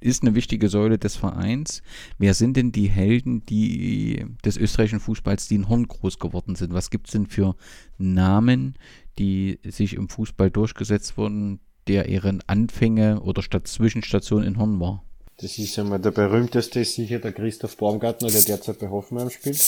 [0.00, 1.82] ist eine wichtige Säule des Vereins.
[2.18, 6.72] Wer sind denn die Helden die, des österreichischen Fußballs, die in Horn groß geworden sind?
[6.72, 7.56] Was gibt es denn für
[7.98, 8.76] Namen,
[9.18, 15.05] die sich im Fußball durchgesetzt wurden, der ihren Anfänge oder Stadt Zwischenstation in Horn war?
[15.38, 19.62] Das ist einmal der berühmteste, ist sicher der Christoph Baumgartner, der derzeit bei Hoffenheim spielt.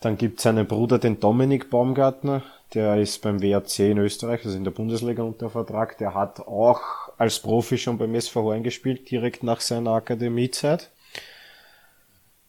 [0.00, 2.42] Dann gibt seinen Bruder, den Dominik Baumgartner,
[2.74, 5.96] der ist beim WRC in Österreich, also in der Bundesliga unter Vertrag.
[5.98, 6.80] Der hat auch
[7.16, 10.90] als Profi schon beim SV Horn gespielt, direkt nach seiner Akademiezeit.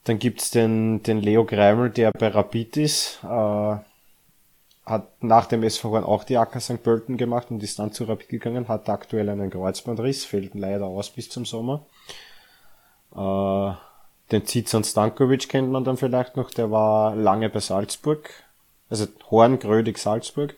[0.04, 3.78] Dann gibt's den, den Leo Greimel, der bei Rapid ist, äh,
[4.90, 6.84] hat nach dem SV Horn auch die AK St.
[6.84, 11.12] Pölten gemacht und ist dann zu Rapid gegangen, hat aktuell einen Kreuzbandriss, fällt leider aus
[11.12, 11.86] bis zum Sommer.
[13.16, 13.74] Äh,
[14.32, 18.30] den Zizan Stankovic kennt man dann vielleicht noch, der war lange bei Salzburg.
[18.90, 20.56] Also Horn, Grödig, Salzburg.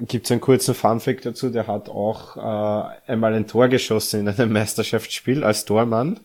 [0.00, 4.28] Gibt es einen kurzen Funfact dazu, der hat auch äh, einmal ein Tor geschossen in
[4.28, 6.20] einem Meisterschaftsspiel als Tormann.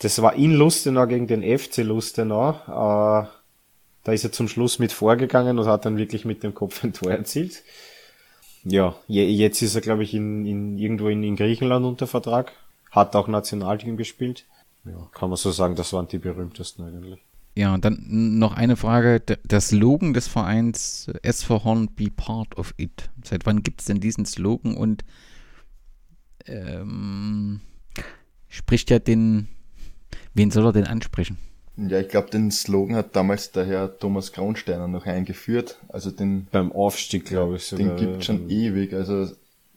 [0.00, 3.22] Das war in Lustenau gegen den FC Lustenau.
[3.22, 3.41] Äh,
[4.04, 6.92] da ist er zum Schluss mit vorgegangen und hat dann wirklich mit dem Kopf ein
[6.92, 7.62] Tor erzielt.
[8.64, 12.52] Ja, jetzt ist er, glaube ich, in, in, irgendwo in, in Griechenland unter Vertrag.
[12.90, 14.44] Hat auch Nationalteam gespielt.
[14.84, 17.20] Ja, kann man so sagen, das waren die berühmtesten eigentlich.
[17.54, 17.98] Ja, und dann
[18.38, 19.20] noch eine Frage.
[19.20, 23.10] Der Slogan des Vereins SV Horn Be Part of It.
[23.24, 25.04] Seit wann gibt es denn diesen Slogan und
[26.46, 27.60] ähm,
[28.48, 29.48] spricht ja den,
[30.34, 31.36] wen soll er denn ansprechen?
[31.76, 35.78] Ja, ich glaube, den Slogan hat damals der Herr Thomas Kronsteiner noch eingeführt.
[35.88, 37.64] Also den beim Aufstieg, glaube ich.
[37.64, 37.96] Sogar.
[37.96, 38.92] Den gibt schon ewig.
[38.92, 39.28] Also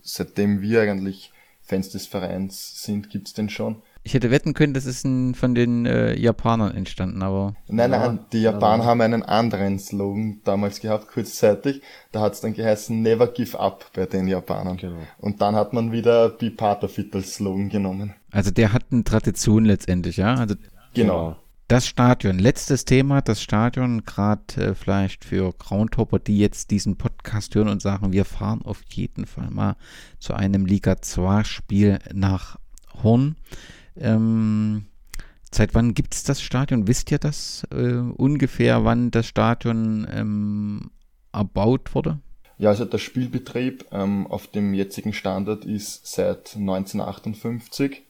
[0.01, 1.31] seitdem wir eigentlich
[1.61, 3.77] Fans des Vereins sind, gibt's den schon.
[4.03, 7.55] Ich hätte wetten können, das ist ein, von den äh, Japanern entstanden, aber.
[7.67, 11.81] Nein, nein, die Japaner ja, haben einen anderen Slogan damals gehabt, kurzzeitig.
[12.11, 14.77] Da hat's dann geheißen Never Give Up bei den Japanern.
[14.77, 14.99] Genau.
[15.17, 18.13] Und dann hat man wieder Be Part of It als Slogan genommen.
[18.29, 20.35] Also der hat eine Tradition letztendlich, ja?
[20.35, 20.53] Also
[20.93, 21.37] genau.
[21.67, 27.55] Das Stadion, letztes Thema, das Stadion, gerade äh, vielleicht für Groundhopper, die jetzt diesen Podcast
[27.55, 29.75] hören und sagen, wir fahren auf jeden Fall mal
[30.19, 32.59] zu einem Liga 2 Spiel nach
[33.01, 33.35] Horn.
[33.97, 34.85] Ähm,
[35.51, 36.87] seit wann gibt es das Stadion?
[36.87, 40.91] Wisst ihr das äh, ungefähr, wann das Stadion ähm,
[41.33, 42.19] erbaut wurde?
[42.59, 48.03] Ja, also der Spielbetrieb ähm, auf dem jetzigen Standard ist seit 1958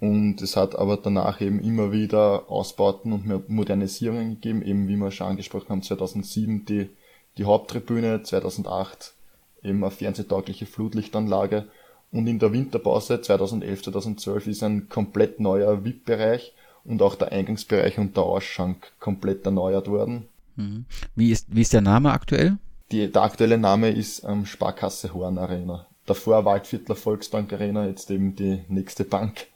[0.00, 5.10] und es hat aber danach eben immer wieder Ausbauten und Modernisierungen gegeben, eben wie wir
[5.10, 6.90] schon angesprochen haben, 2007 die,
[7.36, 9.14] die Haupttribüne, 2008
[9.62, 11.66] eben eine fernsehtaugliche Flutlichtanlage
[12.12, 16.54] und in der Winterpause 2011, 2012 ist ein komplett neuer VIP-Bereich
[16.84, 20.26] und auch der Eingangsbereich und der Ausschank komplett erneuert worden.
[20.56, 20.86] Mhm.
[21.14, 22.56] Wie ist, wie ist der Name aktuell?
[22.90, 25.86] Die, der aktuelle Name ist ähm, Sparkasse Horn Arena.
[26.06, 29.48] Davor Waldviertler Volksbank Arena, jetzt eben die nächste Bank.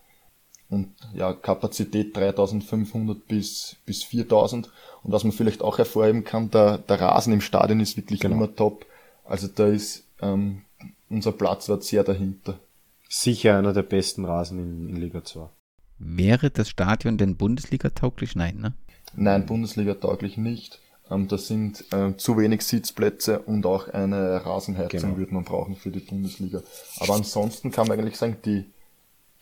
[0.73, 4.71] Und ja, Kapazität 3500 bis, bis 4000.
[5.03, 8.37] Und was man vielleicht auch hervorheben kann, der, der Rasen im Stadion ist wirklich genau.
[8.37, 8.87] immer top.
[9.25, 10.63] Also da ist ähm,
[11.11, 12.59] unser Platz war sehr dahinter.
[13.09, 15.47] Sicher einer der besten Rasen in, in Liga 2.
[15.99, 18.35] Wäre das Stadion denn Bundesliga-tauglich?
[18.35, 18.73] Nein, ne?
[19.15, 20.81] Nein, Bundesliga-tauglich nicht.
[21.11, 25.17] Ähm, da sind äh, zu wenig Sitzplätze und auch eine Rasenheizung genau.
[25.19, 26.63] würde man brauchen für die Bundesliga.
[27.01, 28.65] Aber ansonsten kann man eigentlich sagen, die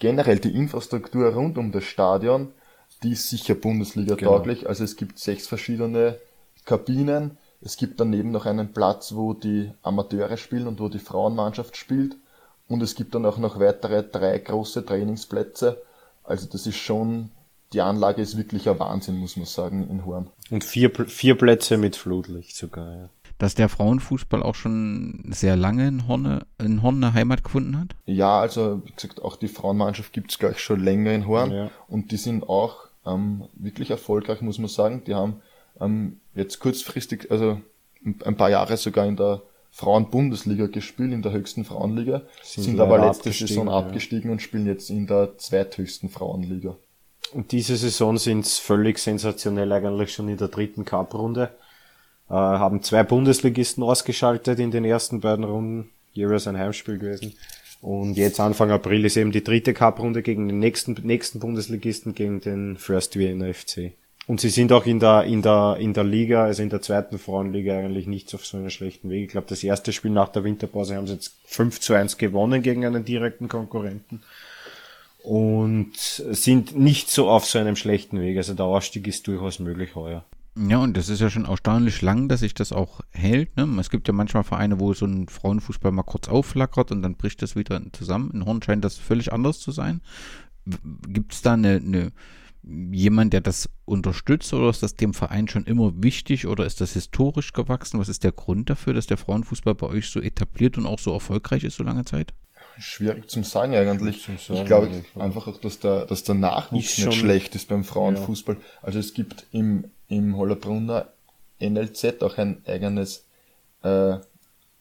[0.00, 2.48] generell die Infrastruktur rund um das Stadion,
[3.04, 4.60] die ist sicher Bundesliga-tauglich.
[4.60, 4.68] Genau.
[4.68, 6.18] Also es gibt sechs verschiedene
[6.64, 11.76] Kabinen, es gibt daneben noch einen Platz, wo die Amateure spielen und wo die Frauenmannschaft
[11.76, 12.16] spielt.
[12.68, 15.82] Und es gibt dann auch noch weitere drei große Trainingsplätze.
[16.24, 17.30] Also das ist schon,
[17.72, 20.28] die Anlage ist wirklich ein Wahnsinn, muss man sagen, in Horn.
[20.50, 23.08] Und vier, vier Plätze mit Flutlicht sogar, ja.
[23.40, 27.96] Dass der Frauenfußball auch schon sehr lange in Horn, in Horn eine Heimat gefunden hat?
[28.04, 31.50] Ja, also wie gesagt, auch die Frauenmannschaft gibt es gleich schon länger in Horn.
[31.50, 31.70] Ja.
[31.88, 35.04] Und die sind auch ähm, wirklich erfolgreich, muss man sagen.
[35.06, 35.40] Die haben
[35.80, 37.62] ähm, jetzt kurzfristig, also
[38.04, 39.40] ein paar Jahre sogar in der
[39.70, 43.78] Frauenbundesliga gespielt, in der höchsten Frauenliga, sind, sind aber letzte Saison ja.
[43.78, 46.76] abgestiegen und spielen jetzt in der zweithöchsten Frauenliga.
[47.32, 51.50] Und diese Saison sind es völlig sensationell eigentlich schon in der dritten Cup-Runde.
[52.30, 57.34] Äh, haben zwei Bundesligisten ausgeschaltet in den ersten beiden Runden, jeweils ein Heimspiel gewesen.
[57.82, 62.40] Und jetzt Anfang April ist eben die dritte Cup-Runde gegen den nächsten, nächsten Bundesligisten, gegen
[62.40, 63.92] den First Vienna FC.
[64.26, 67.18] Und sie sind auch in der, in der, in der Liga, also in der zweiten
[67.18, 69.24] Frauenliga eigentlich nicht auf so einem schlechten Weg.
[69.24, 72.62] Ich glaube, das erste Spiel nach der Winterpause haben sie jetzt 5 zu 1 gewonnen
[72.62, 74.22] gegen einen direkten Konkurrenten.
[75.24, 78.36] Und sind nicht so auf so einem schlechten Weg.
[78.36, 80.24] Also der Ausstieg ist durchaus möglich heuer.
[80.56, 83.56] Ja, und das ist ja schon erstaunlich lang, dass sich das auch hält.
[83.56, 83.64] Ne?
[83.78, 87.40] Es gibt ja manchmal Vereine, wo so ein Frauenfußball mal kurz aufflackert und dann bricht
[87.42, 88.30] das wieder zusammen.
[88.32, 90.00] In Horn scheint das völlig anders zu sein.
[91.08, 92.12] Gibt es da eine, eine
[92.62, 96.92] jemand, der das unterstützt oder ist das dem Verein schon immer wichtig oder ist das
[96.92, 97.98] historisch gewachsen?
[97.98, 101.12] Was ist der Grund dafür, dass der Frauenfußball bei euch so etabliert und auch so
[101.12, 102.34] erfolgreich ist so lange Zeit?
[102.78, 104.22] Schwierig zum sagen eigentlich.
[104.22, 107.84] Zum sagen, ich glaube einfach auch, dass der, dass der Nachwuchs nicht schlecht ist beim
[107.84, 108.56] Frauenfußball.
[108.56, 108.60] Ja.
[108.82, 111.08] Also es gibt im, im Hollerbrunner
[111.60, 113.24] NLZ auch ein eigenes,
[113.82, 114.16] äh,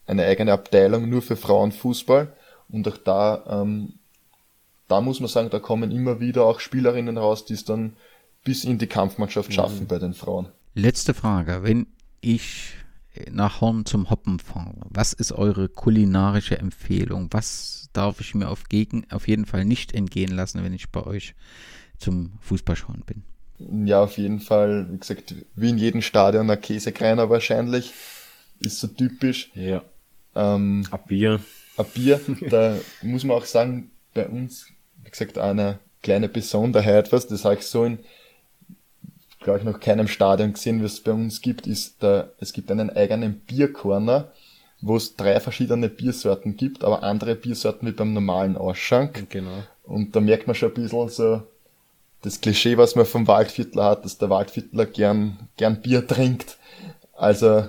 [0.06, 2.34] eine eigene Abteilung nur für Frauenfußball
[2.68, 3.94] und auch da ähm,
[4.90, 7.96] da muss man sagen, da kommen immer wieder auch Spielerinnen raus, die es dann
[8.44, 9.88] bis in die Kampfmannschaft schaffen mhm.
[9.88, 10.50] bei den Frauen.
[10.74, 11.64] Letzte Frage.
[11.64, 11.88] Wenn
[12.22, 12.74] ich
[13.32, 17.28] nach Horn zum Hoppen fahren, was ist eure kulinarische Empfehlung?
[17.32, 21.04] Was darf ich mir auf, gegen, auf jeden Fall nicht entgehen lassen, wenn ich bei
[21.04, 21.36] euch
[21.98, 23.24] zum Fußballschauen bin?
[23.60, 27.94] Ja, auf jeden Fall, wie gesagt, wie in jedem Stadion ein Käsekreiner wahrscheinlich.
[28.60, 29.52] Ist so typisch.
[29.54, 29.84] Ja.
[30.36, 31.40] Ähm, ein Bier.
[31.78, 32.20] Ein Bier.
[32.50, 34.68] Da muss man auch sagen, bei uns,
[35.04, 38.00] wie gesagt, eine kleine Besonderheit, was das habe ich so in,
[39.42, 42.72] glaube ich, noch keinem Stadion gesehen, wie es bei uns gibt, ist da, es gibt
[42.72, 44.32] einen eigenen Bierkorner,
[44.82, 49.30] wo es drei verschiedene Biersorten gibt, aber andere Biersorten wie beim normalen Ausschank.
[49.30, 49.64] Genau.
[49.84, 51.44] Und da merkt man schon ein bisschen so
[52.22, 56.58] das Klischee, was man vom Waldviertler hat, dass der Waldviertler gern, gern Bier trinkt.
[57.14, 57.68] Also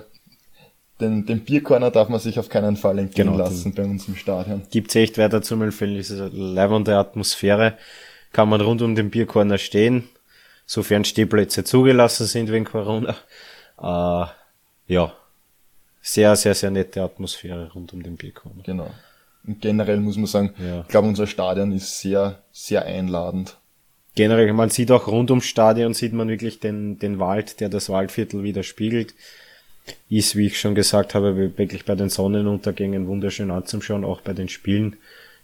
[0.99, 4.15] den, den Bierkorner darf man sich auf keinen Fall entgehen genau, lassen bei uns im
[4.15, 4.63] Stadion.
[4.69, 7.77] Gibt's echt weiter zum empfehlen, eine leibende Atmosphäre.
[8.31, 10.07] Kann man rund um den Bierkorner stehen,
[10.65, 13.15] sofern Stehplätze zugelassen sind wegen Corona.
[13.81, 14.25] Äh,
[14.93, 15.13] ja,
[16.01, 18.63] sehr, sehr, sehr nette Atmosphäre rund um den Bierkorner.
[18.63, 18.91] Genau.
[19.45, 20.81] Und generell muss man sagen, ja.
[20.81, 23.57] ich glaube, unser Stadion ist sehr, sehr einladend.
[24.15, 27.89] Generell, man sieht auch rund ums Stadion, sieht man wirklich den, den Wald, der das
[27.89, 29.13] Waldviertel widerspiegelt.
[30.09, 34.49] Ist, wie ich schon gesagt habe, wirklich bei den Sonnenuntergängen wunderschön anzuschauen, auch bei den
[34.49, 34.97] Spielen,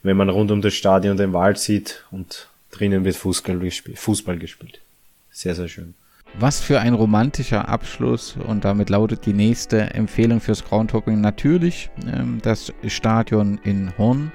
[0.03, 3.97] wenn man rund um das Stadion den Wald sieht und drinnen wird Fußball gespielt.
[3.97, 4.79] Fußball gespielt.
[5.31, 5.93] Sehr, sehr schön.
[6.39, 12.39] Was für ein romantischer Abschluss und damit lautet die nächste Empfehlung fürs Groundhopping natürlich ähm,
[12.43, 14.31] das Stadion in Horn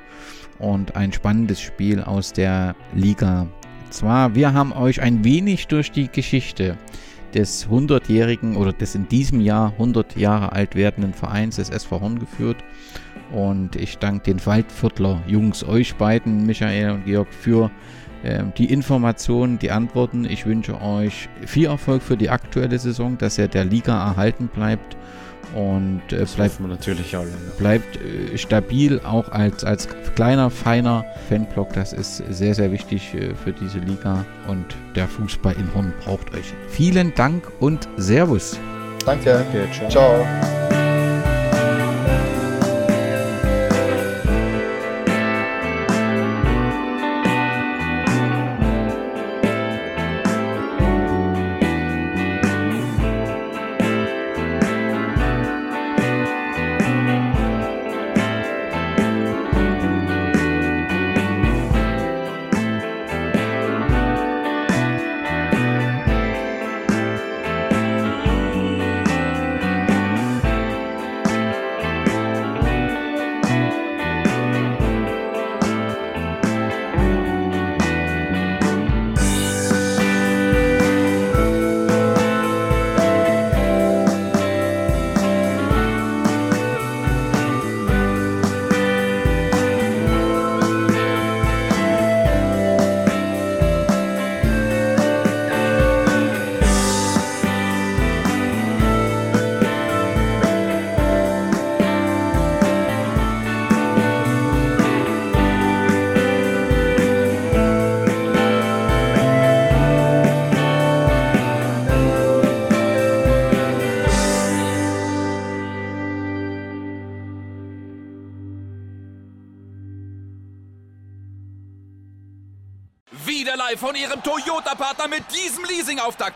[0.59, 3.47] und ein spannendes Spiel aus der Liga.
[3.93, 6.79] Zwar, wir haben euch ein wenig durch die Geschichte
[7.35, 12.19] des 100-jährigen oder des in diesem Jahr 100 Jahre alt werdenden Vereins des SV Horn
[12.19, 12.57] geführt.
[13.33, 17.71] Und ich danke den Waldviertler Jungs, euch beiden, Michael und Georg, für
[18.23, 20.25] äh, die Informationen, die Antworten.
[20.25, 24.97] Ich wünsche euch viel Erfolg für die aktuelle Saison, dass er der Liga erhalten bleibt
[25.55, 31.73] und äh, bleibt, natürlich alle, bleibt äh, stabil, auch als, als kleiner, feiner Fanblock.
[31.75, 34.65] Das ist sehr, sehr wichtig äh, für diese Liga und
[34.95, 36.53] der Fußball in Horn braucht euch.
[36.69, 38.59] Vielen Dank und Servus.
[39.05, 39.45] Danke.
[39.53, 39.89] Danke ciao.
[39.89, 40.62] ciao.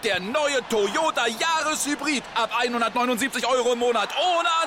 [0.06, 2.22] Der neue Toyota Jahreshybrid.
[2.36, 4.08] Ab 179 Euro im Monat.
[4.16, 4.45] Ohne